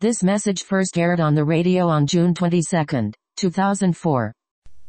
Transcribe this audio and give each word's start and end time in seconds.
This 0.00 0.22
message 0.22 0.62
first 0.62 0.96
aired 0.96 1.18
on 1.18 1.34
the 1.34 1.42
radio 1.42 1.88
on 1.88 2.06
June 2.06 2.32
22, 2.32 3.10
2004. 3.36 4.32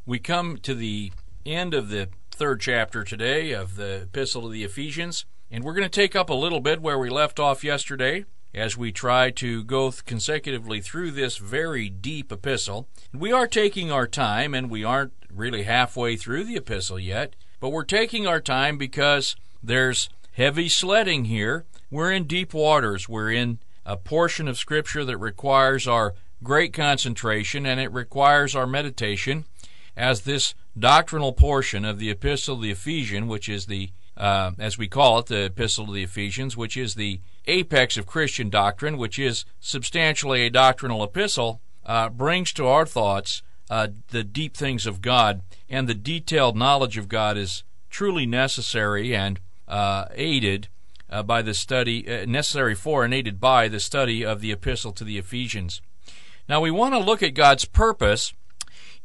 We 0.06 0.20
come 0.20 0.58
to 0.58 0.76
the 0.76 1.12
end 1.48 1.74
of 1.74 1.90
the 1.90 2.10
third 2.30 2.62
chapter 2.62 3.04
today 3.04 3.52
of 3.52 3.76
the 3.76 4.04
Epistle 4.04 4.44
to 4.44 4.50
the 4.50 4.64
Ephesians, 4.64 5.26
and 5.50 5.64
we're 5.64 5.74
going 5.74 5.90
to 5.90 5.90
take 5.90 6.16
up 6.16 6.30
a 6.30 6.36
little 6.36 6.60
bit 6.60 6.84
where 6.84 7.00
we 7.00 7.10
left 7.10 7.40
off 7.40 7.64
yesterday 7.64 8.26
as 8.54 8.78
we 8.78 8.92
try 8.92 9.32
to 9.32 9.64
go 9.64 9.92
consecutively 10.06 10.80
through 10.80 11.10
this 11.10 11.38
very 11.38 11.90
deep 11.90 12.32
epistle. 12.32 12.88
We 13.12 13.32
are 13.32 13.48
taking 13.48 13.92
our 13.92 14.06
time, 14.06 14.54
and 14.54 14.70
we 14.70 14.84
aren't 14.84 15.14
really 15.34 15.64
halfway 15.64 16.18
through 16.18 16.44
the 16.44 16.58
epistle 16.58 17.00
yet, 17.00 17.36
but 17.60 17.72
we're 17.72 17.84
taking 17.84 18.28
our 18.28 18.40
time 18.40 18.78
because 18.78 19.36
there's 19.64 20.08
heavy 20.34 20.70
sledding 20.70 21.26
here. 21.26 21.66
We're 21.90 22.12
in 22.12 22.26
deep 22.26 22.54
waters. 22.54 23.10
We're 23.10 23.32
in 23.32 23.58
a 23.90 23.98
portion 23.98 24.48
of 24.48 24.56
Scripture 24.56 25.04
that 25.04 25.18
requires 25.18 25.88
our 25.88 26.14
great 26.44 26.74
concentration 26.74 27.66
and 27.66 27.80
it 27.80 27.92
requires 27.92 28.56
our 28.56 28.68
meditation 28.68 29.46
as 29.98 30.22
this 30.22 30.54
doctrinal 30.78 31.34
portion 31.34 31.84
of 31.84 31.98
the 31.98 32.12
Epistle 32.12 32.56
of 32.56 32.62
the 32.62 32.70
Ephesians, 32.70 33.28
which 33.28 33.50
is 33.50 33.66
the, 33.66 33.90
uh, 34.16 34.52
as 34.60 34.78
we 34.78 34.88
call 34.88 35.18
it, 35.18 35.26
the 35.26 35.46
Epistle 35.46 35.88
to 35.88 35.92
the 35.92 36.04
Ephesians, 36.04 36.56
which 36.56 36.78
is 36.78 36.94
the 36.94 37.20
apex 37.48 37.98
of 37.98 38.06
Christian 38.06 38.52
doctrine, 38.52 38.96
which 38.96 39.18
is 39.18 39.44
substantially 39.60 40.46
a 40.46 40.52
doctrinal 40.52 41.04
epistle, 41.04 41.60
uh, 41.84 42.10
brings 42.10 42.54
to 42.54 42.68
our 42.68 42.86
thoughts 42.86 43.42
uh, 43.72 43.88
the 44.10 44.24
deep 44.24 44.56
things 44.56 44.86
of 44.86 45.02
God, 45.02 45.42
and 45.68 45.88
the 45.88 45.96
detailed 45.96 46.56
knowledge 46.56 47.00
of 47.00 47.10
God 47.10 47.38
is 47.38 47.64
truly 47.90 48.28
necessary 48.28 49.16
and 49.16 49.40
uh, 49.68 50.06
aided 50.14 50.68
uh, 51.10 51.24
by 51.24 51.42
the 51.42 51.54
study, 51.54 52.08
uh, 52.08 52.26
necessary 52.26 52.76
for 52.76 53.04
and 53.04 53.14
aided 53.14 53.40
by 53.40 53.68
the 53.68 53.80
study 53.80 54.26
of 54.26 54.42
the 54.42 54.52
epistle 54.52 54.92
to 54.94 55.04
the 55.04 55.18
Ephesians. 55.18 55.82
Now, 56.48 56.62
we 56.62 56.72
want 56.72 56.94
to 56.94 57.00
look 57.00 57.22
at 57.22 57.34
God's 57.34 57.66
purpose 57.66 58.34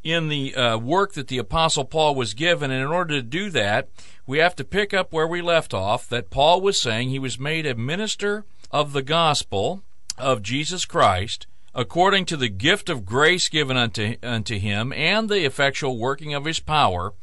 in 0.03 0.29
the 0.29 0.55
uh, 0.55 0.77
work 0.77 1.13
that 1.13 1.27
the 1.27 1.37
Apostle 1.37 1.85
Paul 1.85 2.15
was 2.15 2.33
given, 2.33 2.71
and 2.71 2.81
in 2.81 2.91
order 2.91 3.15
to 3.15 3.21
do 3.21 3.49
that, 3.51 3.89
we 4.27 4.37
have 4.37 4.55
to 4.55 4.63
pick 4.63 4.93
up 4.93 5.11
where 5.11 5.27
we 5.27 5.41
left 5.41 5.73
off 5.73 6.07
that 6.09 6.29
Paul 6.29 6.61
was 6.61 6.79
saying 6.79 7.09
he 7.09 7.19
was 7.19 7.39
made 7.39 7.65
a 7.65 7.75
minister 7.75 8.45
of 8.71 8.93
the 8.93 9.03
gospel 9.03 9.83
of 10.17 10.41
Jesus 10.41 10.85
Christ 10.85 11.47
according 11.75 12.25
to 12.25 12.37
the 12.37 12.47
gift 12.47 12.89
of 12.89 13.05
grace 13.05 13.49
given 13.49 13.75
unto, 13.75 14.15
unto 14.23 14.57
him 14.57 14.93
and 14.93 15.27
the 15.27 15.45
effectual 15.45 15.97
working 15.97 16.33
of 16.33 16.45
his 16.45 16.59
power 16.59 17.13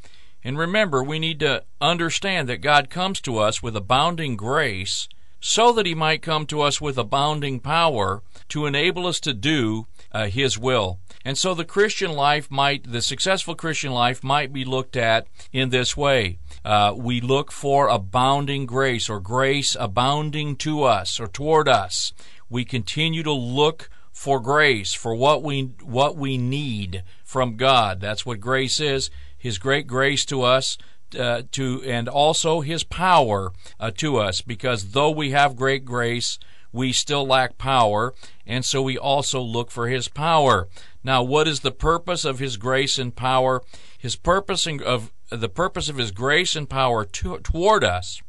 and 0.43 0.57
remember, 0.57 1.03
we 1.03 1.19
need 1.19 1.39
to 1.39 1.63
understand 1.79 2.49
that 2.49 2.57
God 2.61 2.89
comes 2.89 3.21
to 3.21 3.37
us 3.37 3.63
with 3.63 3.75
abounding 3.75 4.35
grace 4.35 5.07
so 5.39 5.71
that 5.73 5.85
He 5.85 5.95
might 5.95 6.21
come 6.21 6.45
to 6.47 6.61
us 6.61 6.79
with 6.79 6.97
abounding 6.97 7.59
power 7.59 8.21
to 8.49 8.65
enable 8.65 9.07
us 9.07 9.19
to 9.21 9.33
do 9.33 9.87
uh, 10.11 10.27
His 10.27 10.57
will. 10.57 10.99
And 11.25 11.37
so 11.37 11.53
the 11.53 11.65
Christian 11.65 12.11
life 12.11 12.51
might, 12.51 12.91
the 12.91 13.01
successful 13.01 13.55
Christian 13.55 13.91
life 13.91 14.23
might 14.23 14.51
be 14.51 14.65
looked 14.65 14.97
at 14.97 15.27
in 15.51 15.69
this 15.69 15.95
way. 15.95 16.39
Uh, 16.65 16.93
we 16.95 17.21
look 17.21 17.51
for 17.51 17.87
abounding 17.87 18.65
grace 18.65 19.09
or 19.09 19.19
grace 19.19 19.75
abounding 19.79 20.55
to 20.57 20.83
us 20.83 21.19
or 21.19 21.27
toward 21.27 21.67
us. 21.69 22.13
We 22.49 22.65
continue 22.65 23.23
to 23.23 23.33
look 23.33 23.89
for 24.11 24.39
grace, 24.39 24.93
for 24.93 25.15
what 25.15 25.43
we, 25.43 25.71
what 25.81 26.15
we 26.15 26.37
need 26.37 27.03
from 27.23 27.57
God. 27.57 27.99
That's 27.99 28.25
what 28.25 28.39
grace 28.39 28.79
is. 28.79 29.09
His 29.43 29.57
great 29.57 29.87
grace 29.87 30.23
to 30.27 30.41
us, 30.41 30.77
uh, 31.19 31.41
to 31.51 31.83
and 31.83 32.07
also 32.07 32.61
His 32.61 32.85
power 32.85 33.51
uh, 33.77 33.91
to 33.97 34.15
us, 34.15 34.39
because 34.39 34.91
though 34.91 35.11
we 35.11 35.31
have 35.31 35.57
great 35.57 35.83
grace, 35.83 36.39
we 36.71 36.93
still 36.93 37.27
lack 37.27 37.57
power, 37.57 38.13
and 38.47 38.63
so 38.63 38.81
we 38.81 38.97
also 38.97 39.41
look 39.41 39.69
for 39.69 39.89
His 39.89 40.07
power. 40.07 40.69
Now, 41.03 41.23
what 41.23 41.45
is 41.49 41.59
the 41.59 41.73
purpose 41.73 42.23
of 42.23 42.39
His 42.39 42.55
grace 42.55 42.97
and 42.97 43.13
power? 43.13 43.61
His 43.97 44.15
purpose 44.15 44.65
of 44.65 45.11
the 45.29 45.49
purpose 45.49 45.89
of 45.89 45.97
His 45.97 46.11
grace 46.11 46.55
and 46.55 46.69
power 46.69 47.03
to, 47.03 47.39
toward 47.39 47.83
us 47.83 48.21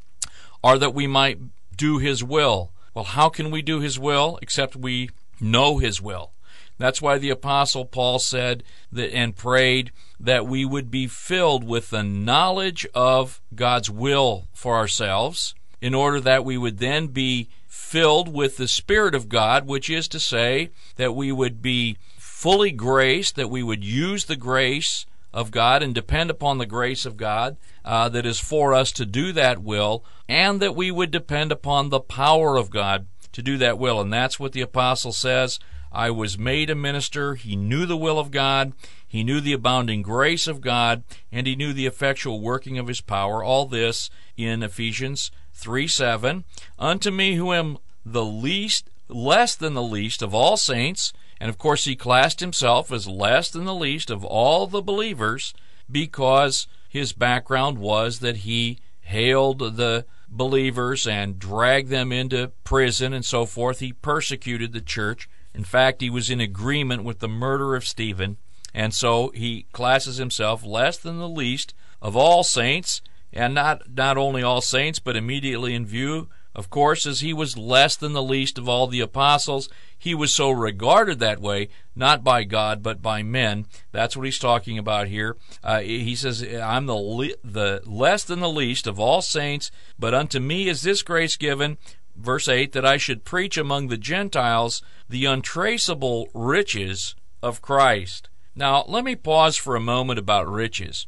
are 0.64 0.78
that 0.78 0.94
we 0.94 1.06
might 1.06 1.38
do 1.76 1.98
His 1.98 2.24
will. 2.24 2.72
Well, 2.92 3.04
how 3.04 3.28
can 3.28 3.52
we 3.52 3.62
do 3.62 3.78
His 3.78 4.00
will 4.00 4.36
except 4.42 4.74
we 4.74 5.10
know 5.40 5.78
His 5.78 6.02
will? 6.02 6.33
That's 6.78 7.00
why 7.00 7.18
the 7.18 7.30
Apostle 7.30 7.84
Paul 7.84 8.18
said 8.18 8.64
that 8.90 9.14
and 9.14 9.36
prayed 9.36 9.92
that 10.18 10.46
we 10.46 10.64
would 10.64 10.90
be 10.90 11.06
filled 11.06 11.64
with 11.64 11.90
the 11.90 12.02
knowledge 12.02 12.86
of 12.94 13.40
God's 13.54 13.90
will 13.90 14.48
for 14.52 14.74
ourselves, 14.74 15.54
in 15.80 15.94
order 15.94 16.20
that 16.20 16.44
we 16.44 16.58
would 16.58 16.78
then 16.78 17.08
be 17.08 17.48
filled 17.66 18.32
with 18.32 18.56
the 18.56 18.68
Spirit 18.68 19.14
of 19.14 19.28
God, 19.28 19.66
which 19.66 19.88
is 19.90 20.08
to 20.08 20.18
say, 20.18 20.70
that 20.96 21.14
we 21.14 21.30
would 21.30 21.62
be 21.62 21.96
fully 22.16 22.72
graced, 22.72 23.36
that 23.36 23.50
we 23.50 23.62
would 23.62 23.84
use 23.84 24.24
the 24.24 24.36
grace 24.36 25.06
of 25.32 25.50
God 25.50 25.82
and 25.82 25.94
depend 25.94 26.30
upon 26.30 26.58
the 26.58 26.66
grace 26.66 27.04
of 27.04 27.16
God 27.16 27.56
uh, 27.84 28.08
that 28.08 28.24
is 28.24 28.38
for 28.40 28.72
us 28.72 28.92
to 28.92 29.04
do 29.04 29.32
that 29.32 29.62
will, 29.62 30.04
and 30.28 30.60
that 30.60 30.76
we 30.76 30.90
would 30.90 31.10
depend 31.10 31.52
upon 31.52 31.90
the 31.90 32.00
power 32.00 32.56
of 32.56 32.70
God 32.70 33.06
to 33.32 33.42
do 33.42 33.58
that 33.58 33.78
will. 33.78 34.00
And 34.00 34.12
that's 34.12 34.40
what 34.40 34.52
the 34.52 34.60
apostle 34.60 35.12
says 35.12 35.58
I 35.94 36.10
was 36.10 36.36
made 36.36 36.70
a 36.70 36.74
minister. 36.74 37.36
He 37.36 37.54
knew 37.54 37.86
the 37.86 37.96
will 37.96 38.18
of 38.18 38.32
God. 38.32 38.72
He 39.06 39.22
knew 39.22 39.40
the 39.40 39.52
abounding 39.52 40.02
grace 40.02 40.48
of 40.48 40.60
God, 40.60 41.04
and 41.30 41.46
he 41.46 41.54
knew 41.54 41.72
the 41.72 41.86
effectual 41.86 42.40
working 42.40 42.78
of 42.78 42.88
his 42.88 43.00
power. 43.00 43.44
All 43.44 43.66
this 43.66 44.10
in 44.36 44.64
Ephesians 44.64 45.30
3 45.52 45.86
7. 45.86 46.44
Unto 46.80 47.12
me, 47.12 47.36
who 47.36 47.52
am 47.52 47.78
the 48.04 48.24
least, 48.24 48.90
less 49.08 49.54
than 49.54 49.74
the 49.74 49.82
least 49.82 50.20
of 50.20 50.34
all 50.34 50.56
saints, 50.56 51.12
and 51.40 51.48
of 51.48 51.58
course 51.58 51.84
he 51.84 51.94
classed 51.94 52.40
himself 52.40 52.90
as 52.90 53.06
less 53.06 53.48
than 53.48 53.64
the 53.64 53.74
least 53.74 54.10
of 54.10 54.24
all 54.24 54.66
the 54.66 54.82
believers 54.82 55.54
because 55.90 56.66
his 56.88 57.12
background 57.12 57.78
was 57.78 58.18
that 58.18 58.38
he 58.38 58.78
haled 59.02 59.58
the 59.76 60.06
believers 60.28 61.06
and 61.06 61.38
dragged 61.38 61.88
them 61.88 62.10
into 62.10 62.50
prison 62.64 63.12
and 63.12 63.24
so 63.24 63.46
forth. 63.46 63.78
He 63.78 63.92
persecuted 63.92 64.72
the 64.72 64.80
church 64.80 65.28
in 65.54 65.64
fact, 65.64 66.00
he 66.00 66.10
was 66.10 66.30
in 66.30 66.40
agreement 66.40 67.04
with 67.04 67.20
the 67.20 67.28
murder 67.28 67.76
of 67.76 67.86
Stephen, 67.86 68.38
and 68.74 68.92
so 68.92 69.30
he 69.34 69.66
classes 69.72 70.16
himself 70.16 70.64
less 70.64 70.98
than 70.98 71.18
the 71.18 71.28
least 71.28 71.74
of 72.02 72.16
all 72.16 72.42
saints, 72.42 73.00
and 73.32 73.54
not, 73.54 73.82
not 73.94 74.18
only 74.18 74.42
all 74.42 74.60
saints, 74.60 74.98
but 74.98 75.16
immediately 75.16 75.74
in 75.74 75.86
view, 75.86 76.28
of 76.56 76.70
course, 76.70 77.06
as 77.06 77.20
he 77.20 77.32
was 77.32 77.56
less 77.56 77.96
than 77.96 78.12
the 78.12 78.22
least 78.22 78.58
of 78.58 78.68
all 78.68 78.86
the 78.86 79.00
apostles. 79.00 79.68
He 79.98 80.14
was 80.14 80.32
so 80.32 80.50
regarded 80.50 81.18
that 81.18 81.40
way, 81.40 81.68
not 81.96 82.22
by 82.22 82.44
God, 82.44 82.82
but 82.82 83.02
by 83.02 83.22
men. 83.22 83.66
That's 83.90 84.16
what 84.16 84.26
he's 84.26 84.38
talking 84.38 84.78
about 84.78 85.08
here. 85.08 85.36
Uh, 85.62 85.80
he 85.80 86.14
says, 86.14 86.42
I'm 86.42 86.86
the, 86.86 86.94
le- 86.94 87.36
the 87.42 87.82
less 87.86 88.22
than 88.22 88.40
the 88.40 88.48
least 88.48 88.86
of 88.86 89.00
all 89.00 89.22
saints, 89.22 89.70
but 89.98 90.14
unto 90.14 90.38
me 90.38 90.68
is 90.68 90.82
this 90.82 91.02
grace 91.02 91.36
given 91.36 91.78
verse 92.16 92.48
8, 92.48 92.72
that 92.72 92.84
I 92.84 92.96
should 92.96 93.24
preach 93.24 93.56
among 93.56 93.88
the 93.88 93.96
Gentiles 93.96 94.82
the 95.08 95.24
untraceable 95.24 96.28
riches 96.34 97.14
of 97.42 97.62
Christ. 97.62 98.28
Now, 98.54 98.84
let 98.86 99.04
me 99.04 99.16
pause 99.16 99.56
for 99.56 99.74
a 99.74 99.80
moment 99.80 100.18
about 100.18 100.50
riches. 100.50 101.06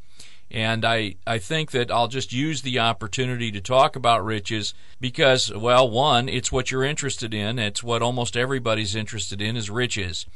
And 0.50 0.84
I, 0.84 1.16
I 1.26 1.38
think 1.38 1.72
that 1.72 1.90
I'll 1.90 2.08
just 2.08 2.32
use 2.32 2.62
the 2.62 2.78
opportunity 2.78 3.50
to 3.50 3.60
talk 3.60 3.96
about 3.96 4.24
riches 4.24 4.74
because, 5.00 5.52
well, 5.52 5.90
one, 5.90 6.28
it's 6.28 6.52
what 6.52 6.70
you're 6.70 6.84
interested 6.84 7.34
in. 7.34 7.58
It's 7.58 7.82
what 7.82 8.02
almost 8.02 8.36
everybody's 8.36 8.94
interested 8.94 9.40
in 9.42 9.56
is 9.56 9.70
riches. 9.70 10.26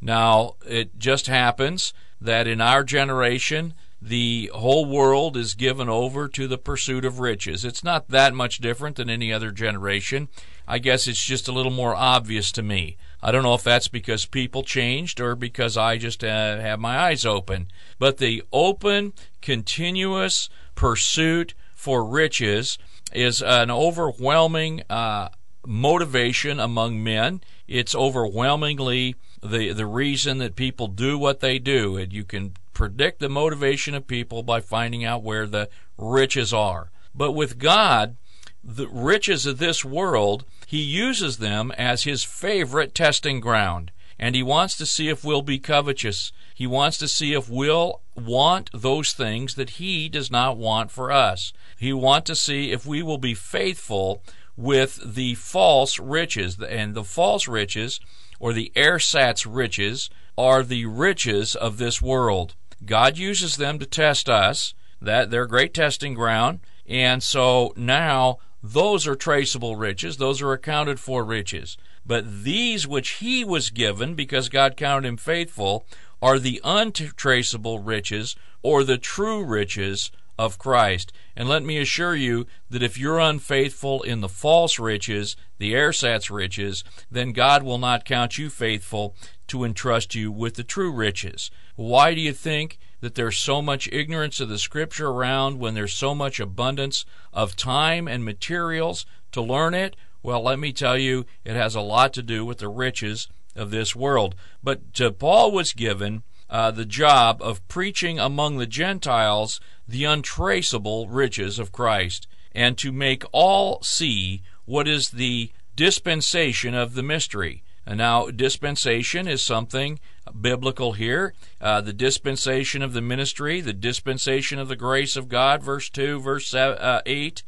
Now, 0.00 0.54
it 0.66 0.98
just 0.98 1.26
happens 1.26 1.92
that 2.20 2.46
in 2.46 2.60
our 2.60 2.82
generation, 2.82 3.74
the 4.00 4.50
whole 4.54 4.86
world 4.86 5.36
is 5.36 5.54
given 5.54 5.88
over 5.88 6.28
to 6.28 6.46
the 6.46 6.58
pursuit 6.58 7.04
of 7.04 7.18
riches. 7.18 7.64
It's 7.64 7.82
not 7.82 8.08
that 8.08 8.32
much 8.32 8.58
different 8.58 8.96
than 8.96 9.10
any 9.10 9.32
other 9.32 9.50
generation. 9.50 10.28
I 10.66 10.78
guess 10.78 11.08
it's 11.08 11.24
just 11.24 11.48
a 11.48 11.52
little 11.52 11.72
more 11.72 11.94
obvious 11.94 12.52
to 12.52 12.62
me. 12.62 12.96
I 13.22 13.32
don't 13.32 13.42
know 13.42 13.54
if 13.54 13.64
that's 13.64 13.88
because 13.88 14.26
people 14.26 14.62
changed 14.62 15.20
or 15.20 15.34
because 15.34 15.76
I 15.76 15.98
just 15.98 16.22
uh, 16.22 16.60
have 16.60 16.78
my 16.78 16.98
eyes 16.98 17.26
open. 17.26 17.68
But 17.98 18.18
the 18.18 18.44
open, 18.52 19.14
continuous 19.42 20.48
pursuit 20.76 21.54
for 21.74 22.04
riches 22.04 22.78
is 23.12 23.42
an 23.42 23.70
overwhelming 23.70 24.82
uh, 24.88 25.30
motivation 25.66 26.60
among 26.60 27.02
men. 27.02 27.40
It's 27.66 27.94
overwhelmingly 27.94 29.16
the 29.42 29.72
the 29.72 29.86
reason 29.86 30.38
that 30.38 30.56
people 30.56 30.88
do 30.88 31.18
what 31.18 31.40
they 31.40 31.58
do. 31.58 31.96
And 31.96 32.12
you 32.12 32.24
can 32.24 32.54
predict 32.78 33.18
the 33.18 33.28
motivation 33.28 33.92
of 33.92 34.06
people 34.06 34.44
by 34.44 34.60
finding 34.60 35.04
out 35.04 35.24
where 35.24 35.48
the 35.48 35.68
riches 35.98 36.54
are. 36.54 36.92
But 37.12 37.32
with 37.32 37.58
God, 37.58 38.16
the 38.62 38.86
riches 38.86 39.46
of 39.46 39.58
this 39.58 39.84
world, 39.84 40.44
He 40.64 40.80
uses 40.80 41.38
them 41.38 41.72
as 41.72 42.04
His 42.04 42.22
favorite 42.22 42.94
testing 42.94 43.40
ground. 43.40 43.90
And 44.16 44.36
He 44.36 44.44
wants 44.44 44.76
to 44.76 44.86
see 44.86 45.08
if 45.08 45.24
we'll 45.24 45.42
be 45.42 45.58
covetous. 45.58 46.30
He 46.54 46.68
wants 46.68 46.98
to 46.98 47.08
see 47.08 47.34
if 47.34 47.48
we'll 47.48 48.00
want 48.14 48.70
those 48.72 49.12
things 49.12 49.56
that 49.56 49.70
He 49.70 50.08
does 50.08 50.30
not 50.30 50.56
want 50.56 50.92
for 50.92 51.10
us. 51.10 51.52
He 51.76 51.92
wants 51.92 52.28
to 52.28 52.36
see 52.36 52.70
if 52.70 52.86
we 52.86 53.02
will 53.02 53.18
be 53.18 53.34
faithful 53.34 54.22
with 54.56 55.00
the 55.04 55.34
false 55.34 55.98
riches. 55.98 56.56
And 56.60 56.94
the 56.94 57.02
false 57.02 57.48
riches 57.48 57.98
or 58.38 58.52
the 58.52 58.70
ersatz 58.76 59.46
riches, 59.46 60.10
are 60.38 60.62
the 60.62 60.86
riches 60.86 61.56
of 61.56 61.78
this 61.78 62.00
world. 62.00 62.54
God 62.84 63.18
uses 63.18 63.56
them 63.56 63.78
to 63.78 63.86
test 63.86 64.28
us. 64.28 64.74
That 65.00 65.30
they're 65.30 65.46
great 65.46 65.74
testing 65.74 66.14
ground. 66.14 66.60
And 66.86 67.22
so 67.22 67.72
now 67.76 68.38
those 68.62 69.06
are 69.06 69.14
traceable 69.14 69.76
riches, 69.76 70.16
those 70.16 70.42
are 70.42 70.52
accounted 70.52 70.98
for 70.98 71.24
riches. 71.24 71.76
But 72.04 72.42
these 72.42 72.86
which 72.86 73.10
he 73.10 73.44
was 73.44 73.70
given, 73.70 74.14
because 74.14 74.48
God 74.48 74.76
counted 74.76 75.06
him 75.06 75.16
faithful, 75.16 75.86
are 76.20 76.38
the 76.38 76.60
untraceable 76.64 77.78
riches 77.78 78.34
or 78.62 78.82
the 78.82 78.98
true 78.98 79.44
riches 79.44 80.10
of 80.38 80.58
Christ. 80.58 81.12
And 81.36 81.48
let 81.48 81.62
me 81.62 81.78
assure 81.78 82.14
you 82.14 82.46
that 82.70 82.82
if 82.82 82.98
you're 82.98 83.18
unfaithful 83.18 84.02
in 84.02 84.20
the 84.20 84.28
false 84.28 84.78
riches, 84.78 85.36
the 85.58 85.74
ersatz 85.74 86.30
riches, 86.30 86.84
then 87.10 87.32
God 87.32 87.62
will 87.62 87.78
not 87.78 88.04
count 88.04 88.38
you 88.38 88.48
faithful 88.48 89.14
to 89.48 89.64
entrust 89.64 90.14
you 90.14 90.30
with 90.30 90.54
the 90.54 90.64
true 90.64 90.92
riches. 90.92 91.50
Why 91.76 92.14
do 92.14 92.20
you 92.20 92.32
think 92.32 92.78
that 93.00 93.14
there's 93.14 93.38
so 93.38 93.62
much 93.62 93.88
ignorance 93.92 94.40
of 94.40 94.48
the 94.48 94.58
Scripture 94.58 95.08
around 95.08 95.58
when 95.58 95.74
there's 95.74 95.92
so 95.92 96.14
much 96.14 96.40
abundance 96.40 97.04
of 97.32 97.56
time 97.56 98.08
and 98.08 98.24
materials 98.24 99.06
to 99.32 99.40
learn 99.40 99.74
it? 99.74 99.96
Well, 100.22 100.42
let 100.42 100.58
me 100.58 100.72
tell 100.72 100.98
you, 100.98 101.26
it 101.44 101.54
has 101.54 101.74
a 101.74 101.80
lot 101.80 102.12
to 102.14 102.22
do 102.22 102.44
with 102.44 102.58
the 102.58 102.68
riches 102.68 103.28
of 103.54 103.70
this 103.70 103.94
world. 103.94 104.34
But 104.62 104.92
to 104.94 105.10
Paul 105.12 105.52
was 105.52 105.72
given 105.72 106.22
uh, 106.50 106.70
the 106.70 106.84
job 106.84 107.40
of 107.42 107.66
preaching 107.68 108.18
among 108.18 108.56
the 108.56 108.66
Gentiles 108.66 109.60
the 109.86 110.04
untraceable 110.04 111.08
riches 111.08 111.58
of 111.58 111.72
Christ, 111.72 112.26
and 112.52 112.76
to 112.78 112.92
make 112.92 113.24
all 113.32 113.82
see 113.82 114.42
what 114.68 114.86
is 114.86 115.10
the 115.10 115.50
dispensation 115.76 116.74
of 116.74 116.92
the 116.92 117.02
mystery. 117.02 117.62
Now, 117.86 118.26
dispensation 118.26 119.26
is 119.26 119.42
something 119.42 119.98
biblical 120.38 120.92
here. 120.92 121.32
Uh, 121.58 121.80
the 121.80 121.94
dispensation 121.94 122.82
of 122.82 122.92
the 122.92 123.00
ministry, 123.00 123.62
the 123.62 123.72
dispensation 123.72 124.58
of 124.58 124.68
the 124.68 124.76
grace 124.76 125.16
of 125.16 125.30
God, 125.30 125.62
verse 125.62 125.88
2, 125.88 126.20
verse 126.20 126.52
uh, 126.52 127.00
8, 127.06 127.42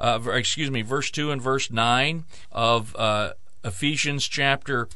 uh, 0.00 0.20
excuse 0.32 0.72
me, 0.72 0.82
verse 0.82 1.12
2 1.12 1.30
and 1.30 1.40
verse 1.40 1.70
9 1.70 2.24
of 2.50 2.96
uh, 2.96 3.34
Ephesians 3.62 4.26
chapter 4.26 4.88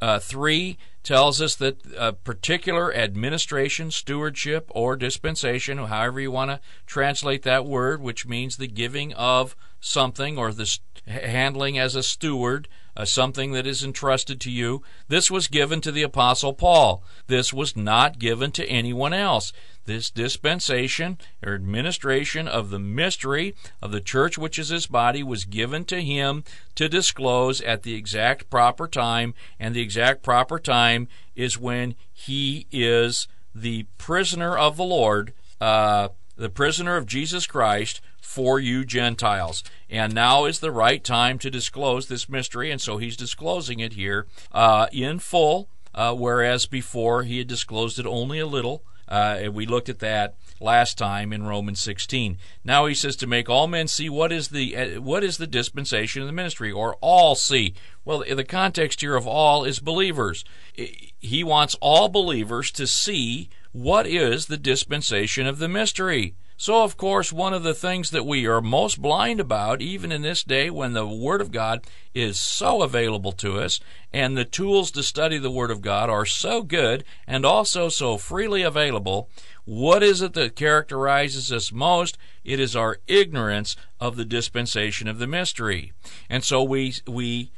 uh, 0.00 0.18
3 0.18 0.76
tells 1.02 1.40
us 1.40 1.56
that 1.56 1.78
a 1.96 2.12
particular 2.12 2.94
administration, 2.94 3.90
stewardship, 3.90 4.70
or 4.70 4.96
dispensation, 4.96 5.78
however 5.78 6.20
you 6.20 6.30
want 6.30 6.50
to 6.50 6.60
translate 6.86 7.42
that 7.42 7.66
word, 7.66 8.00
which 8.00 8.26
means 8.26 8.56
the 8.56 8.68
giving 8.68 9.12
of 9.14 9.56
something 9.80 10.38
or 10.38 10.52
the 10.52 10.78
handling 11.06 11.78
as 11.78 11.96
a 11.96 12.02
steward, 12.02 12.68
uh, 12.96 13.04
something 13.04 13.52
that 13.52 13.66
is 13.66 13.82
entrusted 13.82 14.40
to 14.40 14.50
you. 14.50 14.82
This 15.08 15.30
was 15.30 15.48
given 15.48 15.80
to 15.80 15.90
the 15.90 16.02
Apostle 16.02 16.52
Paul. 16.52 17.02
This 17.26 17.52
was 17.52 17.76
not 17.76 18.18
given 18.18 18.52
to 18.52 18.66
anyone 18.66 19.12
else. 19.12 19.52
This 19.84 20.10
dispensation 20.10 21.18
or 21.44 21.54
administration 21.54 22.46
of 22.46 22.70
the 22.70 22.78
mystery 22.78 23.56
of 23.80 23.90
the 23.90 24.00
church, 24.00 24.38
which 24.38 24.58
is 24.58 24.68
his 24.68 24.86
body, 24.86 25.24
was 25.24 25.44
given 25.44 25.84
to 25.86 26.00
him 26.00 26.44
to 26.76 26.88
disclose 26.88 27.60
at 27.62 27.82
the 27.82 27.94
exact 27.94 28.48
proper 28.48 28.86
time, 28.86 29.34
and 29.58 29.74
the 29.74 29.82
exact 29.82 30.22
proper 30.22 30.60
time 30.60 30.91
is 31.34 31.58
when 31.58 31.94
he 32.12 32.66
is 32.70 33.28
the 33.54 33.86
prisoner 33.98 34.56
of 34.56 34.76
the 34.76 34.84
Lord, 34.84 35.32
uh, 35.60 36.08
the 36.36 36.50
prisoner 36.50 36.96
of 36.96 37.06
Jesus 37.06 37.46
Christ 37.46 38.00
for 38.20 38.58
you 38.58 38.84
Gentiles. 38.84 39.62
And 39.90 40.14
now 40.14 40.46
is 40.46 40.60
the 40.60 40.72
right 40.72 41.04
time 41.04 41.38
to 41.40 41.50
disclose 41.50 42.08
this 42.08 42.28
mystery, 42.28 42.70
and 42.70 42.80
so 42.80 42.96
he's 42.96 43.16
disclosing 43.16 43.80
it 43.80 43.92
here 43.92 44.26
uh, 44.52 44.86
in 44.90 45.18
full, 45.18 45.68
uh, 45.94 46.14
whereas 46.14 46.66
before 46.66 47.24
he 47.24 47.38
had 47.38 47.46
disclosed 47.46 47.98
it 47.98 48.06
only 48.06 48.38
a 48.38 48.46
little. 48.46 48.82
Uh, 49.06 49.50
we 49.52 49.66
looked 49.66 49.90
at 49.90 49.98
that 49.98 50.36
last 50.58 50.96
time 50.96 51.32
in 51.32 51.42
Romans 51.42 51.80
16. 51.80 52.38
Now 52.64 52.86
he 52.86 52.94
says 52.94 53.16
to 53.16 53.26
make 53.26 53.50
all 53.50 53.66
men 53.66 53.86
see 53.88 54.08
what 54.08 54.32
is 54.32 54.48
the 54.48 54.74
uh, 54.74 55.00
what 55.02 55.22
is 55.22 55.36
the 55.36 55.46
dispensation 55.46 56.22
of 56.22 56.28
the 56.28 56.32
ministry, 56.32 56.72
or 56.72 56.96
all 57.02 57.34
see. 57.34 57.74
Well, 58.04 58.24
the 58.28 58.44
context 58.44 59.00
here 59.00 59.16
of 59.16 59.26
all 59.26 59.64
is 59.64 59.78
believers. 59.78 60.44
He 60.74 61.44
wants 61.44 61.76
all 61.80 62.08
believers 62.08 62.70
to 62.72 62.86
see 62.86 63.48
what 63.72 64.06
is 64.06 64.46
the 64.46 64.56
dispensation 64.56 65.46
of 65.46 65.58
the 65.58 65.68
mystery. 65.68 66.34
So, 66.56 66.84
of 66.84 66.96
course, 66.96 67.32
one 67.32 67.54
of 67.54 67.64
the 67.64 67.74
things 67.74 68.10
that 68.10 68.26
we 68.26 68.46
are 68.46 68.60
most 68.60 69.02
blind 69.02 69.40
about, 69.40 69.82
even 69.82 70.12
in 70.12 70.22
this 70.22 70.44
day 70.44 70.70
when 70.70 70.92
the 70.92 71.06
Word 71.06 71.40
of 71.40 71.50
God 71.50 71.84
is 72.14 72.38
so 72.38 72.82
available 72.82 73.32
to 73.32 73.58
us, 73.58 73.80
and 74.12 74.36
the 74.36 74.44
tools 74.44 74.92
to 74.92 75.02
study 75.02 75.38
the 75.38 75.50
Word 75.50 75.72
of 75.72 75.82
God 75.82 76.08
are 76.08 76.26
so 76.26 76.62
good 76.62 77.02
and 77.26 77.44
also 77.44 77.88
so 77.88 78.16
freely 78.16 78.62
available, 78.62 79.28
what 79.64 80.04
is 80.04 80.22
it 80.22 80.34
that 80.34 80.54
characterizes 80.54 81.50
us 81.50 81.72
most? 81.72 82.16
It 82.44 82.60
is 82.60 82.76
our 82.76 82.98
ignorance 83.08 83.74
of 83.98 84.14
the 84.14 84.24
dispensation 84.24 85.08
of 85.08 85.18
the 85.18 85.26
mystery. 85.26 85.92
And 86.30 86.44
so 86.44 86.62
we, 86.62 86.94
we 87.08 87.50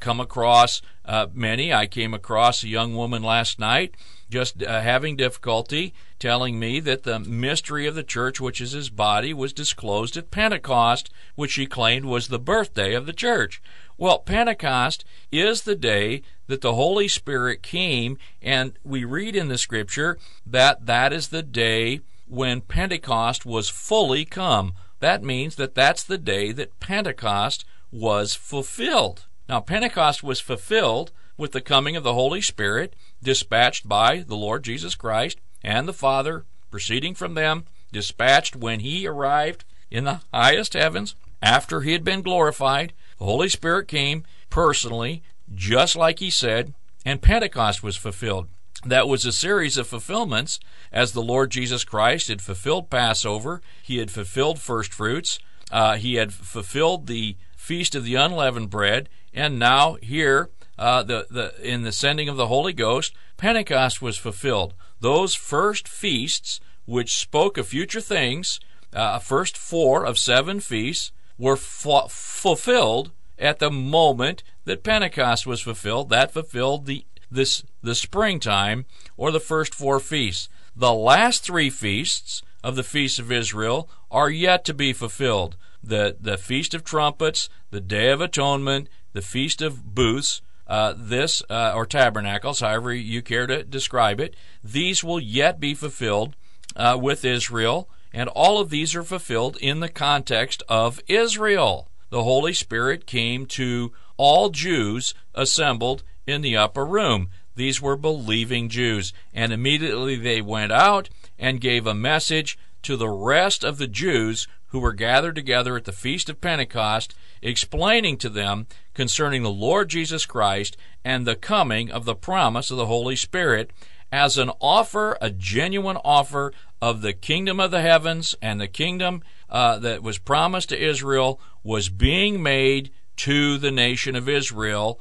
come 0.00 0.20
across 0.20 0.82
uh, 1.04 1.26
many. 1.32 1.72
I 1.72 1.86
came 1.86 2.14
across 2.14 2.62
a 2.62 2.68
young 2.68 2.94
woman 2.94 3.22
last 3.22 3.58
night 3.58 3.94
just 4.34 4.62
uh, 4.64 4.80
having 4.80 5.16
difficulty 5.16 5.94
telling 6.18 6.58
me 6.58 6.80
that 6.80 7.04
the 7.04 7.20
mystery 7.20 7.86
of 7.86 7.94
the 7.94 8.02
church, 8.02 8.40
which 8.40 8.60
is 8.60 8.72
his 8.72 8.90
body, 8.90 9.32
was 9.32 9.52
disclosed 9.52 10.16
at 10.16 10.32
Pentecost, 10.32 11.08
which 11.36 11.52
she 11.52 11.66
claimed 11.66 12.04
was 12.04 12.26
the 12.26 12.38
birthday 12.38 12.94
of 12.94 13.06
the 13.06 13.12
church. 13.12 13.62
Well, 13.96 14.18
Pentecost 14.18 15.04
is 15.30 15.62
the 15.62 15.76
day 15.76 16.22
that 16.48 16.62
the 16.62 16.74
Holy 16.74 17.06
Spirit 17.06 17.62
came, 17.62 18.18
and 18.42 18.76
we 18.82 19.04
read 19.04 19.36
in 19.36 19.46
the 19.46 19.56
scripture 19.56 20.18
that 20.44 20.86
that 20.86 21.12
is 21.12 21.28
the 21.28 21.44
day 21.44 22.00
when 22.26 22.60
Pentecost 22.60 23.46
was 23.46 23.68
fully 23.68 24.24
come. 24.24 24.74
That 24.98 25.22
means 25.22 25.54
that 25.56 25.76
that's 25.76 26.02
the 26.02 26.18
day 26.18 26.50
that 26.50 26.80
Pentecost 26.80 27.64
was 27.92 28.34
fulfilled. 28.34 29.26
Now, 29.48 29.60
Pentecost 29.60 30.22
was 30.22 30.40
fulfilled 30.40 31.12
with 31.36 31.52
the 31.52 31.60
coming 31.60 31.96
of 31.96 32.04
the 32.04 32.14
Holy 32.14 32.40
Spirit, 32.40 32.94
dispatched 33.22 33.88
by 33.88 34.24
the 34.26 34.36
Lord 34.36 34.62
Jesus 34.64 34.94
Christ 34.94 35.38
and 35.62 35.86
the 35.86 35.92
Father, 35.92 36.44
proceeding 36.70 37.14
from 37.14 37.34
them, 37.34 37.64
dispatched 37.92 38.56
when 38.56 38.80
he 38.80 39.06
arrived 39.06 39.64
in 39.90 40.04
the 40.04 40.20
highest 40.32 40.72
heavens 40.72 41.14
after 41.42 41.80
he 41.80 41.92
had 41.92 42.04
been 42.04 42.22
glorified. 42.22 42.92
The 43.18 43.24
Holy 43.24 43.48
Spirit 43.48 43.88
came 43.88 44.24
personally, 44.50 45.22
just 45.54 45.94
like 45.94 46.18
he 46.20 46.30
said, 46.30 46.74
and 47.04 47.20
Pentecost 47.20 47.82
was 47.82 47.96
fulfilled. 47.96 48.48
That 48.84 49.08
was 49.08 49.24
a 49.24 49.32
series 49.32 49.78
of 49.78 49.86
fulfillments 49.86 50.60
as 50.92 51.12
the 51.12 51.22
Lord 51.22 51.50
Jesus 51.50 51.84
Christ 51.84 52.28
had 52.28 52.42
fulfilled 52.42 52.90
Passover, 52.90 53.62
he 53.82 53.98
had 53.98 54.10
fulfilled 54.10 54.58
first 54.58 54.92
fruits, 54.92 55.38
uh, 55.70 55.96
he 55.96 56.14
had 56.14 56.32
fulfilled 56.32 57.06
the 57.06 57.36
feast 57.56 57.94
of 57.94 58.04
the 58.04 58.14
unleavened 58.14 58.70
bread, 58.70 59.08
and 59.34 59.58
now 59.58 59.94
here 60.00 60.50
uh, 60.78 61.02
the, 61.02 61.26
the, 61.30 61.54
in 61.62 61.82
the 61.82 61.92
sending 61.92 62.28
of 62.28 62.36
the 62.36 62.46
Holy 62.46 62.72
Ghost, 62.72 63.14
Pentecost 63.36 64.00
was 64.00 64.16
fulfilled. 64.16 64.74
Those 65.00 65.34
first 65.34 65.86
feasts, 65.86 66.60
which 66.86 67.16
spoke 67.16 67.58
of 67.58 67.68
future 67.68 68.00
things, 68.00 68.60
uh, 68.92 69.18
first 69.18 69.56
four 69.56 70.04
of 70.06 70.18
seven 70.18 70.60
feasts, 70.60 71.12
were 71.38 71.54
f- 71.54 72.10
fulfilled 72.10 73.10
at 73.38 73.58
the 73.58 73.70
moment 73.70 74.42
that 74.64 74.84
Pentecost 74.84 75.46
was 75.46 75.60
fulfilled. 75.60 76.08
That 76.08 76.32
fulfilled 76.32 76.86
the 76.86 77.04
this 77.30 77.64
the 77.82 77.94
springtime 77.94 78.86
or 79.16 79.32
the 79.32 79.40
first 79.40 79.74
four 79.74 79.98
feasts. 79.98 80.48
The 80.76 80.92
last 80.92 81.42
three 81.42 81.70
feasts 81.70 82.42
of 82.62 82.76
the 82.76 82.84
feasts 82.84 83.18
of 83.18 83.32
Israel 83.32 83.88
are 84.10 84.30
yet 84.30 84.64
to 84.66 84.74
be 84.74 84.92
fulfilled. 84.92 85.56
The 85.82 86.16
the 86.20 86.38
feast 86.38 86.74
of 86.74 86.84
trumpets, 86.84 87.48
the 87.70 87.80
day 87.80 88.10
of 88.10 88.20
atonement, 88.20 88.88
the 89.14 89.22
feast 89.22 89.62
of 89.62 89.94
booths, 89.94 90.42
uh, 90.66 90.92
this, 90.96 91.42
uh, 91.48 91.72
or 91.74 91.86
tabernacles, 91.86 92.60
however 92.60 92.92
you 92.92 93.22
care 93.22 93.46
to 93.46 93.64
describe 93.64 94.20
it, 94.20 94.36
these 94.62 95.02
will 95.02 95.20
yet 95.20 95.58
be 95.58 95.74
fulfilled 95.74 96.36
uh, 96.76 96.98
with 97.00 97.24
Israel, 97.24 97.88
and 98.12 98.28
all 98.28 98.60
of 98.60 98.70
these 98.70 98.94
are 98.94 99.02
fulfilled 99.02 99.56
in 99.60 99.80
the 99.80 99.88
context 99.88 100.62
of 100.68 101.00
Israel. 101.06 101.88
The 102.10 102.22
Holy 102.24 102.52
Spirit 102.52 103.06
came 103.06 103.46
to 103.46 103.92
all 104.16 104.50
Jews 104.50 105.14
assembled 105.34 106.02
in 106.26 106.42
the 106.42 106.56
upper 106.56 106.84
room. 106.84 107.30
These 107.56 107.80
were 107.80 107.96
believing 107.96 108.68
Jews, 108.68 109.12
and 109.32 109.52
immediately 109.52 110.16
they 110.16 110.40
went 110.40 110.72
out 110.72 111.08
and 111.38 111.60
gave 111.60 111.86
a 111.86 111.94
message 111.94 112.58
to 112.82 112.96
the 112.96 113.08
rest 113.08 113.64
of 113.64 113.78
the 113.78 113.86
Jews 113.86 114.46
who 114.68 114.80
were 114.80 114.92
gathered 114.92 115.36
together 115.36 115.76
at 115.76 115.84
the 115.84 115.92
Feast 115.92 116.28
of 116.28 116.40
Pentecost, 116.40 117.14
explaining 117.42 118.16
to 118.18 118.28
them 118.28 118.66
concerning 118.94 119.42
the 119.42 119.50
Lord 119.50 119.88
Jesus 119.88 120.24
Christ 120.24 120.76
and 121.04 121.26
the 121.26 121.36
coming 121.36 121.90
of 121.90 122.04
the 122.04 122.14
promise 122.14 122.70
of 122.70 122.76
the 122.76 122.86
Holy 122.86 123.16
Spirit 123.16 123.70
as 124.10 124.38
an 124.38 124.50
offer, 124.60 125.18
a 125.20 125.30
genuine 125.30 125.98
offer 126.04 126.52
of 126.80 127.02
the 127.02 127.12
kingdom 127.12 127.58
of 127.58 127.70
the 127.70 127.80
heavens 127.80 128.34
and 128.40 128.60
the 128.60 128.68
kingdom 128.68 129.22
uh, 129.50 129.78
that 129.78 130.02
was 130.02 130.18
promised 130.18 130.68
to 130.68 130.80
Israel 130.80 131.40
was 131.62 131.88
being 131.88 132.42
made 132.42 132.90
to 133.16 133.58
the 133.58 133.70
nation 133.70 134.14
of 134.14 134.28
Israel 134.28 135.00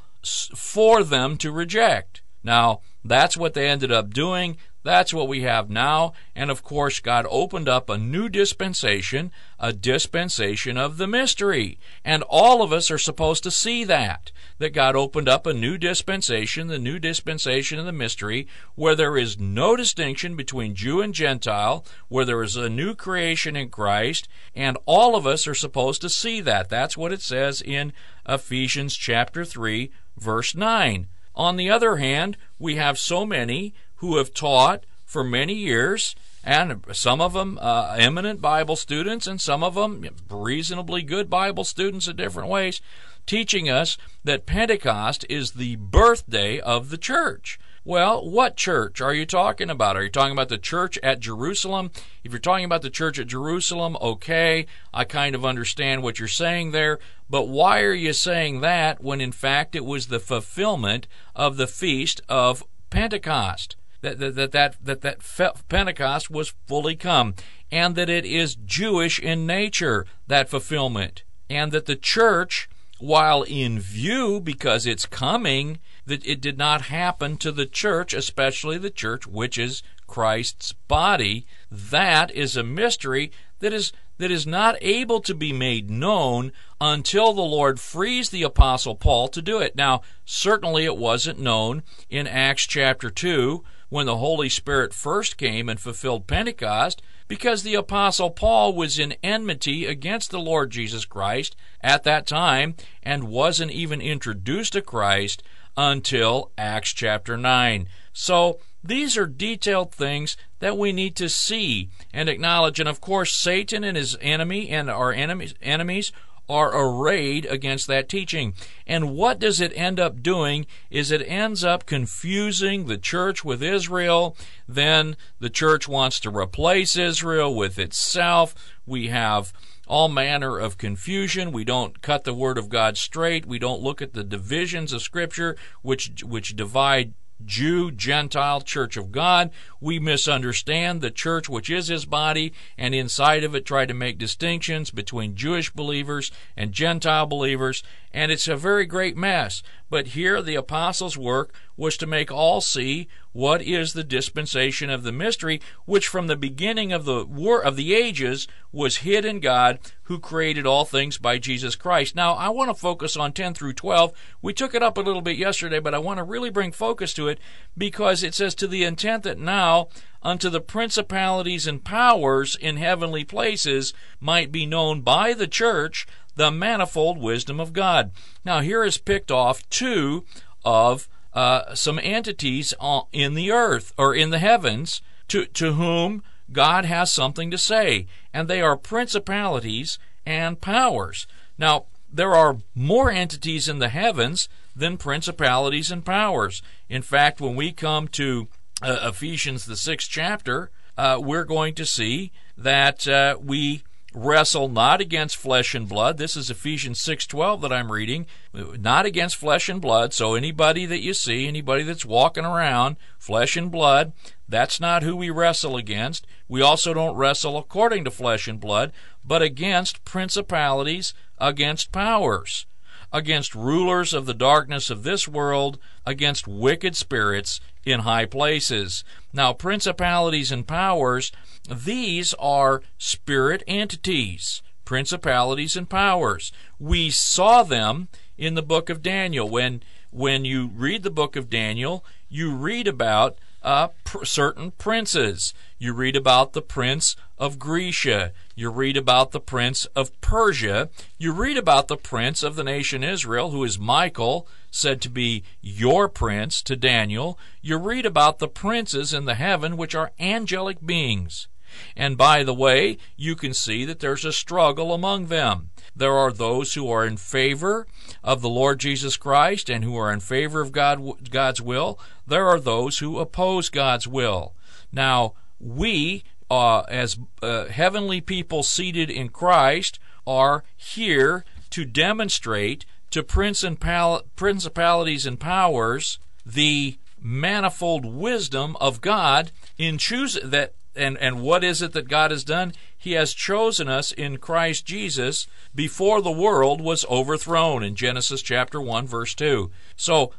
for 0.55 1.03
them 1.03 1.37
to 1.37 1.51
reject. 1.51 2.21
Now, 2.43 2.81
that's 3.03 3.37
what 3.37 3.53
they 3.53 3.67
ended 3.67 3.91
up 3.91 4.13
doing. 4.13 4.57
That's 4.83 5.13
what 5.13 5.29
we 5.29 5.41
have 5.41 5.69
now. 5.69 6.13
And 6.35 6.51
of 6.51 6.61
course, 6.61 6.99
God 6.99 7.25
opened 7.29 7.69
up 7.69 7.89
a 7.89 7.97
new 7.97 8.27
dispensation, 8.27 9.31
a 9.57 9.71
dispensation 9.71 10.77
of 10.77 10.97
the 10.97 11.07
mystery. 11.07 11.79
And 12.03 12.23
all 12.23 12.61
of 12.61 12.73
us 12.73 12.91
are 12.91 12.97
supposed 12.97 13.43
to 13.43 13.51
see 13.51 13.85
that. 13.85 14.31
That 14.59 14.73
God 14.73 14.95
opened 14.95 15.29
up 15.29 15.47
a 15.47 15.53
new 15.53 15.77
dispensation, 15.77 16.67
the 16.67 16.77
new 16.79 16.99
dispensation 16.99 17.79
of 17.79 17.85
the 17.85 17.91
mystery, 17.91 18.47
where 18.75 18.95
there 18.95 19.17
is 19.17 19.39
no 19.39 19.75
distinction 19.75 20.35
between 20.35 20.75
Jew 20.75 21.01
and 21.01 21.13
Gentile, 21.13 21.85
where 22.09 22.25
there 22.25 22.43
is 22.43 22.57
a 22.57 22.69
new 22.69 22.93
creation 22.93 23.55
in 23.55 23.69
Christ, 23.69 24.27
and 24.55 24.77
all 24.85 25.15
of 25.15 25.25
us 25.25 25.47
are 25.47 25.55
supposed 25.55 26.01
to 26.01 26.09
see 26.09 26.41
that. 26.41 26.69
That's 26.69 26.97
what 26.97 27.13
it 27.13 27.21
says 27.21 27.61
in 27.61 27.93
Ephesians 28.27 28.95
chapter 28.95 29.45
3, 29.45 29.91
verse 30.17 30.55
9. 30.55 31.07
On 31.35 31.55
the 31.55 31.69
other 31.69 31.95
hand, 31.95 32.37
we 32.59 32.75
have 32.75 32.99
so 32.99 33.25
many 33.25 33.73
who 34.03 34.17
have 34.17 34.33
taught 34.33 34.83
for 35.05 35.23
many 35.23 35.53
years, 35.53 36.13
and 36.43 36.83
some 36.91 37.21
of 37.21 37.31
them 37.31 37.57
uh, 37.61 37.95
eminent 37.97 38.41
Bible 38.41 38.75
students, 38.75 39.27
and 39.27 39.39
some 39.39 39.63
of 39.63 39.75
them 39.75 40.05
reasonably 40.29 41.01
good 41.01 41.29
Bible 41.29 41.63
students 41.63 42.09
in 42.09 42.17
different 42.17 42.49
ways, 42.49 42.81
teaching 43.25 43.69
us 43.69 43.97
that 44.21 44.45
Pentecost 44.45 45.25
is 45.29 45.51
the 45.51 45.77
birthday 45.77 46.59
of 46.59 46.89
the 46.89 46.97
church. 46.97 47.57
Well, 47.85 48.29
what 48.29 48.57
church 48.57 48.99
are 48.99 49.13
you 49.13 49.25
talking 49.25 49.69
about? 49.69 49.95
Are 49.95 50.03
you 50.03 50.09
talking 50.09 50.33
about 50.33 50.49
the 50.49 50.57
church 50.57 50.99
at 51.01 51.21
Jerusalem? 51.21 51.89
If 52.25 52.33
you're 52.33 52.39
talking 52.39 52.65
about 52.65 52.81
the 52.81 52.89
church 52.89 53.17
at 53.19 53.27
Jerusalem, 53.27 53.95
okay, 54.01 54.65
I 54.93 55.05
kind 55.05 55.33
of 55.33 55.45
understand 55.45 56.03
what 56.03 56.19
you're 56.19 56.27
saying 56.27 56.71
there, 56.71 56.99
but 57.29 57.47
why 57.47 57.79
are 57.83 57.93
you 57.93 58.11
saying 58.11 58.59
that 58.59 59.01
when 59.01 59.21
in 59.21 59.31
fact 59.31 59.77
it 59.77 59.85
was 59.85 60.07
the 60.07 60.19
fulfillment 60.19 61.07
of 61.37 61.55
the 61.55 61.67
feast 61.67 62.19
of 62.27 62.65
Pentecost? 62.89 63.77
That 64.03 64.19
that 64.19 64.35
that 64.35 64.51
that, 64.51 64.75
that, 64.83 65.01
that 65.01 65.69
Pentecost 65.69 66.29
was 66.29 66.53
fully 66.67 66.95
come, 66.95 67.35
and 67.71 67.95
that 67.95 68.09
it 68.09 68.25
is 68.25 68.55
Jewish 68.55 69.17
in 69.17 69.47
nature, 69.47 70.05
that 70.27 70.49
fulfillment, 70.49 71.23
and 71.49 71.71
that 71.71 71.85
the 71.85 71.95
church 71.95 72.69
while 72.99 73.43
in 73.43 73.79
view 73.79 74.39
because 74.39 74.85
it's 74.85 75.05
coming, 75.05 75.79
that 76.05 76.25
it 76.25 76.41
did 76.41 76.57
not 76.57 76.83
happen 76.83 77.37
to 77.37 77.51
the 77.51 77.65
church, 77.65 78.13
especially 78.13 78.77
the 78.77 78.89
church 78.89 79.25
which 79.25 79.57
is 79.57 79.83
Christ's 80.05 80.73
body. 80.73 81.45
That 81.71 82.29
is 82.31 82.55
a 82.57 82.63
mystery 82.63 83.31
that 83.59 83.71
is 83.71 83.93
that 84.17 84.31
is 84.31 84.45
not 84.45 84.75
able 84.81 85.21
to 85.21 85.33
be 85.33 85.53
made 85.53 85.89
known 85.89 86.51
until 86.81 87.31
the 87.31 87.41
Lord 87.41 87.79
frees 87.79 88.29
the 88.29 88.43
apostle 88.43 88.95
Paul 88.95 89.27
to 89.29 89.41
do 89.41 89.59
it. 89.59 89.75
Now, 89.75 90.01
certainly 90.25 90.85
it 90.85 90.97
wasn't 90.97 91.39
known 91.39 91.83
in 92.09 92.27
Acts 92.27 92.67
chapter 92.67 93.09
2 93.09 93.63
when 93.93 94.07
the 94.07 94.17
Holy 94.17 94.49
Spirit 94.49 94.91
first 94.91 95.37
came 95.37 95.69
and 95.69 95.79
fulfilled 95.79 96.25
Pentecost 96.25 96.99
because 97.27 97.61
the 97.61 97.75
Apostle 97.75 98.31
Paul 98.31 98.73
was 98.73 98.97
in 98.97 99.13
enmity 99.21 99.85
against 99.85 100.31
the 100.31 100.39
Lord 100.39 100.71
Jesus 100.71 101.05
Christ 101.05 101.55
at 101.79 102.03
that 102.03 102.25
time 102.25 102.73
and 103.03 103.25
wasn't 103.25 103.69
even 103.69 104.01
introduced 104.01 104.73
to 104.73 104.81
Christ 104.81 105.43
until 105.77 106.49
Acts 106.57 106.91
chapter 106.91 107.37
9. 107.37 107.87
So, 108.11 108.59
these 108.83 109.15
are 109.15 109.27
detailed 109.27 109.93
things 109.93 110.37
that 110.57 110.75
we 110.75 110.91
need 110.91 111.15
to 111.17 111.29
see 111.29 111.91
and 112.11 112.27
acknowledge. 112.27 112.79
And 112.79 112.89
of 112.89 112.99
course, 112.99 113.31
Satan 113.31 113.83
and 113.83 113.95
his 113.95 114.17
enemy 114.21 114.69
and 114.69 114.89
our 114.89 115.13
enemies, 115.13 115.53
enemies 115.61 116.11
are 116.49 116.75
arrayed 116.75 117.45
against 117.45 117.87
that 117.87 118.09
teaching. 118.09 118.53
And 118.85 119.15
what 119.15 119.39
does 119.39 119.61
it 119.61 119.71
end 119.75 119.99
up 119.99 120.21
doing 120.21 120.65
is 120.89 121.11
it 121.11 121.21
ends 121.25 121.63
up 121.63 121.85
confusing 121.85 122.85
the 122.85 122.97
church 122.97 123.45
with 123.45 123.63
Israel. 123.63 124.35
Then 124.67 125.15
the 125.39 125.49
church 125.49 125.87
wants 125.87 126.19
to 126.21 126.35
replace 126.35 126.97
Israel 126.97 127.53
with 127.55 127.79
itself. 127.79 128.53
We 128.85 129.07
have 129.07 129.53
all 129.87 130.09
manner 130.09 130.57
of 130.57 130.77
confusion. 130.77 131.51
We 131.51 131.63
don't 131.63 132.01
cut 132.01 132.23
the 132.23 132.33
word 132.33 132.57
of 132.57 132.69
God 132.69 132.97
straight. 132.97 133.45
We 133.45 133.59
don't 133.59 133.81
look 133.81 134.01
at 134.01 134.13
the 134.13 134.23
divisions 134.23 134.93
of 134.93 135.01
scripture 135.01 135.55
which 135.81 136.23
which 136.23 136.55
divide 136.55 137.13
Jew, 137.45 137.91
Gentile, 137.91 138.61
Church 138.61 138.97
of 138.97 139.11
God. 139.11 139.51
We 139.79 139.99
misunderstand 139.99 141.01
the 141.01 141.11
church, 141.11 141.49
which 141.49 141.69
is 141.69 141.87
his 141.87 142.05
body, 142.05 142.53
and 142.77 142.95
inside 142.95 143.43
of 143.43 143.55
it 143.55 143.65
try 143.65 143.85
to 143.85 143.93
make 143.93 144.17
distinctions 144.17 144.91
between 144.91 145.35
Jewish 145.35 145.71
believers 145.71 146.31
and 146.55 146.71
Gentile 146.71 147.25
believers, 147.25 147.83
and 148.11 148.31
it's 148.31 148.47
a 148.47 148.55
very 148.55 148.85
great 148.85 149.17
mess. 149.17 149.63
But 149.93 150.07
here 150.07 150.41
the 150.41 150.55
apostles' 150.55 151.19
work 151.19 151.53
was 151.77 151.97
to 151.97 152.07
make 152.07 152.31
all 152.31 152.61
see 152.61 153.07
what 153.31 153.61
is 153.61 153.93
the 153.93 154.03
dispensation 154.03 154.89
of 154.89 155.03
the 155.03 155.11
mystery, 155.11 155.61
which 155.85 156.07
from 156.07 156.25
the 156.25 156.35
beginning 156.35 156.91
of 156.91 157.05
the 157.05 157.23
war 157.23 157.63
of 157.63 157.75
the 157.75 157.93
ages 157.93 158.47
was 158.71 159.05
hid 159.05 159.23
in 159.23 159.39
God, 159.39 159.77
who 160.05 160.17
created 160.17 160.65
all 160.65 160.83
things 160.83 161.19
by 161.19 161.37
Jesus 161.37 161.75
Christ. 161.75 162.15
Now 162.15 162.33
I 162.33 162.49
want 162.49 162.71
to 162.71 162.73
focus 162.73 163.15
on 163.15 163.33
10 163.33 163.53
through 163.53 163.73
12. 163.73 164.13
We 164.41 164.51
took 164.51 164.73
it 164.73 164.81
up 164.81 164.97
a 164.97 165.01
little 165.01 165.21
bit 165.21 165.37
yesterday, 165.37 165.79
but 165.79 165.93
I 165.93 165.99
want 165.99 166.17
to 166.17 166.23
really 166.23 166.49
bring 166.49 166.71
focus 166.71 167.13
to 167.13 167.27
it 167.27 167.37
because 167.77 168.23
it 168.23 168.33
says 168.33 168.55
to 168.55 168.67
the 168.67 168.83
intent 168.83 169.21
that 169.23 169.37
now 169.37 169.89
unto 170.23 170.49
the 170.49 170.61
principalities 170.61 171.67
and 171.67 171.83
powers 171.83 172.55
in 172.55 172.77
heavenly 172.77 173.23
places 173.23 173.93
might 174.19 174.51
be 174.51 174.65
known 174.65 175.01
by 175.01 175.33
the 175.33 175.47
church 175.47 176.07
the 176.35 176.51
manifold 176.51 177.17
wisdom 177.17 177.59
of 177.59 177.73
God. 177.73 178.11
Now, 178.43 178.61
here 178.61 178.83
is 178.83 178.97
picked 178.97 179.31
off 179.31 179.67
two 179.69 180.25
of 180.65 181.07
uh, 181.33 181.73
some 181.75 181.99
entities 182.01 182.73
in 183.11 183.33
the 183.33 183.51
earth 183.51 183.93
or 183.97 184.13
in 184.15 184.29
the 184.29 184.39
heavens 184.39 185.01
to, 185.29 185.45
to 185.45 185.73
whom 185.73 186.23
God 186.51 186.85
has 186.85 187.11
something 187.11 187.49
to 187.51 187.57
say, 187.57 188.07
and 188.33 188.47
they 188.47 188.61
are 188.61 188.77
principalities 188.77 189.97
and 190.25 190.61
powers. 190.61 191.25
Now, 191.57 191.85
there 192.11 192.35
are 192.35 192.57
more 192.75 193.09
entities 193.09 193.67
in 193.67 193.79
the 193.79 193.89
heavens 193.89 194.47
than 194.75 194.97
principalities 194.97 195.91
and 195.91 196.05
powers. 196.05 196.61
In 196.89 197.01
fact, 197.01 197.41
when 197.41 197.55
we 197.55 197.71
come 197.71 198.07
to 198.09 198.47
uh, 198.81 198.99
Ephesians, 199.03 199.65
the 199.65 199.75
sixth 199.75 200.09
chapter, 200.11 200.69
uh, 200.97 201.19
we're 201.19 201.45
going 201.45 201.73
to 201.75 201.85
see 201.85 202.31
that 202.57 203.07
uh, 203.07 203.37
we 203.41 203.83
wrestle 204.13 204.69
not 204.69 205.01
against 205.01 205.35
flesh 205.35 205.73
and 205.73 205.87
blood. 205.87 206.17
This 206.17 206.35
is 206.35 206.49
Ephesians 206.49 206.99
6:12 206.99 207.61
that 207.61 207.73
I'm 207.73 207.91
reading. 207.91 208.25
Not 208.53 209.05
against 209.05 209.35
flesh 209.35 209.69
and 209.69 209.81
blood. 209.81 210.13
So 210.13 210.35
anybody 210.35 210.85
that 210.85 211.01
you 211.01 211.13
see, 211.13 211.47
anybody 211.47 211.83
that's 211.83 212.05
walking 212.05 212.45
around 212.45 212.97
flesh 213.17 213.57
and 213.57 213.71
blood, 213.71 214.13
that's 214.47 214.79
not 214.79 215.03
who 215.03 215.15
we 215.15 215.29
wrestle 215.29 215.77
against. 215.77 216.27
We 216.47 216.61
also 216.61 216.93
don't 216.93 217.15
wrestle 217.15 217.57
according 217.57 218.03
to 218.05 218.11
flesh 218.11 218.47
and 218.47 218.59
blood, 218.59 218.91
but 219.25 219.41
against 219.41 220.03
principalities, 220.05 221.13
against 221.39 221.91
powers, 221.91 222.65
against 223.13 223.53
rulers 223.53 224.11
of 224.13 224.25
the 224.25 224.33
darkness 224.33 224.89
of 224.89 225.03
this 225.03 225.27
world, 225.27 225.77
against 226.05 226.47
wicked 226.47 226.95
spirits 226.95 227.61
in 227.85 228.01
high 228.01 228.25
places. 228.25 229.03
Now, 229.31 229.53
principalities 229.53 230.51
and 230.51 230.67
powers, 230.67 231.31
these 231.69 232.33
are 232.39 232.81
spirit 232.97 233.63
entities, 233.67 234.63
principalities 234.83 235.77
and 235.77 235.87
powers. 235.87 236.51
We 236.79 237.11
saw 237.11 237.61
them 237.63 238.07
in 238.37 238.55
the 238.55 238.63
book 238.63 238.89
of 238.89 239.03
Daniel. 239.03 239.47
When 239.47 239.83
when 240.09 240.45
you 240.45 240.67
read 240.67 241.03
the 241.03 241.09
book 241.09 241.35
of 241.35 241.49
Daniel, 241.49 242.05
you 242.29 242.53
read 242.53 242.87
about 242.87 243.37
uh, 243.63 243.89
pr- 244.03 244.25
certain 244.25 244.71
princes. 244.71 245.53
You 245.77 245.93
read 245.93 246.15
about 246.15 246.53
the 246.53 246.61
prince 246.61 247.15
of 247.37 247.59
Grecia. 247.59 248.31
You 248.55 248.69
read 248.69 248.97
about 248.97 249.31
the 249.31 249.39
prince 249.39 249.85
of 249.95 250.19
Persia. 250.21 250.89
You 251.17 251.31
read 251.31 251.57
about 251.57 251.87
the 251.87 251.97
prince 251.97 252.43
of 252.43 252.55
the 252.55 252.63
nation 252.63 253.03
Israel, 253.03 253.51
who 253.51 253.63
is 253.63 253.79
Michael, 253.79 254.47
said 254.69 255.01
to 255.01 255.09
be 255.09 255.43
your 255.61 256.07
prince 256.09 256.61
to 256.63 256.75
Daniel. 256.75 257.37
You 257.61 257.77
read 257.77 258.05
about 258.05 258.39
the 258.39 258.47
princes 258.47 259.13
in 259.13 259.25
the 259.25 259.35
heaven, 259.35 259.77
which 259.77 259.95
are 259.95 260.11
angelic 260.19 260.85
beings. 260.85 261.47
And 261.95 262.17
by 262.17 262.43
the 262.43 262.53
way, 262.53 262.97
you 263.15 263.35
can 263.35 263.53
see 263.53 263.85
that 263.85 263.99
there's 263.99 264.25
a 264.25 264.33
struggle 264.33 264.93
among 264.93 265.27
them. 265.27 265.69
There 265.95 266.13
are 266.13 266.31
those 266.31 266.73
who 266.73 266.89
are 266.89 267.05
in 267.05 267.17
favor 267.17 267.87
of 268.23 268.41
the 268.41 268.49
Lord 268.49 268.79
Jesus 268.79 269.17
Christ 269.17 269.69
and 269.69 269.83
who 269.83 269.95
are 269.95 270.11
in 270.11 270.19
favor 270.19 270.61
of 270.61 270.71
God, 270.71 271.29
God's 271.29 271.61
will. 271.61 271.99
There 272.25 272.47
are 272.47 272.59
those 272.59 272.99
who 272.99 273.19
oppose 273.19 273.69
God's 273.69 274.07
will. 274.07 274.53
Now, 274.91 275.33
we, 275.59 276.23
uh, 276.49 276.81
as 276.81 277.17
uh, 277.41 277.65
heavenly 277.65 278.21
people 278.21 278.63
seated 278.63 279.09
in 279.09 279.29
Christ, 279.29 279.99
are 280.25 280.63
here 280.75 281.45
to 281.69 281.85
demonstrate 281.85 282.85
to 283.11 283.23
principalities 283.23 285.25
and 285.25 285.39
powers 285.39 286.19
the 286.45 286.97
manifold 287.21 288.05
wisdom 288.05 288.75
of 288.81 289.01
God 289.01 289.51
in 289.77 289.97
choosing 289.97 290.49
that 290.49 290.73
and, 290.95 291.17
and 291.17 291.41
what 291.41 291.63
is 291.63 291.81
it 291.81 291.93
that 291.93 292.07
God 292.07 292.31
has 292.31 292.43
done? 292.43 292.73
He 292.97 293.13
has 293.13 293.33
chosen 293.33 293.87
us 293.87 294.11
in 294.11 294.37
Christ 294.37 294.85
Jesus 294.85 295.47
before 295.73 296.21
the 296.21 296.31
world 296.31 296.81
was 296.81 297.05
overthrown 297.05 297.83
in 297.83 297.95
Genesis 297.95 298.41
chapter 298.41 298.81
1 298.81 299.07
verse 299.07 299.33
2. 299.33 299.71
So 299.95 300.31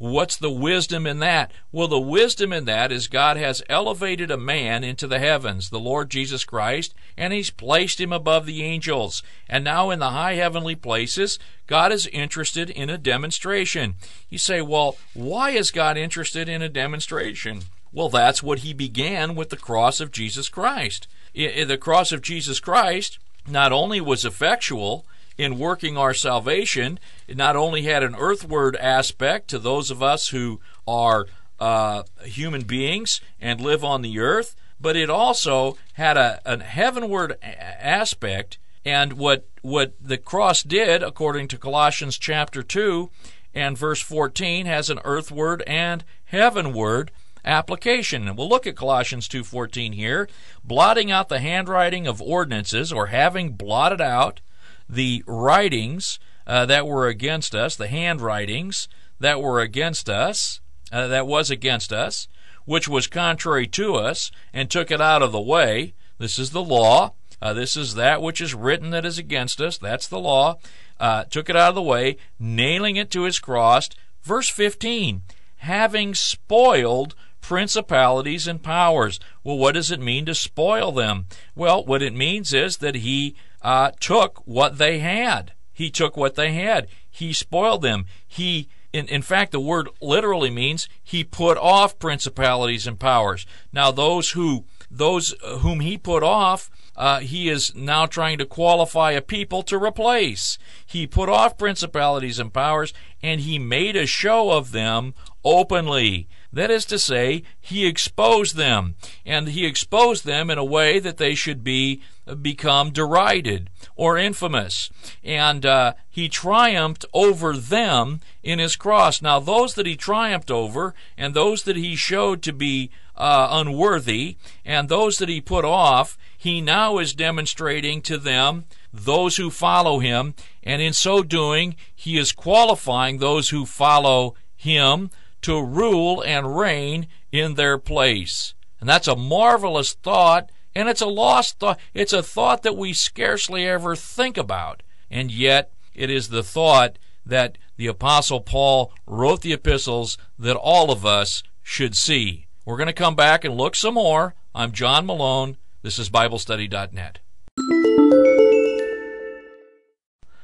What's 0.00 0.38
the 0.38 0.50
wisdom 0.50 1.06
in 1.06 1.18
that? 1.18 1.52
Well, 1.72 1.86
the 1.86 2.00
wisdom 2.00 2.54
in 2.54 2.64
that 2.64 2.90
is 2.90 3.06
God 3.06 3.36
has 3.36 3.62
elevated 3.68 4.30
a 4.30 4.38
man 4.38 4.82
into 4.82 5.06
the 5.06 5.18
heavens, 5.18 5.68
the 5.68 5.78
Lord 5.78 6.08
Jesus 6.08 6.42
Christ, 6.42 6.94
and 7.18 7.34
He's 7.34 7.50
placed 7.50 8.00
him 8.00 8.10
above 8.10 8.46
the 8.46 8.62
angels. 8.62 9.22
And 9.46 9.62
now 9.62 9.90
in 9.90 9.98
the 9.98 10.08
high 10.08 10.36
heavenly 10.36 10.74
places, 10.74 11.38
God 11.66 11.92
is 11.92 12.06
interested 12.06 12.70
in 12.70 12.88
a 12.88 12.96
demonstration. 12.96 13.96
You 14.30 14.38
say, 14.38 14.62
well, 14.62 14.96
why 15.12 15.50
is 15.50 15.70
God 15.70 15.98
interested 15.98 16.48
in 16.48 16.62
a 16.62 16.70
demonstration? 16.70 17.64
Well, 17.92 18.08
that's 18.08 18.42
what 18.42 18.60
He 18.60 18.72
began 18.72 19.34
with 19.34 19.50
the 19.50 19.56
cross 19.56 20.00
of 20.00 20.12
Jesus 20.12 20.48
Christ. 20.48 21.08
The 21.34 21.78
cross 21.80 22.12
of 22.12 22.22
Jesus 22.22 22.60
Christ 22.60 23.18
not 23.46 23.72
only 23.72 24.00
was 24.00 24.24
effectual, 24.24 25.04
in 25.40 25.58
working 25.58 25.96
our 25.96 26.12
salvation. 26.12 26.98
It 27.26 27.36
not 27.36 27.56
only 27.56 27.82
had 27.82 28.02
an 28.02 28.14
earthward 28.14 28.76
aspect 28.76 29.48
to 29.48 29.58
those 29.58 29.90
of 29.90 30.02
us 30.02 30.28
who 30.28 30.60
are 30.86 31.28
uh, 31.58 32.02
human 32.24 32.62
beings 32.62 33.22
and 33.40 33.58
live 33.58 33.82
on 33.82 34.02
the 34.02 34.18
earth, 34.18 34.54
but 34.78 34.96
it 34.96 35.08
also 35.08 35.78
had 35.94 36.18
a, 36.18 36.40
a 36.44 36.62
heavenward 36.62 37.36
aspect. 37.42 38.58
And 38.84 39.14
what 39.14 39.46
what 39.62 39.94
the 40.00 40.18
cross 40.18 40.62
did, 40.62 41.02
according 41.02 41.48
to 41.48 41.58
Colossians 41.58 42.18
chapter 42.18 42.62
two 42.62 43.10
and 43.54 43.78
verse 43.78 44.00
fourteen, 44.00 44.66
has 44.66 44.90
an 44.90 45.00
earthward 45.04 45.62
and 45.66 46.04
heavenward 46.26 47.10
application. 47.44 48.28
And 48.28 48.36
we'll 48.36 48.48
look 48.48 48.66
at 48.66 48.76
Colossians 48.76 49.28
2:14 49.28 49.92
here, 49.92 50.28
blotting 50.64 51.10
out 51.10 51.28
the 51.28 51.40
handwriting 51.40 52.06
of 52.06 52.22
ordinances 52.22 52.92
or 52.92 53.06
having 53.06 53.52
blotted 53.52 54.00
out 54.00 54.40
the 54.88 55.22
writings 55.26 56.18
uh, 56.46 56.66
that 56.66 56.86
were 56.86 57.06
against 57.06 57.54
us, 57.54 57.76
the 57.76 57.88
handwritings 57.88 58.88
that 59.20 59.40
were 59.40 59.60
against 59.60 60.08
us, 60.08 60.60
uh, 60.92 61.06
that 61.06 61.26
was 61.26 61.50
against 61.50 61.92
us, 61.92 62.26
which 62.64 62.88
was 62.88 63.06
contrary 63.06 63.66
to 63.66 63.94
us, 63.94 64.30
and 64.52 64.70
took 64.70 64.90
it 64.90 65.00
out 65.00 65.22
of 65.22 65.32
the 65.32 65.40
way. 65.40 65.94
This 66.18 66.38
is 66.38 66.50
the 66.50 66.62
law. 66.62 67.12
Uh, 67.40 67.54
this 67.54 67.76
is 67.76 67.94
that 67.94 68.20
which 68.20 68.40
is 68.40 68.54
written 68.54 68.90
that 68.90 69.06
is 69.06 69.18
against 69.18 69.60
us. 69.60 69.78
That's 69.78 70.08
the 70.08 70.18
law. 70.18 70.58
Uh, 70.98 71.24
took 71.24 71.48
it 71.48 71.56
out 71.56 71.70
of 71.70 71.74
the 71.74 71.82
way, 71.82 72.16
nailing 72.38 72.96
it 72.96 73.10
to 73.12 73.22
his 73.22 73.38
cross. 73.38 73.88
Verse 74.22 74.50
15, 74.50 75.22
having 75.58 76.14
spoiled 76.14 77.14
principalities 77.50 78.46
and 78.46 78.62
powers. 78.62 79.18
Well, 79.42 79.58
what 79.58 79.72
does 79.72 79.90
it 79.90 79.98
mean 79.98 80.24
to 80.26 80.36
spoil 80.36 80.92
them? 80.92 81.26
Well, 81.56 81.84
what 81.84 82.00
it 82.00 82.14
means 82.14 82.54
is 82.54 82.76
that 82.76 82.94
he 82.94 83.34
uh, 83.60 83.90
took 83.98 84.40
what 84.44 84.78
they 84.78 85.00
had. 85.00 85.54
He 85.72 85.90
took 85.90 86.16
what 86.16 86.36
they 86.36 86.52
had. 86.52 86.86
He 87.10 87.32
spoiled 87.32 87.82
them. 87.82 88.06
He, 88.24 88.68
in, 88.92 89.08
in 89.08 89.22
fact, 89.22 89.50
the 89.50 89.58
word 89.58 89.88
literally 90.00 90.48
means 90.48 90.88
he 91.02 91.24
put 91.24 91.58
off 91.58 91.98
principalities 91.98 92.86
and 92.86 93.00
powers. 93.00 93.46
Now, 93.72 93.90
those 93.90 94.30
who 94.30 94.64
those 94.88 95.34
whom 95.58 95.80
he 95.80 95.98
put 95.98 96.22
off, 96.22 96.70
uh, 96.96 97.18
he 97.18 97.48
is 97.48 97.74
now 97.74 98.06
trying 98.06 98.38
to 98.38 98.46
qualify 98.46 99.10
a 99.10 99.20
people 99.20 99.64
to 99.64 99.76
replace. 99.76 100.56
He 100.86 101.04
put 101.04 101.28
off 101.28 101.58
principalities 101.58 102.38
and 102.38 102.54
powers, 102.54 102.94
and 103.20 103.40
he 103.40 103.58
made 103.58 103.96
a 103.96 104.06
show 104.06 104.52
of 104.52 104.70
them 104.70 105.14
openly. 105.44 106.28
That 106.52 106.70
is 106.70 106.84
to 106.86 106.98
say, 106.98 107.44
he 107.60 107.86
exposed 107.86 108.56
them, 108.56 108.96
and 109.24 109.48
he 109.48 109.64
exposed 109.64 110.24
them 110.24 110.50
in 110.50 110.58
a 110.58 110.64
way 110.64 110.98
that 110.98 111.16
they 111.16 111.34
should 111.34 111.62
be 111.62 112.02
become 112.42 112.90
derided 112.90 113.70
or 113.96 114.18
infamous. 114.18 114.90
And 115.22 115.64
uh, 115.64 115.94
he 116.08 116.28
triumphed 116.28 117.04
over 117.12 117.56
them 117.56 118.20
in 118.42 118.58
his 118.58 118.76
cross. 118.76 119.22
Now, 119.22 119.38
those 119.40 119.74
that 119.74 119.86
he 119.86 119.96
triumphed 119.96 120.50
over, 120.50 120.94
and 121.16 121.34
those 121.34 121.62
that 121.64 121.76
he 121.76 121.96
showed 121.96 122.42
to 122.42 122.52
be 122.52 122.90
uh, 123.16 123.48
unworthy, 123.50 124.36
and 124.64 124.88
those 124.88 125.18
that 125.18 125.28
he 125.28 125.40
put 125.40 125.64
off, 125.64 126.16
he 126.36 126.60
now 126.60 126.98
is 126.98 127.14
demonstrating 127.14 128.00
to 128.02 128.16
them 128.16 128.64
those 128.92 129.36
who 129.36 129.50
follow 129.50 129.98
him, 130.00 130.34
and 130.62 130.82
in 130.82 130.92
so 130.92 131.22
doing, 131.22 131.76
he 131.94 132.18
is 132.18 132.32
qualifying 132.32 133.18
those 133.18 133.50
who 133.50 133.66
follow 133.66 134.34
him 134.56 135.10
to 135.42 135.62
rule 135.62 136.22
and 136.22 136.56
reign 136.56 137.06
in 137.32 137.54
their 137.54 137.78
place. 137.78 138.54
And 138.80 138.88
that's 138.88 139.08
a 139.08 139.16
marvelous 139.16 139.92
thought, 139.92 140.50
and 140.74 140.88
it's 140.88 141.00
a 141.00 141.06
lost 141.06 141.58
thought. 141.58 141.78
It's 141.94 142.12
a 142.12 142.22
thought 142.22 142.62
that 142.62 142.76
we 142.76 142.92
scarcely 142.92 143.66
ever 143.66 143.94
think 143.96 144.36
about. 144.36 144.82
And 145.10 145.30
yet, 145.30 145.72
it 145.94 146.10
is 146.10 146.28
the 146.28 146.42
thought 146.42 146.98
that 147.26 147.58
the 147.76 147.86
Apostle 147.86 148.40
Paul 148.40 148.92
wrote 149.06 149.42
the 149.42 149.52
epistles 149.52 150.16
that 150.38 150.56
all 150.56 150.90
of 150.90 151.04
us 151.04 151.42
should 151.62 151.96
see. 151.96 152.46
We're 152.64 152.76
going 152.76 152.86
to 152.86 152.92
come 152.92 153.14
back 153.14 153.44
and 153.44 153.56
look 153.56 153.74
some 153.74 153.94
more. 153.94 154.34
I'm 154.54 154.72
John 154.72 155.06
Malone. 155.06 155.56
This 155.82 155.98
is 155.98 156.10
BibleStudy.net. 156.10 157.18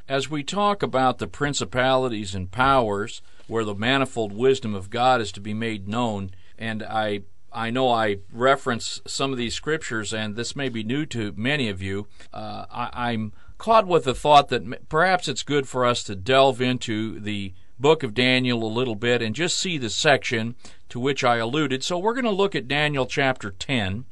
As 0.08 0.30
we 0.30 0.44
talk 0.44 0.82
about 0.82 1.18
the 1.18 1.26
principalities 1.26 2.34
and 2.34 2.50
powers, 2.50 3.22
where 3.46 3.64
the 3.64 3.74
manifold 3.74 4.32
wisdom 4.32 4.74
of 4.74 4.90
God 4.90 5.20
is 5.20 5.32
to 5.32 5.40
be 5.40 5.54
made 5.54 5.88
known. 5.88 6.30
And 6.58 6.82
I 6.82 7.22
I 7.52 7.70
know 7.70 7.90
I 7.90 8.18
reference 8.30 9.00
some 9.06 9.32
of 9.32 9.38
these 9.38 9.54
scriptures, 9.54 10.12
and 10.12 10.36
this 10.36 10.54
may 10.54 10.68
be 10.68 10.84
new 10.84 11.06
to 11.06 11.32
many 11.36 11.70
of 11.70 11.80
you. 11.80 12.06
Uh, 12.32 12.66
I, 12.70 12.90
I'm 13.10 13.32
caught 13.56 13.86
with 13.86 14.04
the 14.04 14.14
thought 14.14 14.48
that 14.48 14.88
perhaps 14.90 15.26
it's 15.26 15.42
good 15.42 15.66
for 15.66 15.84
us 15.84 16.02
to 16.04 16.14
delve 16.14 16.60
into 16.60 17.18
the 17.18 17.54
book 17.78 18.02
of 18.02 18.14
Daniel 18.14 18.62
a 18.62 18.68
little 18.68 18.94
bit 18.94 19.22
and 19.22 19.34
just 19.34 19.56
see 19.56 19.78
the 19.78 19.90
section 19.90 20.54
to 20.88 21.00
which 21.00 21.24
I 21.24 21.36
alluded. 21.36 21.82
So 21.82 21.98
we're 21.98 22.14
going 22.14 22.24
to 22.24 22.30
look 22.30 22.54
at 22.54 22.68
Daniel 22.68 23.06
chapter 23.06 23.50
10. 23.50 24.04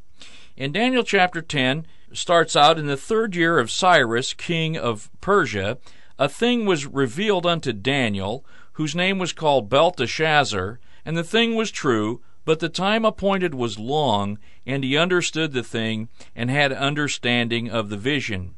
In 0.56 0.72
Daniel 0.72 1.02
chapter 1.02 1.42
10 1.42 1.86
starts 2.12 2.56
out 2.56 2.78
in 2.78 2.86
the 2.86 2.96
third 2.96 3.34
year 3.34 3.58
of 3.58 3.70
Cyrus, 3.70 4.32
king 4.32 4.76
of 4.76 5.10
Persia, 5.20 5.78
a 6.18 6.28
thing 6.28 6.64
was 6.64 6.86
revealed 6.86 7.44
unto 7.44 7.72
Daniel 7.72 8.44
whose 8.74 8.94
name 8.94 9.18
was 9.18 9.32
called 9.32 9.68
Belteshazzar, 9.68 10.78
and 11.04 11.16
the 11.16 11.24
thing 11.24 11.54
was 11.54 11.70
true, 11.70 12.20
but 12.44 12.60
the 12.60 12.68
time 12.68 13.04
appointed 13.04 13.54
was 13.54 13.78
long, 13.78 14.38
and 14.66 14.84
he 14.84 14.96
understood 14.96 15.52
the 15.52 15.62
thing, 15.62 16.08
and 16.36 16.50
had 16.50 16.72
understanding 16.72 17.70
of 17.70 17.88
the 17.88 17.96
vision. 17.96 18.54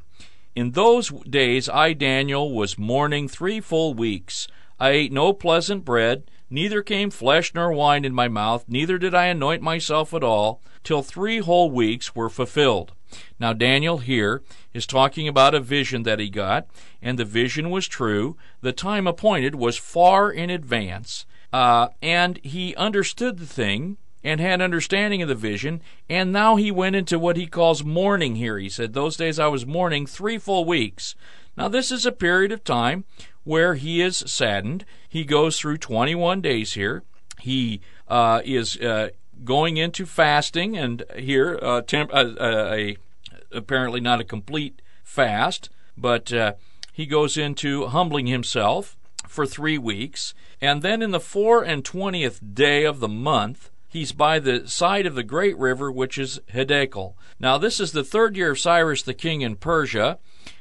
In 0.55 0.72
those 0.72 1.11
days 1.29 1.68
I, 1.68 1.92
Daniel, 1.92 2.52
was 2.52 2.79
mourning 2.79 3.29
three 3.29 3.61
full 3.61 3.94
weeks. 3.94 4.48
I 4.81 4.90
ate 4.90 5.12
no 5.12 5.33
pleasant 5.33 5.85
bread, 5.85 6.24
neither 6.48 6.83
came 6.83 7.11
flesh 7.11 7.55
nor 7.55 7.72
wine 7.72 8.05
in 8.05 8.14
my 8.14 8.29
mouth, 8.29 8.64
neither 8.66 8.98
did 8.98 9.14
I 9.14 9.26
anoint 9.26 9.62
myself 9.62 10.14
at 10.14 10.24
all, 10.24 10.61
till 10.83 11.02
three 11.02 11.38
whole 11.38 11.70
weeks 11.70 12.14
were 12.14 12.31
fulfilled. 12.31 12.92
Now, 13.38 13.52
Daniel 13.52 13.98
here 13.98 14.42
is 14.72 14.86
talking 14.86 15.28
about 15.28 15.54
a 15.54 15.60
vision 15.60 16.02
that 16.04 16.18
he 16.18 16.28
got, 16.28 16.66
and 17.02 17.18
the 17.18 17.24
vision 17.24 17.70
was 17.70 17.86
true. 17.86 18.36
The 18.60 18.72
time 18.72 19.06
appointed 19.06 19.54
was 19.54 19.76
far 19.76 20.30
in 20.30 20.50
advance, 20.50 21.26
uh, 21.52 21.88
and 22.02 22.38
he 22.42 22.74
understood 22.76 23.38
the 23.38 23.46
thing 23.46 23.96
and 24.24 24.40
had 24.40 24.60
understanding 24.60 25.22
of 25.22 25.28
the 25.28 25.36
vision, 25.36 25.80
and 26.08 26.32
now 26.32 26.56
he 26.56 26.72
went 26.72 26.96
into 26.96 27.18
what 27.18 27.36
he 27.36 27.46
calls 27.46 27.84
mourning 27.84 28.34
here. 28.34 28.58
He 28.58 28.68
said, 28.68 28.92
Those 28.92 29.16
days 29.16 29.38
I 29.38 29.46
was 29.46 29.64
mourning 29.64 30.04
three 30.04 30.36
full 30.36 30.64
weeks. 30.64 31.14
Now, 31.56 31.68
this 31.68 31.92
is 31.92 32.04
a 32.04 32.12
period 32.12 32.50
of 32.50 32.64
time 32.64 33.04
where 33.44 33.74
he 33.74 34.02
is 34.02 34.16
saddened. 34.16 34.84
He 35.08 35.24
goes 35.24 35.58
through 35.58 35.78
21 35.78 36.40
days 36.40 36.72
here. 36.72 37.04
He 37.40 37.80
uh, 38.08 38.42
is 38.44 38.76
uh, 38.78 39.10
going 39.44 39.77
into 39.77 40.07
fasting, 40.07 40.77
and 40.77 41.05
here 41.16 41.59
uh, 41.62 41.83
temp- 41.83 42.12
uh, 42.12 42.35
uh, 42.38 42.70
a 42.72 42.96
apparently 43.53 44.01
not 44.01 44.20
a 44.20 44.25
complete 44.25 44.83
fast, 45.03 45.70
but 45.96 46.33
uh, 46.33 46.55
he 46.92 47.07
goes 47.07 47.37
into 47.37 47.87
humbling 47.87 48.27
himself 48.27 48.96
for 49.29 49.46
three 49.46 49.79
weeks, 49.79 50.35
and 50.61 50.83
then 50.83 51.03
in 51.03 51.11
the 51.11 51.20
four 51.20 51.62
and 51.62 51.85
twentieth 51.85 52.40
day 52.55 52.85
of 52.85 53.01
the 53.01 53.09
month. 53.09 53.70
He's 53.88 54.12
by 54.12 54.40
the 54.40 54.68
side 54.68 55.07
of 55.07 55.14
the 55.14 55.22
great 55.22 55.57
river, 55.57 55.90
which 55.90 56.18
is 56.18 56.40
Hiddekel. 56.53 57.14
Now, 57.40 57.57
this 57.57 57.81
is 57.81 57.92
the 57.92 58.05
third 58.05 58.37
year 58.37 58.51
of 58.51 58.59
Cyrus 58.59 59.03
the 59.03 59.14
king 59.14 59.40
in 59.40 59.57
Persia. 59.57 60.18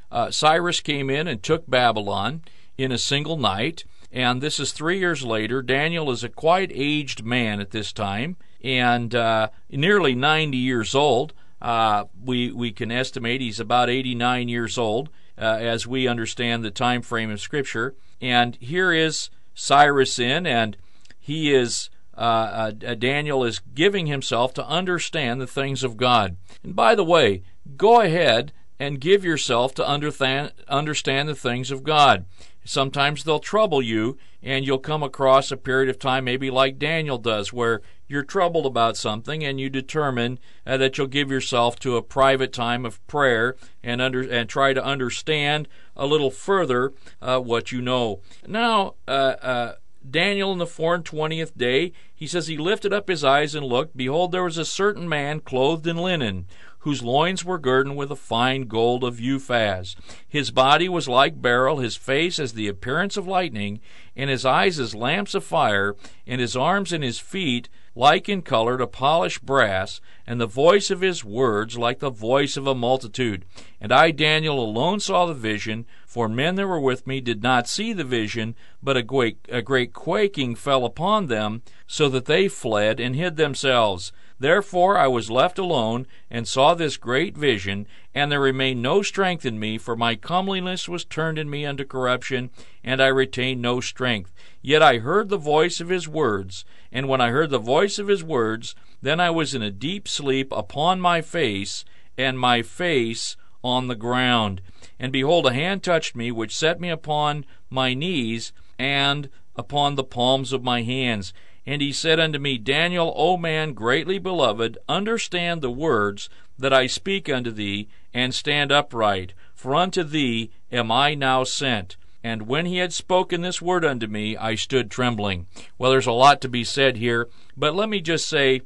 Uh, 0.10 0.32
Cyrus 0.32 0.80
came 0.80 1.10
in 1.10 1.28
and 1.28 1.44
took 1.44 1.70
Babylon 1.70 2.44
in 2.78 2.94
a 2.94 2.98
single 2.98 3.36
night, 3.36 3.84
and 4.10 4.42
this 4.42 4.58
is 4.58 4.72
three 4.72 5.00
years 5.00 5.26
later. 5.26 5.62
Daniel 5.62 6.12
is 6.12 6.24
a 6.24 6.30
quite 6.30 6.72
aged 6.74 7.26
man 7.26 7.60
at 7.60 7.72
this 7.72 7.92
time 7.92 8.38
and 8.66 9.14
uh, 9.14 9.50
nearly 9.70 10.16
90 10.16 10.58
years 10.58 10.96
old. 10.96 11.34
Uh, 11.62 12.06
we 12.22 12.52
we 12.52 12.72
can 12.72 12.92
estimate 12.92 13.40
he's 13.40 13.60
about 13.60 13.90
89 13.90 14.50
years 14.50 14.78
old, 14.78 15.10
uh, 15.38 15.58
as 15.60 15.88
we 15.88 16.08
understand 16.08 16.64
the 16.64 16.72
time 16.72 17.02
frame 17.02 17.32
of 17.32 17.40
Scripture. 17.40 17.96
And 18.20 18.56
here 18.58 18.92
is 18.92 19.30
Cyrus 19.54 20.20
in, 20.20 20.46
and 20.46 20.76
he 21.18 21.54
is 21.54 21.90
uh, 22.18 22.72
uh, 22.82 22.96
Daniel 22.96 23.44
is 23.44 23.60
giving 23.74 24.08
himself 24.08 24.54
to 24.56 24.68
understand 24.68 25.40
the 25.40 25.48
things 25.48 25.84
of 25.84 25.98
God. 25.98 26.38
And 26.64 26.76
by 26.76 26.96
the 26.96 27.04
way, 27.04 27.44
go 27.78 28.02
ahead 28.02 28.52
and 28.80 29.00
give 29.00 29.24
yourself 29.24 29.74
to 29.76 29.88
understand, 29.88 30.52
understand 30.68 31.30
the 31.30 31.36
things 31.36 31.72
of 31.72 31.84
God. 31.84 32.26
Sometimes 32.64 33.24
they'll 33.24 33.40
trouble 33.40 33.82
you, 33.82 34.18
and 34.42 34.66
you'll 34.66 34.80
come 34.80 35.04
across 35.04 35.52
a 35.52 35.58
period 35.58 35.90
of 35.90 36.00
time, 36.00 36.24
maybe 36.24 36.50
like 36.50 36.80
Daniel 36.80 37.18
does, 37.18 37.54
where 37.54 37.82
you're 38.08 38.24
troubled 38.24 38.66
about 38.66 38.98
something 38.98 39.44
and 39.44 39.60
you 39.60 39.70
determine 39.70 40.40
uh, 40.66 40.78
that 40.78 40.98
you'll 40.98 41.08
give 41.08 41.32
yourself 41.32 41.80
to 41.80 41.98
a 41.98 42.02
private 42.02 42.54
time 42.54 42.86
of 42.86 43.06
prayer 43.08 43.56
and 43.84 44.02
under 44.02 44.22
and 44.22 44.50
try 44.50 44.74
to 44.74 44.84
understand 44.84 45.68
a 45.96 46.06
little 46.06 46.32
further 46.32 46.94
uh, 47.22 47.40
what 47.40 47.72
you 47.72 47.82
know. 47.82 48.22
Now, 48.48 48.96
uh, 49.08 49.36
uh 49.42 49.74
Daniel 50.08 50.52
in 50.52 50.60
the 50.60 50.68
four 50.68 50.94
and 50.94 51.04
twentieth 51.04 51.58
day, 51.58 51.92
he 52.14 52.28
says 52.28 52.48
he 52.48 52.58
lifted 52.58 52.94
up 52.94 53.08
his 53.08 53.24
eyes 53.24 53.56
and 53.56 53.66
looked. 53.66 53.98
Behold, 53.98 54.32
there 54.32 54.44
was 54.44 54.58
a 54.58 54.66
certain 54.66 55.10
man 55.10 55.40
clothed 55.40 55.88
in 55.88 55.98
linen, 55.98 56.46
whose 56.86 57.02
loins 57.02 57.44
were 57.44 57.58
girded 57.58 57.96
with 57.96 58.12
a 58.12 58.16
fine 58.16 58.68
gold 58.68 59.04
of 59.04 59.20
Uphaz. 59.20 59.96
His 60.28 60.52
body 60.52 60.88
was 60.88 61.08
like 61.08 61.42
beryl, 61.42 61.80
his 61.80 61.96
face 61.96 62.38
as 62.38 62.54
the 62.54 62.68
appearance 62.68 63.18
of 63.18 63.28
lightning, 63.28 63.80
and 64.16 64.30
his 64.30 64.46
eyes 64.46 64.80
as 64.80 64.94
lamps 64.94 65.34
of 65.34 65.44
fire, 65.44 65.96
and 66.28 66.40
his 66.40 66.56
arms 66.56 66.94
and 66.94 67.04
his 67.04 67.18
feet 67.18 67.70
like 67.96 68.30
in 68.30 68.44
color 68.44 68.78
to 68.78 68.86
polished 68.86 69.44
brass, 69.44 70.00
and 70.28 70.40
the 70.40 70.46
voice 70.46 70.92
of 70.92 71.02
his 71.02 71.24
words 71.24 71.76
like 71.76 71.98
the 71.98 72.12
voice 72.12 72.56
of 72.56 72.68
a 72.68 72.76
multitude. 72.76 73.46
And 73.82 73.92
I, 73.92 74.12
Daniel, 74.12 74.60
alone 74.60 75.00
saw 75.00 75.26
the 75.26 75.34
vision, 75.34 75.88
for 76.06 76.30
men 76.30 76.54
that 76.54 76.68
were 76.68 76.80
with 76.80 77.08
me 77.08 77.20
did 77.20 77.42
not 77.42 77.68
see 77.68 77.94
the 77.94 78.04
vision, 78.04 78.54
but 78.84 78.96
a 78.96 79.02
great, 79.02 79.40
a 79.50 79.64
great 79.64 79.92
quaking 79.92 80.54
fell 80.54 80.86
upon 80.86 81.28
them, 81.28 81.64
so 81.88 82.10
that 82.10 82.26
they 82.26 82.48
fled 82.48 83.00
and 83.00 83.16
hid 83.16 83.38
themselves. 83.38 84.12
Therefore 84.38 84.98
I 84.98 85.08
was 85.08 85.32
left 85.32 85.58
alone, 85.58 86.08
and 86.30 86.48
saw 86.48 86.74
this 86.74 86.98
great 86.98 87.38
vision, 87.38 87.88
and 88.14 88.32
there 88.32 88.42
remained 88.42 88.82
no 88.82 89.02
strength 89.02 89.46
in 89.46 89.60
me, 89.60 89.78
for 89.78 89.96
my 89.96 90.16
comeliness 90.16 90.90
was 90.90 91.06
turned 91.06 91.40
in 91.40 91.50
me 91.50 91.66
unto 91.66 91.86
corruption, 91.86 92.50
and 92.84 93.02
I 93.02 93.08
retained 93.08 93.62
no 93.62 93.80
strength. 93.80 94.34
Yet 94.62 94.82
I 94.82 94.98
heard 94.98 95.30
the 95.30 95.38
voice 95.38 95.80
of 95.80 95.90
his 95.90 96.08
words, 96.08 96.66
and 96.92 97.08
when 97.08 97.22
I 97.22 97.30
heard 97.30 97.50
the 97.50 97.60
voice 97.60 97.98
of 97.98 98.10
his 98.10 98.24
words, 98.24 98.76
then 99.02 99.20
I 99.20 99.30
was 99.30 99.56
in 99.56 99.62
a 99.62 99.72
deep 99.72 100.08
sleep 100.08 100.52
upon 100.52 101.00
my 101.00 101.22
face, 101.22 101.86
and 102.18 102.38
my 102.38 102.62
face 102.62 103.38
on 103.64 103.88
the 103.88 103.96
ground. 103.96 104.62
And 105.00 105.12
behold, 105.12 105.46
a 105.46 105.54
hand 105.54 105.82
touched 105.82 106.16
me, 106.16 106.32
which 106.32 106.56
set 106.56 106.80
me 106.80 106.90
upon 106.90 107.46
my 107.70 107.94
knees, 107.94 108.52
and 108.78 109.30
upon 109.56 109.96
the 109.96 110.04
palms 110.04 110.52
of 110.52 110.64
my 110.64 110.82
hands. 110.82 111.34
And 111.66 111.82
he 111.82 111.92
said 111.92 112.20
unto 112.20 112.38
me, 112.38 112.58
Daniel, 112.58 113.14
O 113.16 113.38
man 113.38 113.74
greatly 113.74 114.20
beloved, 114.20 114.78
understand 114.88 115.62
the 115.62 115.72
words 115.72 116.30
that 116.58 116.74
I 116.74 116.88
speak 116.88 117.30
unto 117.30 117.52
thee, 117.52 117.88
and 118.14 118.34
stand 118.34 118.72
upright, 118.72 119.34
for 119.54 119.76
unto 119.76 120.04
thee 120.04 120.52
am 120.72 120.92
I 120.92 121.16
now 121.16 121.44
sent. 121.44 121.98
And 122.24 122.48
when 122.48 122.66
he 122.66 122.78
had 122.78 122.94
spoken 122.94 123.42
this 123.42 123.62
word 123.62 123.86
unto 123.86 124.08
me, 124.08 124.36
I 124.36 124.56
stood 124.56 124.90
trembling. 124.90 125.48
Well, 125.78 125.92
there's 125.92 126.08
a 126.08 126.12
lot 126.12 126.42
to 126.42 126.50
be 126.50 126.64
said 126.64 126.98
here, 126.98 127.30
but 127.56 127.76
let 127.76 127.90
me 127.90 128.02
just 128.02 128.28
say 128.28 128.62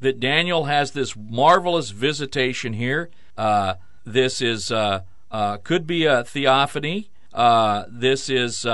that 0.00 0.20
Daniel 0.20 0.64
has 0.64 0.90
this 0.90 1.14
marvelous 1.16 1.90
visitation 1.90 2.74
here. 2.74 3.10
Uh, 3.38 3.74
this 4.04 4.42
is 4.42 4.70
uh, 4.70 5.00
uh, 5.30 5.56
could 5.58 5.86
be 5.86 6.04
a 6.04 6.24
theophany. 6.24 7.10
Uh, 7.32 7.84
this 7.88 8.28
is 8.28 8.66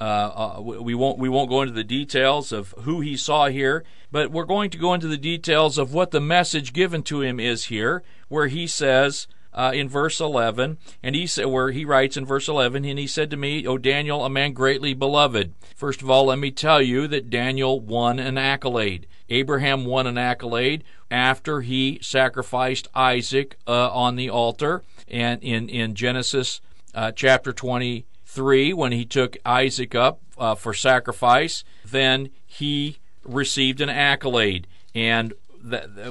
uh, 0.00 0.56
uh 0.58 0.60
we 0.60 0.94
won't 0.94 1.18
we 1.18 1.28
won't 1.28 1.50
go 1.50 1.62
into 1.62 1.74
the 1.74 1.84
details 1.84 2.52
of 2.52 2.74
who 2.82 3.00
he 3.00 3.16
saw 3.16 3.48
here, 3.48 3.84
but 4.12 4.30
we're 4.30 4.44
going 4.44 4.70
to 4.70 4.78
go 4.78 4.94
into 4.94 5.08
the 5.08 5.18
details 5.18 5.78
of 5.78 5.92
what 5.92 6.10
the 6.10 6.20
message 6.20 6.72
given 6.72 7.02
to 7.02 7.20
him 7.20 7.40
is 7.40 7.66
here, 7.66 8.02
where 8.28 8.46
he 8.46 8.66
says 8.66 9.26
uh, 9.52 9.72
in 9.74 9.88
verse 9.88 10.20
11, 10.20 10.78
and 11.02 11.14
he 11.14 11.26
where 11.44 11.72
he 11.72 11.84
writes 11.84 12.16
in 12.16 12.24
verse 12.24 12.48
11, 12.48 12.84
and 12.84 12.98
he 12.98 13.06
said 13.06 13.30
to 13.30 13.36
me, 13.36 13.66
"O 13.66 13.76
Daniel, 13.76 14.24
a 14.24 14.30
man 14.30 14.52
greatly 14.52 14.94
beloved." 14.94 15.52
First 15.74 16.02
of 16.02 16.08
all, 16.08 16.26
let 16.26 16.38
me 16.38 16.50
tell 16.50 16.80
you 16.80 17.08
that 17.08 17.30
Daniel 17.30 17.80
won 17.80 18.18
an 18.18 18.38
accolade. 18.38 19.06
Abraham 19.28 19.84
won 19.84 20.06
an 20.06 20.16
accolade 20.16 20.84
after 21.10 21.62
he 21.62 21.98
sacrificed 22.02 22.88
Isaac 22.94 23.56
uh, 23.66 23.90
on 23.90 24.16
the 24.16 24.30
altar, 24.30 24.84
and 25.08 25.42
in 25.42 25.68
in 25.68 25.94
Genesis 25.94 26.60
uh, 26.94 27.12
chapter 27.12 27.52
20 27.52 28.06
3 28.28 28.74
when 28.74 28.92
he 28.92 29.04
took 29.06 29.38
Isaac 29.44 29.94
up 29.94 30.20
uh, 30.36 30.54
for 30.54 30.74
sacrifice, 30.74 31.64
then 31.84 32.28
he 32.46 32.98
received 33.24 33.80
an 33.80 33.88
accolade. 33.88 34.66
And 34.94 35.32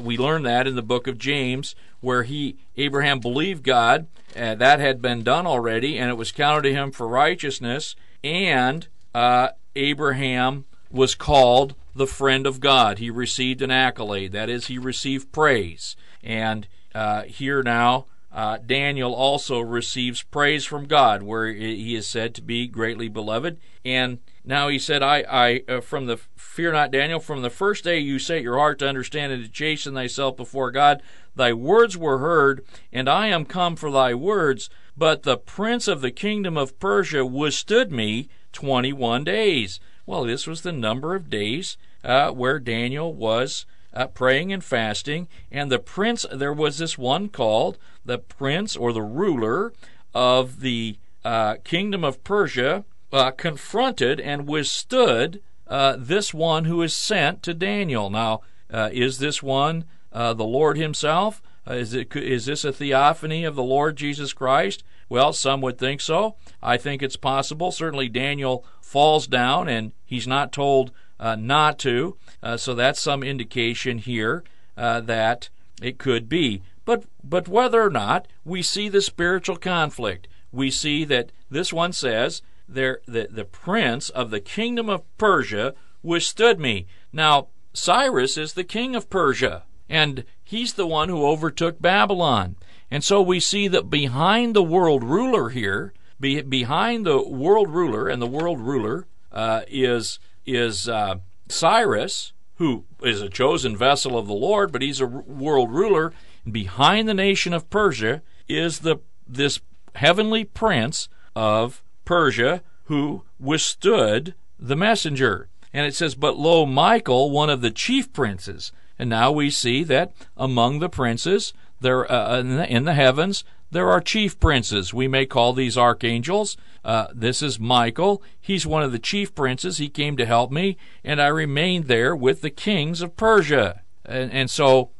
we 0.01 0.17
learn 0.17 0.43
that 0.43 0.67
in 0.67 0.75
the 0.75 0.81
book 0.81 1.07
of 1.07 1.19
James, 1.19 1.75
where 2.01 2.23
he 2.23 2.57
Abraham 2.75 3.19
believed 3.19 3.63
God, 3.63 4.07
uh, 4.35 4.55
that 4.55 4.79
had 4.79 5.01
been 5.01 5.23
done 5.23 5.45
already, 5.45 5.97
and 5.97 6.09
it 6.09 6.17
was 6.17 6.31
counted 6.31 6.63
to 6.63 6.73
him 6.73 6.91
for 6.91 7.07
righteousness. 7.07 7.95
And 8.23 8.87
uh, 9.13 9.49
Abraham 9.75 10.65
was 10.89 11.13
called 11.13 11.75
the 11.95 12.07
friend 12.07 12.47
of 12.47 12.59
God. 12.59 12.97
He 12.97 13.09
received 13.09 13.61
an 13.61 13.71
accolade, 13.71 14.31
that 14.31 14.49
is, 14.49 14.67
he 14.67 14.77
received 14.77 15.31
praise. 15.31 15.95
And 16.23 16.67
uh, 16.95 17.23
here 17.23 17.61
now, 17.61 18.05
uh, 18.31 18.57
Daniel 18.57 19.13
also 19.13 19.59
receives 19.59 20.21
praise 20.21 20.65
from 20.65 20.85
God, 20.85 21.23
where 21.23 21.47
he 21.47 21.95
is 21.95 22.07
said 22.07 22.35
to 22.35 22.41
be 22.41 22.67
greatly 22.67 23.07
beloved. 23.07 23.57
And 23.85 24.19
now 24.43 24.67
he 24.67 24.79
said, 24.79 25.01
I, 25.01 25.23
I, 25.29 25.63
uh, 25.67 25.81
from 25.81 26.05
the 26.05 26.17
fear 26.35 26.71
not, 26.71 26.91
Daniel, 26.91 27.19
from 27.19 27.41
the 27.41 27.49
first 27.49 27.83
day 27.83 27.99
you 27.99 28.19
set 28.19 28.41
your 28.41 28.57
heart 28.57 28.79
to 28.79 28.87
understand 28.87 29.31
and 29.31 29.43
to 29.43 29.49
chasten 29.49 29.93
thyself 29.93 30.37
before 30.37 30.71
God, 30.71 31.01
thy 31.35 31.53
words 31.53 31.97
were 31.97 32.17
heard, 32.17 32.65
and 32.91 33.09
I 33.09 33.27
am 33.27 33.45
come 33.45 33.75
for 33.75 33.91
thy 33.91 34.13
words. 34.13 34.69
But 34.95 35.23
the 35.23 35.37
prince 35.37 35.87
of 35.87 36.01
the 36.01 36.11
kingdom 36.11 36.57
of 36.57 36.79
Persia 36.79 37.25
withstood 37.25 37.91
me 37.91 38.29
twenty 38.51 38.91
one 38.91 39.23
days. 39.23 39.79
Well, 40.05 40.23
this 40.23 40.47
was 40.47 40.61
the 40.61 40.71
number 40.71 41.15
of 41.15 41.29
days 41.29 41.77
uh, 42.03 42.31
where 42.31 42.59
Daniel 42.59 43.13
was 43.13 43.65
uh, 43.93 44.07
praying 44.07 44.53
and 44.53 44.63
fasting, 44.63 45.27
and 45.51 45.71
the 45.71 45.79
prince. 45.79 46.25
There 46.31 46.53
was 46.53 46.77
this 46.77 46.97
one 46.97 47.29
called 47.29 47.77
the 48.05 48.17
prince 48.17 48.75
or 48.75 48.93
the 48.93 49.01
ruler 49.01 49.73
of 50.13 50.61
the 50.61 50.97
uh, 51.23 51.55
kingdom 51.63 52.03
of 52.03 52.23
Persia 52.23 52.85
uh, 53.11 53.31
confronted 53.31 54.19
and 54.19 54.47
withstood 54.47 55.41
uh, 55.67 55.95
this 55.97 56.33
one 56.33 56.65
who 56.65 56.81
is 56.81 56.95
sent 56.95 57.43
to 57.43 57.53
Daniel. 57.53 58.09
Now, 58.09 58.41
uh, 58.71 58.89
is 58.91 59.19
this 59.19 59.43
one 59.43 59.85
uh, 60.11 60.33
the 60.33 60.45
Lord 60.45 60.77
Himself? 60.77 61.41
Is, 61.67 61.93
it, 61.93 62.15
is 62.15 62.45
this 62.45 62.63
a 62.63 62.71
theophany 62.71 63.43
of 63.43 63.55
the 63.55 63.63
Lord 63.63 63.97
Jesus 63.97 64.31
Christ? 64.31 64.83
Well, 65.09 65.33
some 65.33 65.61
would 65.61 65.77
think 65.77 66.01
so. 66.01 66.35
I 66.61 66.77
think 66.77 67.01
it's 67.01 67.15
possible. 67.15 67.71
Certainly, 67.71 68.09
Daniel 68.09 68.65
falls 68.81 69.27
down 69.27 69.67
and 69.67 69.91
he's 70.05 70.27
not 70.27 70.51
told 70.51 70.91
Uh, 71.19 71.35
not 71.35 71.79
to. 71.79 72.17
Uh, 72.43 72.57
so 72.57 72.75
that's 72.75 72.99
some 72.99 73.23
indication 73.23 73.97
here 73.97 74.43
uh, 74.77 75.01
that 75.01 75.49
it 75.81 75.97
could 75.97 76.29
be. 76.29 76.61
But 76.85 77.03
but 77.23 77.47
whether 77.47 77.81
or 77.81 77.89
not 77.89 78.27
we 78.45 78.61
see 78.61 78.87
the 78.87 79.01
spiritual 79.01 79.57
conflict, 79.57 80.27
we 80.51 80.71
see 80.71 81.03
that 81.05 81.31
this 81.49 81.73
one 81.73 81.91
says 81.91 82.41
there 82.67 82.99
the, 83.07 83.27
the 83.29 83.45
prince 83.45 84.09
of 84.09 84.29
the 84.29 84.39
kingdom 84.39 84.89
of 84.89 85.03
Persia 85.17 85.73
withstood 86.03 86.59
me. 86.59 86.85
Now, 87.11 87.47
Cyrus 87.73 88.37
is 88.37 88.53
the 88.53 88.63
king 88.63 88.95
of 88.95 89.09
Persia, 89.09 89.63
and 89.89 90.23
he's 90.43 90.73
the 90.73 90.87
one 90.87 91.09
who 91.09 91.27
overtook 91.27 91.81
Babylon. 91.81 92.55
And 92.89 93.03
so 93.03 93.21
we 93.21 93.39
see 93.39 93.67
that 93.67 93.89
behind 93.89 94.55
the 94.55 94.63
world 94.63 95.03
ruler 95.03 95.49
here, 95.49 95.93
be, 96.19 96.41
behind 96.41 97.05
the 97.05 97.21
world 97.21 97.69
ruler, 97.69 98.07
and 98.07 98.21
the 98.21 98.27
world 98.27 98.59
ruler 98.61 99.07
uh, 99.31 99.61
is 99.67 100.19
is 100.47 100.89
uh, 100.89 101.17
Cyrus, 101.49 102.33
who 102.55 102.85
is 103.03 103.21
a 103.21 103.29
chosen 103.29 103.77
vessel 103.77 104.17
of 104.17 104.25
the 104.25 104.33
Lord, 104.33 104.71
but 104.71 104.81
he's 104.81 105.01
a 105.01 105.05
world 105.05 105.71
ruler. 105.71 106.13
And 106.43 106.53
behind 106.53 107.07
the 107.07 107.13
nation 107.13 107.53
of 107.53 107.69
Persia 107.69 108.21
is 108.47 108.79
the 108.79 108.97
this 109.27 109.59
heavenly 109.95 110.45
prince 110.45 111.09
of 111.35 111.83
Persia 112.05 112.63
who 112.85 113.23
withstood 113.39 114.33
the 114.57 114.75
messenger. 114.75 115.49
And 115.73 115.85
it 115.85 115.93
says, 115.93 116.15
But 116.15 116.37
lo, 116.37 116.65
Michael, 116.65 117.29
one 117.29 117.49
of 117.49 117.61
the 117.61 117.71
chief 117.71 118.13
princes. 118.13 118.71
And 118.97 119.09
now 119.09 119.31
we 119.31 119.49
see 119.49 119.83
that 119.83 120.13
among 120.35 120.79
the 120.79 120.89
princes, 120.89 121.53
there 121.81 122.09
uh, 122.11 122.39
in, 122.39 122.55
the, 122.55 122.71
in, 122.71 122.83
the, 122.85 122.93
heavens, 122.93 123.43
there 123.71 123.89
are 123.89 124.01
chief 124.01 124.39
princes. 124.39 124.93
We 124.93 125.07
may 125.07 125.25
call 125.25 125.53
these 125.53 125.77
archangels. 125.77 126.57
Uh, 126.85 127.07
this 127.13 127.41
is 127.41 127.59
Michael. 127.59 128.21
He's 128.39 128.65
one 128.65 128.83
of 128.83 128.91
the 128.91 128.99
chief 128.99 129.35
princes. 129.35 129.77
He 129.77 129.89
came 129.89 130.15
to 130.17 130.25
help 130.25 130.51
me, 130.51 130.77
and 131.03 131.21
I 131.21 131.27
remained 131.27 131.85
there 131.85 132.15
with 132.15 132.41
the 132.41 132.49
kings 132.49 133.01
of 133.01 133.17
Persia. 133.17 133.81
And, 134.05 134.31
and 134.31 134.49
so, 134.49 134.91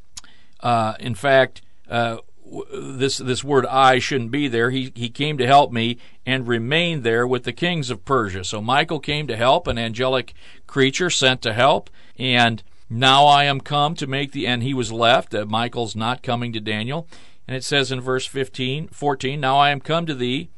uh, 0.59 0.95
in 0.99 1.15
fact, 1.15 1.61
uh, 1.89 2.17
this 2.73 3.17
this 3.17 3.43
word 3.43 3.65
I 3.65 3.99
shouldn't 3.99 4.31
be 4.31 4.47
there. 4.47 4.69
He 4.69 4.91
he 4.95 5.09
came 5.09 5.37
to 5.37 5.47
help 5.47 5.71
me, 5.71 5.97
and 6.25 6.47
remained 6.47 7.03
there 7.03 7.27
with 7.27 7.43
the 7.43 7.53
kings 7.53 7.89
of 7.89 8.05
Persia. 8.05 8.43
So 8.43 8.61
Michael 8.61 8.99
came 8.99 9.27
to 9.27 9.35
help, 9.35 9.67
an 9.67 9.77
angelic 9.77 10.33
creature 10.65 11.09
sent 11.09 11.41
to 11.41 11.53
help, 11.53 11.89
and 12.17 12.63
now 12.89 13.25
I 13.25 13.45
am 13.45 13.59
come 13.59 13.95
to 13.95 14.07
make 14.07 14.31
the 14.31 14.47
and 14.47 14.63
he 14.63 14.73
was 14.73 14.91
left. 14.91 15.33
Uh, 15.33 15.45
Michael's 15.45 15.95
not 15.95 16.23
coming 16.23 16.53
to 16.53 16.59
Daniel. 16.59 17.07
And 17.47 17.55
it 17.55 17.63
says 17.63 17.91
in 17.91 18.01
verse 18.01 18.25
15, 18.25 18.89
14, 18.89 19.39
Now 19.39 19.57
I 19.57 19.69
am 19.69 19.79
come 19.79 20.05
to 20.05 20.13
thee 20.13 20.49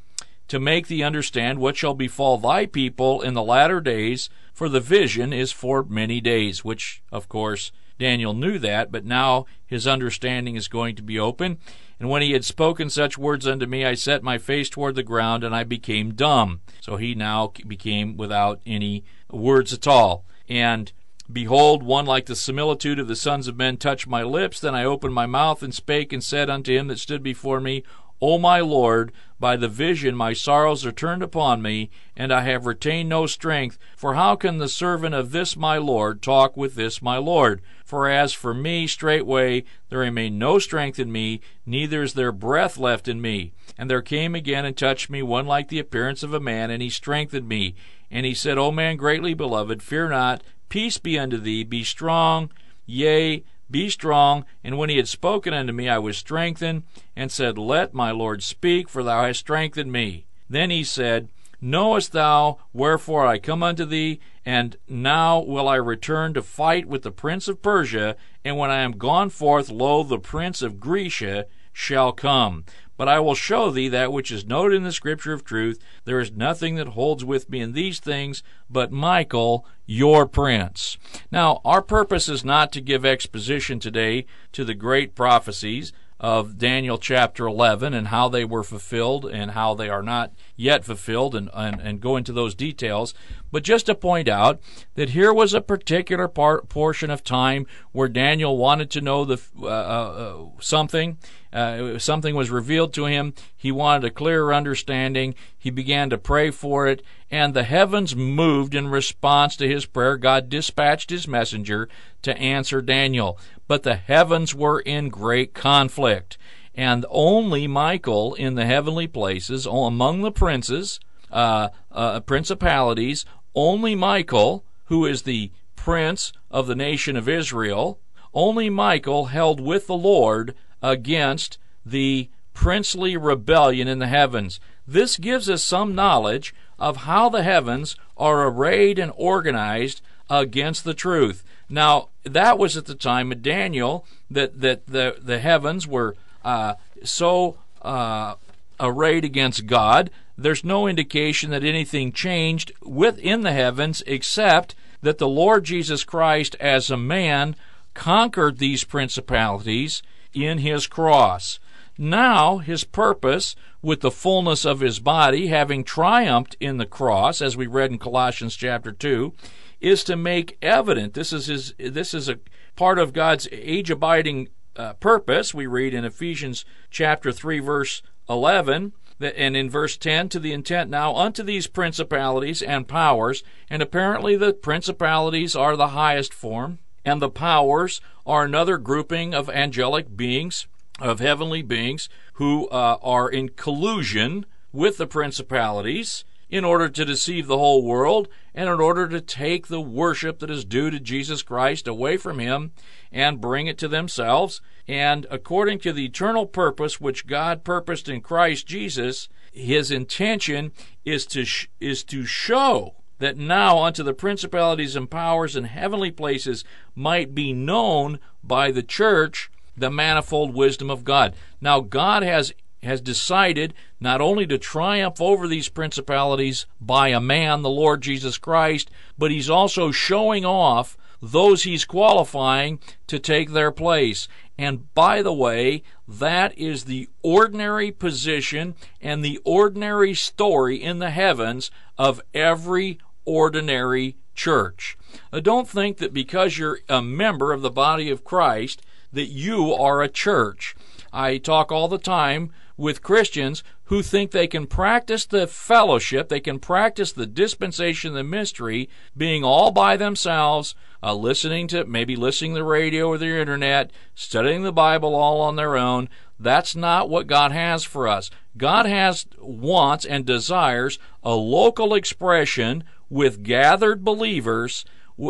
to 0.47 0.59
make 0.59 0.87
thee 0.87 1.03
understand 1.03 1.59
what 1.59 1.77
shall 1.77 1.93
befall 1.93 2.37
thy 2.37 2.65
people 2.65 3.21
in 3.21 3.35
the 3.35 3.43
latter 3.43 3.79
days, 3.79 4.29
for 4.51 4.67
the 4.67 4.79
vision 4.79 5.31
is 5.31 5.51
for 5.51 5.83
many 5.83 6.19
days, 6.19 6.65
which, 6.65 7.03
of 7.11 7.29
course, 7.29 7.71
Daniel 7.99 8.33
knew 8.33 8.57
that, 8.57 8.91
but 8.91 9.05
now 9.05 9.45
his 9.65 9.85
understanding 9.85 10.55
is 10.55 10.67
going 10.67 10.95
to 10.95 11.03
be 11.03 11.19
open. 11.19 11.59
And 11.99 12.09
when 12.09 12.21
he 12.21 12.31
had 12.31 12.45
spoken 12.45 12.89
such 12.89 13.17
words 13.17 13.45
unto 13.45 13.67
me, 13.67 13.85
I 13.85 13.93
set 13.93 14.23
my 14.23 14.37
face 14.37 14.69
toward 14.69 14.95
the 14.95 15.03
ground, 15.03 15.43
and 15.43 15.53
I 15.53 15.63
became 15.63 16.15
dumb. 16.15 16.61
So 16.81 16.95
he 16.95 17.13
now 17.13 17.53
became 17.67 18.17
without 18.17 18.61
any 18.65 19.03
words 19.29 19.73
at 19.73 19.85
all. 19.85 20.25
And 20.47 20.91
Behold, 21.31 21.83
one 21.83 22.05
like 22.05 22.25
the 22.25 22.35
similitude 22.35 22.97
of 22.97 23.07
the 23.07 23.15
sons 23.15 23.47
of 23.47 23.55
men 23.55 23.77
touched 23.77 24.07
my 24.07 24.23
lips. 24.23 24.59
Then 24.59 24.73
I 24.73 24.83
opened 24.83 25.13
my 25.13 25.27
mouth 25.27 25.61
and 25.61 25.73
spake 25.73 26.11
and 26.11 26.23
said 26.23 26.49
unto 26.49 26.75
him 26.75 26.87
that 26.87 26.99
stood 26.99 27.21
before 27.21 27.59
me, 27.59 27.83
O 28.21 28.37
my 28.37 28.59
Lord, 28.59 29.13
by 29.39 29.55
the 29.55 29.69
vision 29.69 30.13
my 30.13 30.33
sorrows 30.33 30.85
are 30.85 30.91
turned 30.91 31.23
upon 31.23 31.61
me, 31.61 31.89
and 32.17 32.33
I 32.33 32.41
have 32.41 32.65
retained 32.65 33.07
no 33.07 33.27
strength. 33.27 33.77
For 33.95 34.15
how 34.15 34.35
can 34.35 34.57
the 34.57 34.67
servant 34.67 35.15
of 35.15 35.31
this 35.31 35.55
my 35.55 35.77
Lord 35.77 36.21
talk 36.21 36.57
with 36.57 36.75
this 36.75 37.01
my 37.01 37.17
Lord? 37.17 37.61
For 37.85 38.09
as 38.09 38.33
for 38.33 38.53
me, 38.53 38.87
straightway 38.87 39.63
there 39.89 39.99
remained 39.99 40.37
no 40.37 40.59
strength 40.59 40.99
in 40.99 41.13
me, 41.13 41.39
neither 41.65 42.03
is 42.03 42.13
there 42.13 42.33
breath 42.33 42.77
left 42.77 43.07
in 43.07 43.21
me. 43.21 43.53
And 43.77 43.89
there 43.89 44.01
came 44.01 44.35
again 44.35 44.65
and 44.65 44.75
touched 44.75 45.09
me 45.09 45.23
one 45.23 45.45
like 45.45 45.69
the 45.69 45.79
appearance 45.79 46.21
of 46.21 46.33
a 46.33 46.41
man, 46.41 46.69
and 46.69 46.81
he 46.81 46.89
strengthened 46.89 47.47
me. 47.47 47.75
And 48.11 48.25
he 48.25 48.33
said, 48.33 48.57
O 48.57 48.69
man 48.69 48.97
greatly 48.97 49.33
beloved, 49.33 49.81
fear 49.81 50.09
not, 50.09 50.43
peace 50.69 50.97
be 50.97 51.19
unto 51.19 51.37
thee, 51.37 51.63
be 51.63 51.83
strong, 51.83 52.49
yea, 52.85 53.43
be 53.69 53.89
strong. 53.89 54.45
And 54.63 54.77
when 54.77 54.89
he 54.89 54.97
had 54.97 55.07
spoken 55.07 55.53
unto 55.53 55.73
me, 55.73 55.89
I 55.89 55.99
was 55.99 56.17
strengthened, 56.17 56.83
and 57.15 57.31
said, 57.31 57.57
Let 57.57 57.93
my 57.93 58.11
Lord 58.11 58.43
speak, 58.43 58.89
for 58.89 59.03
thou 59.03 59.23
hast 59.23 59.39
strengthened 59.39 59.91
me. 59.91 60.25
Then 60.49 60.69
he 60.69 60.83
said, 60.83 61.29
Knowest 61.61 62.13
thou 62.13 62.57
wherefore 62.71 63.27
I 63.27 63.37
come 63.37 63.61
unto 63.61 63.85
thee? 63.85 64.19
And 64.45 64.77
now 64.87 65.39
will 65.39 65.67
I 65.67 65.75
return 65.75 66.33
to 66.33 66.41
fight 66.41 66.85
with 66.85 67.03
the 67.03 67.11
prince 67.11 67.47
of 67.47 67.61
Persia, 67.61 68.15
and 68.45 68.57
when 68.57 68.71
I 68.71 68.79
am 68.79 68.93
gone 68.93 69.29
forth, 69.29 69.69
lo, 69.69 70.03
the 70.03 70.19
prince 70.19 70.61
of 70.61 70.79
Grecia 70.79 71.45
shall 71.73 72.11
come. 72.13 72.63
But 72.99 73.07
I 73.07 73.21
will 73.21 73.33
show 73.33 73.71
thee 73.71 73.87
that 73.87 74.11
which 74.11 74.29
is 74.29 74.45
noted 74.45 74.75
in 74.75 74.83
the 74.83 74.91
scripture 74.91 75.31
of 75.31 75.45
truth. 75.45 75.79
There 76.03 76.19
is 76.19 76.33
nothing 76.33 76.75
that 76.75 76.89
holds 76.89 77.23
with 77.23 77.49
me 77.49 77.61
in 77.61 77.71
these 77.71 77.97
things, 78.01 78.43
but 78.69 78.91
Michael, 78.91 79.65
your 79.85 80.25
prince. 80.25 80.97
Now, 81.31 81.61
our 81.63 81.81
purpose 81.81 82.27
is 82.27 82.43
not 82.43 82.73
to 82.73 82.81
give 82.81 83.05
exposition 83.05 83.79
today 83.79 84.25
to 84.51 84.65
the 84.65 84.73
great 84.73 85.15
prophecies 85.15 85.93
of 86.19 86.57
Daniel 86.57 86.97
chapter 86.97 87.47
11 87.47 87.93
and 87.93 88.09
how 88.09 88.27
they 88.27 88.43
were 88.43 88.63
fulfilled 88.63 89.25
and 89.25 89.51
how 89.51 89.73
they 89.73 89.87
are 89.87 90.03
not 90.03 90.33
yet 90.57 90.83
fulfilled 90.83 91.33
and, 91.33 91.49
and, 91.53 91.79
and 91.79 92.01
go 92.01 92.17
into 92.17 92.33
those 92.33 92.53
details, 92.53 93.13
but 93.51 93.63
just 93.63 93.85
to 93.85 93.95
point 93.95 94.27
out 94.27 94.59
that 94.95 95.11
here 95.11 95.33
was 95.33 95.53
a 95.53 95.61
particular 95.61 96.27
part, 96.27 96.67
portion 96.67 97.09
of 97.09 97.23
time 97.23 97.65
where 97.93 98.09
Daniel 98.09 98.57
wanted 98.57 98.89
to 98.91 99.01
know 99.01 99.23
the 99.23 99.41
uh, 99.61 99.67
uh, 99.67 99.69
uh 99.69 100.45
something 100.59 101.17
uh, 101.51 101.97
something 101.97 102.35
was 102.35 102.51
revealed 102.51 102.93
to 102.93 103.05
him. 103.05 103.33
He 103.55 103.71
wanted 103.71 104.05
a 104.05 104.11
clearer 104.11 104.53
understanding. 104.53 105.33
He 105.57 105.71
began 105.71 106.09
to 106.11 106.17
pray 106.17 106.51
for 106.51 106.87
it, 106.87 107.01
and 107.31 107.53
the 107.53 107.63
heavens 107.63 108.15
moved 108.15 108.75
in 108.75 108.87
response 108.87 109.55
to 109.55 109.67
his 109.67 109.85
prayer. 109.85 110.17
God 110.17 110.49
dispatched 110.49 111.09
his 111.09 111.27
messenger 111.27 111.89
to 112.21 112.37
answer 112.37 112.81
Daniel. 112.81 113.39
But 113.69 113.83
the 113.83 113.97
heavens 113.97 114.55
were 114.55 114.79
in 114.79 115.09
great 115.09 115.53
conflict, 115.53 116.39
and 116.73 117.05
only 117.07 117.67
Michael 117.67 118.33
in 118.33 118.55
the 118.55 118.65
heavenly 118.65 119.05
places, 119.05 119.67
among 119.67 120.23
the 120.23 120.31
princes, 120.31 120.99
uh, 121.31 121.69
uh, 121.91 122.19
principalities, 122.21 123.25
only 123.53 123.93
Michael, 123.93 124.65
who 124.85 125.05
is 125.05 125.21
the 125.21 125.51
prince 125.75 126.33
of 126.49 126.65
the 126.65 126.75
nation 126.75 127.15
of 127.15 127.29
Israel, 127.29 127.99
only 128.33 128.71
Michael 128.71 129.25
held 129.27 129.61
with 129.61 129.85
the 129.85 129.95
Lord 129.95 130.55
against 130.81 131.59
the 131.85 132.27
princely 132.55 133.17
rebellion 133.17 133.87
in 133.87 133.99
the 133.99 134.07
heavens. 134.07 134.59
This 134.87 135.15
gives 135.15 135.47
us 135.47 135.63
some 135.63 135.93
knowledge 135.93 136.55
of 136.79 136.97
how 136.97 137.29
the 137.29 137.43
heavens 137.43 137.95
are 138.17 138.47
arrayed 138.47 138.97
and 138.97 139.11
organized 139.15 140.01
against 140.27 140.85
the 140.85 140.95
truth. 140.95 141.43
Now, 141.69 142.09
that 142.23 142.57
was 142.57 142.75
at 142.75 142.85
the 142.85 142.95
time 142.95 143.31
of 143.31 143.43
Daniel 143.43 144.05
that, 144.29 144.59
that 144.59 144.87
the, 144.87 145.17
the 145.21 145.39
heavens 145.39 145.87
were 145.87 146.15
uh, 146.43 146.75
so 147.03 147.57
uh, 147.81 148.35
arrayed 148.79 149.23
against 149.23 149.67
God. 149.67 150.09
There's 150.37 150.63
no 150.63 150.87
indication 150.87 151.51
that 151.51 151.63
anything 151.63 152.11
changed 152.11 152.71
within 152.81 153.41
the 153.41 153.51
heavens 153.51 154.01
except 154.07 154.73
that 155.01 155.17
the 155.17 155.27
Lord 155.27 155.63
Jesus 155.63 156.03
Christ, 156.03 156.55
as 156.59 156.89
a 156.89 156.97
man, 156.97 157.55
conquered 157.93 158.57
these 158.57 158.83
principalities 158.83 160.01
in 160.33 160.59
his 160.59 160.87
cross. 160.87 161.59
Now, 161.97 162.59
his 162.59 162.85
purpose, 162.85 163.55
with 163.81 164.01
the 164.01 164.11
fullness 164.11 164.65
of 164.65 164.79
his 164.79 164.99
body, 164.99 165.47
having 165.47 165.83
triumphed 165.83 166.55
in 166.59 166.77
the 166.77 166.85
cross, 166.85 167.41
as 167.41 167.57
we 167.57 167.67
read 167.67 167.91
in 167.91 167.97
Colossians 167.97 168.55
chapter 168.55 168.91
2, 168.91 169.33
is 169.81 170.03
to 170.05 170.15
make 170.15 170.57
evident. 170.61 171.13
This 171.13 171.31
is 171.31 171.47
his, 171.47 171.73
this 171.77 172.13
is 172.13 172.29
a 172.29 172.39
part 172.75 172.99
of 172.99 173.13
God's 173.13 173.47
age 173.51 173.89
abiding 173.89 174.49
uh, 174.75 174.93
purpose. 174.93 175.53
We 175.53 175.67
read 175.67 175.93
in 175.93 176.05
Ephesians 176.05 176.65
chapter 176.89 177.31
3, 177.31 177.59
verse 177.59 178.01
11, 178.29 178.93
and 179.19 179.57
in 179.57 179.69
verse 179.69 179.97
10 179.97 180.29
to 180.29 180.39
the 180.39 180.53
intent 180.53 180.89
now 180.89 181.13
unto 181.15 181.43
these 181.43 181.67
principalities 181.67 182.61
and 182.61 182.87
powers 182.87 183.43
and 183.69 183.81
apparently 183.81 184.37
the 184.37 184.53
principalities 184.53 185.57
are 185.57 185.75
the 185.75 185.89
highest 185.89 186.33
form 186.33 186.79
and 187.03 187.21
the 187.21 187.29
powers 187.29 188.01
are 188.25 188.45
another 188.45 188.77
grouping 188.77 189.33
of 189.33 189.49
angelic 189.49 190.15
beings, 190.15 190.67
of 190.99 191.19
heavenly 191.19 191.61
beings, 191.61 192.09
who 192.33 192.67
uh, 192.69 192.97
are 193.01 193.29
in 193.29 193.49
collusion 193.49 194.45
with 194.71 194.97
the 194.97 195.07
principalities 195.07 196.23
in 196.49 196.65
order 196.65 196.89
to 196.89 197.05
deceive 197.05 197.47
the 197.47 197.57
whole 197.57 197.83
world 197.83 198.27
and 198.55 198.69
in 198.69 198.79
order 198.79 199.07
to 199.07 199.21
take 199.21 199.67
the 199.67 199.81
worship 199.81 200.39
that 200.39 200.49
is 200.49 200.65
due 200.65 200.89
to 200.89 200.99
Jesus 200.99 201.43
Christ 201.43 201.87
away 201.87 202.17
from 202.17 202.39
him 202.39 202.71
and 203.11 203.41
bring 203.41 203.67
it 203.67 203.77
to 203.79 203.87
themselves. 203.87 204.61
And 204.87 205.27
according 205.29 205.79
to 205.79 205.93
the 205.93 206.05
eternal 206.05 206.45
purpose 206.45 206.99
which 206.99 207.27
God 207.27 207.63
purposed 207.63 208.09
in 208.09 208.21
Christ 208.21 208.67
Jesus, 208.67 209.29
his 209.51 209.91
intention 209.91 210.71
is 211.05 211.25
to 211.27 211.45
sh- 211.45 211.67
is 211.79 212.03
to 212.05 212.25
show 212.25 212.95
that 213.19 213.37
now 213.37 213.79
unto 213.79 214.01
the 214.01 214.13
principalities 214.13 214.95
and 214.95 215.11
powers 215.11 215.55
in 215.55 215.65
heavenly 215.65 216.11
places 216.11 216.63
might 216.95 217.35
be 217.35 217.53
known 217.53 218.19
by 218.43 218.71
the 218.71 218.83
church 218.83 219.51
the 219.75 219.89
manifold 219.89 220.53
wisdom 220.53 220.89
of 220.89 221.03
God. 221.03 221.35
Now 221.61 221.79
God 221.79 222.23
has 222.23 222.53
has 222.83 223.01
decided 223.01 223.73
not 223.99 224.21
only 224.21 224.47
to 224.47 224.57
triumph 224.57 225.19
over 225.19 225.47
these 225.47 225.69
principalities 225.69 226.65
by 226.79 227.09
a 227.09 227.19
man, 227.19 227.61
the 227.61 227.69
Lord 227.69 228.01
Jesus 228.01 228.37
Christ, 228.37 228.89
but 229.17 229.31
he's 229.31 229.49
also 229.49 229.91
showing 229.91 230.45
off 230.45 230.97
those 231.21 231.63
he's 231.63 231.85
qualifying 231.85 232.79
to 233.07 233.19
take 233.19 233.51
their 233.51 233.71
place. 233.71 234.27
And 234.57 234.93
by 234.93 235.21
the 235.21 235.33
way, 235.33 235.83
that 236.07 236.57
is 236.57 236.85
the 236.85 237.09
ordinary 237.21 237.91
position 237.91 238.75
and 239.01 239.23
the 239.23 239.39
ordinary 239.43 240.13
story 240.13 240.81
in 240.81 240.99
the 240.99 241.11
heavens 241.11 241.71
of 241.97 242.21
every 242.33 242.99
ordinary 243.25 244.17
church. 244.33 244.97
Uh, 245.31 245.39
don't 245.39 245.67
think 245.67 245.97
that 245.97 246.13
because 246.13 246.57
you're 246.57 246.79
a 246.87 247.01
member 247.01 247.51
of 247.51 247.61
the 247.61 247.69
body 247.69 248.09
of 248.09 248.23
Christ 248.23 248.81
that 249.11 249.27
you 249.27 249.73
are 249.73 250.01
a 250.01 250.09
church. 250.09 250.75
I 251.11 251.37
talk 251.37 251.71
all 251.71 251.87
the 251.87 251.97
time 251.97 252.51
with 252.79 253.03
Christians 253.03 253.61
who 253.85 254.01
think 254.01 254.31
they 254.31 254.47
can 254.47 254.65
practice 254.65 255.25
the 255.25 255.47
fellowship, 255.47 256.29
they 256.29 256.39
can 256.39 256.59
practice 256.59 257.11
the 257.11 257.25
dispensation, 257.25 258.13
the 258.13 258.23
mystery, 258.23 258.89
being 259.17 259.43
all 259.43 259.71
by 259.71 259.97
themselves, 259.97 260.75
uh, 261.03 261.13
listening 261.13 261.67
to 261.67 261.83
maybe 261.85 262.15
listening 262.15 262.53
to 262.53 262.59
the 262.59 262.63
radio 262.63 263.09
or 263.09 263.17
the 263.17 263.39
internet, 263.39 263.91
studying 264.15 264.63
the 264.63 264.71
Bible 264.71 265.13
all 265.13 265.41
on 265.41 265.57
their 265.57 265.75
own. 265.75 266.07
That's 266.39 266.73
not 266.73 267.09
what 267.09 267.27
God 267.27 267.51
has 267.51 267.83
for 267.83 268.07
us. 268.07 268.31
God 268.57 268.85
has 268.85 269.25
wants 269.39 270.05
and 270.05 270.25
desires 270.25 270.99
a 271.21 271.33
local 271.33 271.93
expression 271.93 272.85
with 273.09 273.43
gathered 273.43 274.05
believers 274.05 274.85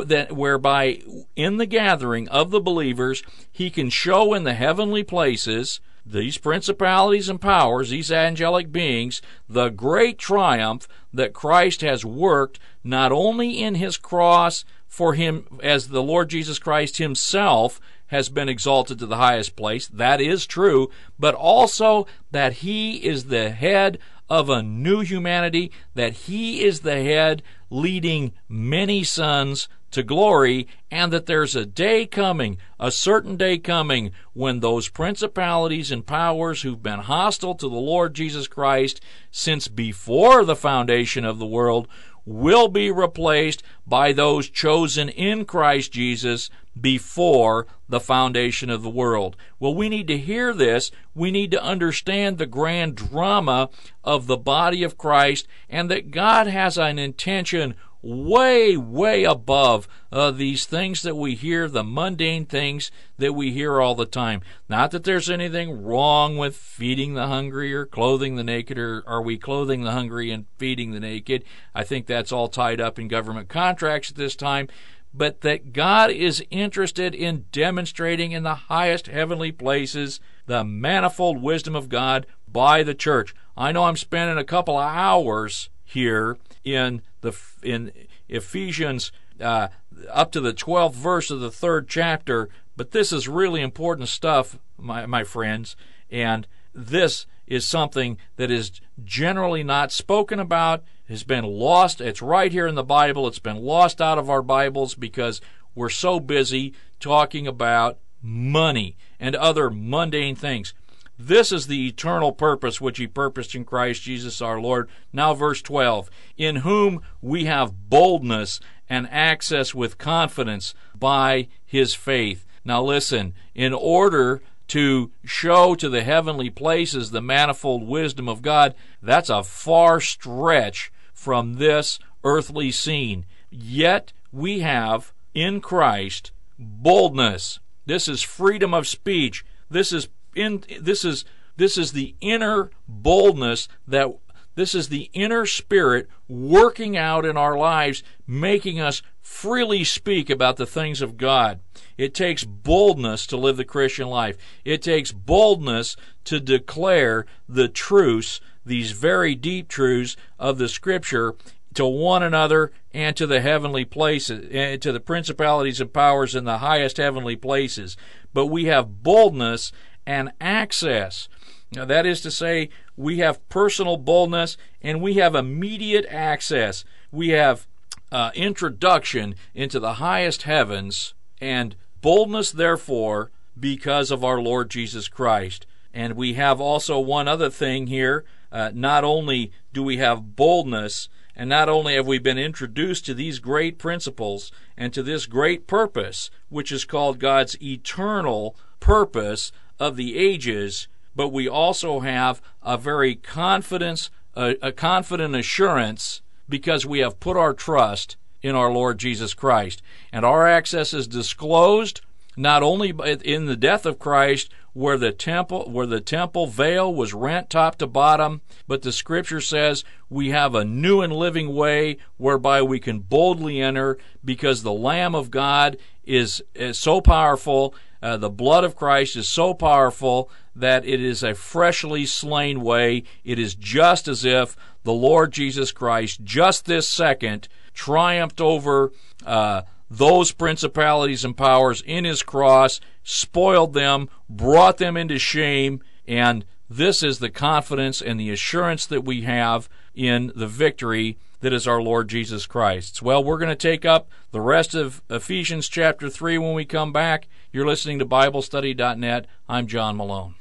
that 0.06 0.34
whereby 0.34 1.02
in 1.36 1.58
the 1.58 1.66
gathering 1.66 2.28
of 2.30 2.52
the 2.52 2.62
believers 2.62 3.24
he 3.52 3.72
can 3.72 3.90
show 3.90 4.36
in 4.36 4.44
the 4.44 4.54
heavenly 4.54 5.02
places 5.02 5.80
these 6.12 6.38
principalities 6.38 7.30
and 7.30 7.40
powers, 7.40 7.90
these 7.90 8.12
angelic 8.12 8.72
beings, 8.72 9.22
the 9.48 9.70
great 9.70 10.18
triumph 10.18 10.88
that 11.14 11.34
Christ 11.34 11.82
has 11.82 12.04
worked 12.04 12.60
not 12.84 13.12
only 13.12 13.62
in 13.62 13.76
his 13.76 13.98
cross 13.98 14.66
for 14.88 15.14
him 15.14 15.46
as 15.62 15.90
the 15.90 16.04
Lord 16.04 16.30
Jesus 16.30 16.60
Christ 16.60 16.98
himself 16.98 17.80
has 18.08 18.30
been 18.30 18.50
exalted 18.50 18.98
to 19.00 19.06
the 19.06 19.18
highest 19.18 19.56
place. 19.56 19.88
That 19.88 20.20
is 20.20 20.48
true, 20.48 20.90
but 21.20 21.36
also 21.36 22.08
that 22.32 22.54
he 22.54 22.98
is 23.06 23.26
the 23.26 23.52
head 23.52 24.00
of 24.30 24.50
a 24.50 24.64
new 24.64 25.02
humanity, 25.02 25.72
that 25.94 26.14
he 26.14 26.64
is 26.64 26.82
the 26.82 27.04
head 27.04 27.44
leading 27.70 28.34
many 28.48 29.04
sons 29.04 29.68
to 29.92 30.04
glory, 30.04 30.68
and 30.92 31.12
that 31.14 31.26
there's 31.26 31.56
a 31.56 31.66
day 31.66 32.06
coming, 32.06 32.58
a 32.80 32.92
certain 32.92 33.38
day 33.38 33.58
coming, 33.58 34.12
when 34.34 34.60
those 34.60 34.90
principalities 34.90 35.92
and 35.92 36.06
powers 36.06 36.62
who've 36.62 36.84
been 36.84 37.00
hostile 37.00 37.56
to 37.56 37.68
the 37.68 37.76
Lord 37.76 38.14
Jesus 38.14 38.48
Christ 38.48 39.02
since 39.32 39.68
before 39.68 40.46
the 40.46 40.56
foundation 40.56 41.26
of 41.26 41.40
the 41.40 41.46
world 41.46 41.88
will 42.26 42.68
be 42.68 42.92
replaced 42.92 43.64
by 43.88 44.14
those 44.14 44.50
chosen 44.50 45.10
in 45.10 45.46
Christ 45.46 45.92
Jesus 45.92 46.50
before 46.80 47.66
the 47.88 48.00
foundation 48.00 48.70
of 48.70 48.84
the 48.84 48.90
world. 48.90 49.36
Well, 49.60 49.74
we 49.74 49.90
need 49.90 50.08
to 50.08 50.18
hear 50.18 50.54
this. 50.54 50.92
We 51.16 51.32
need 51.32 51.52
to 51.52 51.64
understand 51.64 52.38
the 52.38 52.46
grand 52.46 52.96
drama 52.96 53.70
of 54.04 54.28
the 54.28 54.38
body 54.38 54.84
of 54.84 54.98
Christ 54.98 55.48
and 55.70 55.90
that 55.90 56.12
God 56.12 56.48
has 56.48 56.78
an 56.78 57.00
intention 57.00 57.74
way, 58.02 58.78
way 58.78 59.24
above 59.24 59.88
uh, 60.12 60.32
these 60.32 60.66
things 60.66 61.02
that 61.02 61.16
we 61.16 61.36
hear, 61.36 61.68
the 61.68 61.84
mundane 61.84 62.46
things 62.46 62.92
that 63.18 63.34
we 63.34 63.52
hear 63.52 63.82
all 63.82 63.96
the 63.96 64.06
time. 64.06 64.42
Not 64.68 64.92
that 64.92 65.04
there's 65.04 65.30
anything 65.30 65.84
wrong 65.84 66.38
with 66.38 66.56
feeding 66.56 67.14
the 67.14 67.28
hungry 67.28 67.74
or 67.74 67.86
clothing 67.86 68.36
the 68.36 68.44
naked, 68.44 68.78
or 68.78 69.04
are 69.06 69.22
we 69.22 69.38
clothing 69.38 69.84
the 69.84 69.92
hungry 69.92 70.32
and 70.32 70.46
feeding 70.58 70.92
the 70.92 71.00
naked? 71.00 71.44
I 71.76 71.84
think 71.84 72.06
that's 72.06 72.32
all 72.32 72.48
tied 72.48 72.82
up 72.82 72.98
in 72.98 73.08
government 73.08 73.50
contracts 73.50 74.10
at 74.10 74.16
this 74.16 74.36
time. 74.36 74.68
But 75.12 75.42
that 75.42 75.74
God 75.74 76.12
is 76.12 76.44
interested 76.52 77.16
in 77.16 77.46
demonstrating 77.52 78.32
in 78.32 78.44
the 78.44 78.54
highest 78.54 79.08
heavenly 79.08 79.52
places 79.52 80.20
the 80.46 80.64
manifold 80.64 81.42
wisdom 81.42 81.76
of 81.76 81.90
God 81.90 82.28
by 82.48 82.84
the 82.84 82.94
church. 82.94 83.34
I 83.58 83.72
know 83.72 83.86
I'm 83.86 83.98
spending 83.98 84.38
a 84.38 84.44
couple 84.44 84.78
of 84.78 84.88
hours 84.88 85.70
here 85.84 86.38
in 86.64 87.02
the 87.22 87.34
in 87.64 87.92
Ephesians 88.28 89.12
uh, 89.42 89.70
up 90.10 90.32
to 90.32 90.42
the 90.42 90.54
12th 90.54 90.94
verse 90.94 91.32
of 91.32 91.40
the 91.40 91.52
third 91.52 91.88
chapter, 91.88 92.50
but 92.76 92.92
this 92.92 93.12
is 93.12 93.28
really 93.28 93.62
important 93.62 94.10
stuff, 94.10 94.58
my 94.78 95.06
my 95.06 95.24
friends, 95.24 95.76
and 96.10 96.48
this 96.74 97.26
is 97.48 97.66
something 97.66 98.18
that 98.36 98.52
is 98.52 98.80
generally 99.04 99.64
not 99.64 99.92
spoken 99.92 100.40
about, 100.40 100.84
has 101.08 101.24
been 101.24 101.44
lost. 101.44 102.00
It's 102.00 102.22
right 102.22 102.52
here 102.52 102.68
in 102.68 102.76
the 102.76 102.84
Bible. 102.84 103.28
It's 103.28 103.40
been 103.40 103.58
lost 103.58 104.00
out 104.00 104.20
of 104.20 104.30
our 104.30 104.44
Bibles 104.44 104.94
because 104.94 105.42
we're 105.74 105.90
so 105.90 106.20
busy 106.20 106.74
talking 107.00 107.48
about 107.48 107.98
money 108.22 108.98
and 109.20 109.36
other 109.36 109.70
mundane 109.70 110.36
things. 110.36 110.74
This 111.22 111.52
is 111.52 111.68
the 111.68 111.86
eternal 111.86 112.32
purpose 112.32 112.80
which 112.80 112.98
he 112.98 113.06
purposed 113.06 113.54
in 113.54 113.66
Christ 113.66 114.04
Jesus 114.04 114.42
our 114.42 114.62
Lord. 114.62 114.90
Now, 115.12 115.34
verse 115.34 115.62
12 115.62 116.10
In 116.38 116.58
whom 116.58 117.02
we 117.22 117.44
have 117.44 117.90
boldness 117.90 118.62
and 118.90 119.06
access 119.12 119.76
with 119.76 119.98
confidence 119.98 120.74
by 120.98 121.50
his 121.66 121.94
faith. 121.94 122.46
Now, 122.64 122.82
listen, 122.82 123.34
in 123.54 123.74
order 123.74 124.42
to 124.70 125.12
show 125.26 125.76
to 125.76 125.90
the 125.90 126.04
heavenly 126.04 126.50
places 126.50 127.12
the 127.12 127.22
manifold 127.22 127.86
wisdom 127.86 128.30
of 128.30 128.42
God, 128.42 128.74
that's 129.02 129.30
a 129.30 129.44
far 129.44 130.00
stretch 130.00 130.90
from 131.14 131.56
this 131.56 132.00
earthly 132.24 132.72
scene. 132.72 133.26
Yet 133.50 134.14
we 134.32 134.60
have 134.62 135.12
in 135.34 135.60
Christ 135.60 136.32
boldness. 136.58 137.60
This 137.86 138.08
is 138.08 138.22
freedom 138.22 138.74
of 138.74 138.88
speech. 138.88 139.44
This 139.70 139.92
is 139.92 140.08
in 140.36 140.64
this 140.80 141.04
is 141.04 141.26
this 141.58 141.78
is 141.78 141.92
the 141.92 142.16
inner 142.22 142.72
boldness 142.88 143.68
that 143.88 144.14
this 144.56 144.76
is 144.76 144.90
the 144.90 145.10
inner 145.14 145.46
spirit 145.46 146.10
working 146.28 146.98
out 146.98 147.26
in 147.26 147.38
our 147.38 147.58
lives, 147.58 148.04
making 148.28 148.80
us 148.80 149.02
freely 149.22 149.84
speak 149.84 150.30
about 150.30 150.58
the 150.58 150.66
things 150.66 151.02
of 151.02 151.16
God. 151.16 151.60
It 151.98 152.14
takes 152.14 152.44
boldness 152.44 153.26
to 153.28 153.38
live 153.38 153.58
the 153.58 153.64
Christian 153.64 154.08
life. 154.08 154.38
It 154.66 154.82
takes 154.82 155.12
boldness 155.12 155.96
to 156.26 156.40
declare 156.40 157.26
the 157.48 157.70
truths, 157.70 158.42
these 158.66 158.92
very 158.92 159.34
deep 159.36 159.70
truths 159.70 160.18
of 160.38 160.58
the 160.58 160.68
Scripture, 160.68 161.36
to 161.76 161.86
one 161.86 162.24
another 162.24 162.72
and 162.94 163.16
to 163.16 163.28
the 163.28 163.42
heavenly 163.42 163.86
places, 163.86 164.82
to 164.82 164.92
the 164.92 165.00
principalities 165.00 165.80
and 165.80 165.94
powers 165.94 166.36
in 166.36 166.44
the 166.44 166.58
highest 166.58 166.98
heavenly 166.98 167.36
places. 167.36 167.96
But 168.34 168.48
we 168.48 168.66
have 168.66 169.04
boldness 169.04 169.72
and 170.10 170.32
access. 170.42 171.30
Now, 171.72 171.86
that 171.86 172.08
is 172.08 172.20
to 172.22 172.32
say, 172.32 172.70
we 172.98 173.20
have 173.20 173.48
personal 173.48 173.96
boldness 173.96 174.58
and 174.82 175.04
we 175.04 175.14
have 175.16 175.36
immediate 175.36 176.08
access. 176.10 176.84
We 177.12 177.30
have 177.30 177.68
uh, 178.12 178.32
introduction 178.34 179.36
into 179.54 179.80
the 179.80 179.94
highest 179.94 180.42
heavens 180.44 181.14
and 181.40 181.76
boldness, 182.02 182.52
therefore, 182.52 183.30
because 183.58 184.10
of 184.10 184.24
our 184.24 184.42
Lord 184.42 184.72
Jesus 184.72 185.08
Christ. 185.08 185.68
And 185.94 186.16
we 186.16 186.34
have 186.34 186.60
also 186.60 186.98
one 186.98 187.28
other 187.28 187.52
thing 187.52 187.86
here. 187.86 188.26
Uh, 188.52 188.72
not 188.74 189.04
only 189.04 189.52
do 189.74 189.84
we 189.84 189.98
have 189.98 190.36
boldness, 190.36 191.08
and 191.36 191.48
not 191.52 191.70
only 191.70 191.94
have 191.94 192.08
we 192.08 192.18
been 192.18 192.40
introduced 192.40 193.06
to 193.06 193.14
these 193.14 193.38
great 193.38 193.78
principles 193.78 194.52
and 194.76 194.92
to 194.92 195.04
this 195.04 195.28
great 195.28 195.68
purpose, 195.68 196.32
which 196.50 196.72
is 196.72 196.84
called 196.84 197.20
God's 197.20 197.62
eternal 197.62 198.56
purpose 198.80 199.52
of 199.80 199.96
the 199.96 200.18
ages, 200.18 200.88
but 201.16 201.30
we 201.30 201.48
also 201.48 202.02
have 202.02 202.42
a 202.62 202.78
very 202.78 203.16
confidence, 203.16 204.10
a, 204.36 204.56
a 204.62 204.72
confident 204.72 205.36
assurance 205.36 206.22
because 206.48 206.86
we 206.86 207.00
have 207.00 207.20
put 207.20 207.38
our 207.38 207.54
trust 207.54 208.18
in 208.42 208.56
our 208.56 208.72
Lord 208.72 208.98
Jesus 208.98 209.34
Christ. 209.34 209.82
And 210.12 210.26
our 210.26 210.48
access 210.48 210.94
is 210.94 211.08
disclosed 211.08 212.02
not 212.38 212.64
only 212.64 212.94
in 213.24 213.46
the 213.46 213.58
death 213.58 213.86
of 213.86 214.00
Christ 214.00 214.50
where 214.72 214.98
the 214.98 215.12
temple 215.12 215.70
where 215.70 215.86
the 215.86 216.00
temple 216.00 216.48
veil 216.48 216.94
was 216.94 217.14
rent 217.14 217.50
top 217.50 217.78
to 217.78 217.88
bottom, 217.88 218.42
but 218.68 218.82
the 218.82 218.94
scripture 218.94 219.42
says 219.42 219.84
we 220.10 220.30
have 220.30 220.56
a 220.56 220.64
new 220.64 221.02
and 221.02 221.12
living 221.12 221.54
way 221.54 221.98
whereby 222.18 222.62
we 222.62 222.80
can 222.80 223.00
boldly 223.00 223.60
enter 223.60 223.98
because 224.24 224.64
the 224.64 224.72
lamb 224.72 225.16
of 225.16 225.32
God 225.32 225.76
is, 226.06 226.42
is 226.56 226.80
so 226.80 227.02
powerful 227.02 227.76
uh, 228.02 228.18
the 228.18 228.30
blood 228.30 228.64
of 228.64 228.76
Christ 228.76 229.16
is 229.16 229.28
so 229.28 229.54
powerful 229.54 230.30
that 230.56 230.86
it 230.86 231.02
is 231.02 231.24
a 231.24 231.36
freshly 231.36 232.06
slain 232.06 232.62
way. 232.62 233.04
It 233.24 233.40
is 233.40 233.56
just 233.56 234.08
as 234.08 234.26
if 234.26 234.56
the 234.84 234.94
Lord 234.94 235.32
Jesus 235.32 235.72
Christ, 235.72 236.24
just 236.24 236.66
this 236.66 236.88
second, 236.88 237.48
triumphed 237.74 238.42
over 238.42 238.92
uh, 239.26 239.64
those 239.90 240.32
principalities 240.32 241.26
and 241.26 241.36
powers 241.36 241.82
in 241.82 242.06
his 242.06 242.24
cross, 242.24 242.80
spoiled 243.04 243.74
them, 243.74 244.10
brought 244.30 244.78
them 244.78 244.96
into 244.96 245.18
shame, 245.18 245.82
and 246.08 246.46
this 246.70 247.02
is 247.02 247.20
the 247.20 247.30
confidence 247.30 248.02
and 248.02 248.20
the 248.20 248.30
assurance 248.30 248.86
that 248.86 249.04
we 249.04 249.22
have 249.22 249.68
in 249.96 250.32
the 250.36 250.48
victory 250.48 251.18
that 251.42 251.54
is 251.54 251.68
our 251.68 251.82
Lord 251.82 252.10
Jesus 252.10 252.46
Christ. 252.46 253.02
Well, 253.02 253.24
we're 253.24 253.38
going 253.38 253.50
to 253.50 253.56
take 253.56 253.86
up 253.86 254.10
the 254.32 254.42
rest 254.42 254.76
of 254.76 255.02
Ephesians 255.10 255.70
chapter 255.70 256.10
3 256.10 256.38
when 256.38 256.54
we 256.54 256.66
come 256.66 256.92
back. 256.92 257.28
You're 257.52 257.68
listening 257.68 258.00
to 258.00 258.06
BibleStudy.net. 258.06 259.26
I'm 259.48 259.68
John 259.68 259.98
Malone. 259.98 260.36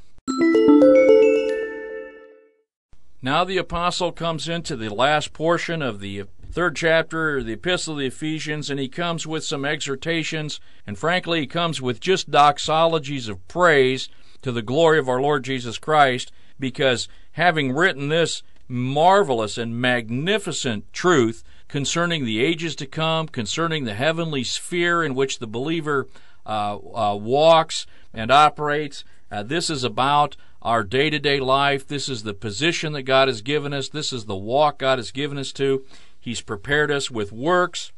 Now 3.20 3.44
the 3.44 3.58
apostle 3.58 4.12
comes 4.12 4.48
into 4.48 4.76
the 4.76 4.94
last 4.94 5.32
portion 5.32 5.82
of 5.82 6.00
the 6.00 6.24
third 6.50 6.76
chapter 6.76 7.42
the 7.42 7.52
Epistle 7.52 7.94
of 7.94 8.00
the 8.00 8.06
Ephesians, 8.06 8.70
and 8.70 8.80
he 8.80 8.88
comes 8.88 9.26
with 9.26 9.44
some 9.44 9.64
exhortations, 9.64 10.60
and 10.86 10.98
frankly, 10.98 11.40
he 11.40 11.46
comes 11.46 11.82
with 11.82 12.00
just 12.00 12.30
doxologies 12.30 13.28
of 13.28 13.46
praise 13.48 14.08
to 14.42 14.52
the 14.52 14.62
glory 14.62 14.98
of 14.98 15.08
our 15.08 15.20
Lord 15.20 15.44
Jesus 15.44 15.78
Christ, 15.78 16.32
because 16.58 17.08
having 17.32 17.72
written 17.72 18.08
this 18.08 18.42
marvelous 18.68 19.56
and 19.58 19.80
magnificent 19.80 20.92
truth 20.92 21.42
concerning 21.68 22.24
the 22.24 22.42
ages 22.42 22.76
to 22.76 22.86
come, 22.86 23.28
concerning 23.28 23.84
the 23.84 23.94
heavenly 23.94 24.44
sphere 24.44 25.02
in 25.02 25.14
which 25.14 25.38
the 25.38 25.46
believer 25.46 26.06
uh, 26.46 26.76
uh, 26.76 27.14
walks 27.14 27.86
and 28.12 28.30
operates. 28.30 29.04
Uh, 29.30 29.42
this 29.42 29.68
is 29.68 29.84
about 29.84 30.36
our 30.62 30.82
day 30.82 31.10
to 31.10 31.18
day 31.18 31.40
life. 31.40 31.86
This 31.86 32.08
is 32.08 32.22
the 32.22 32.34
position 32.34 32.92
that 32.94 33.02
God 33.02 33.28
has 33.28 33.42
given 33.42 33.72
us. 33.72 33.88
This 33.88 34.12
is 34.12 34.24
the 34.24 34.36
walk 34.36 34.78
God 34.78 34.98
has 34.98 35.10
given 35.10 35.38
us 35.38 35.52
to. 35.52 35.84
He's 36.18 36.40
prepared 36.40 36.90
us 36.90 37.10
with 37.10 37.32
works. 37.32 37.92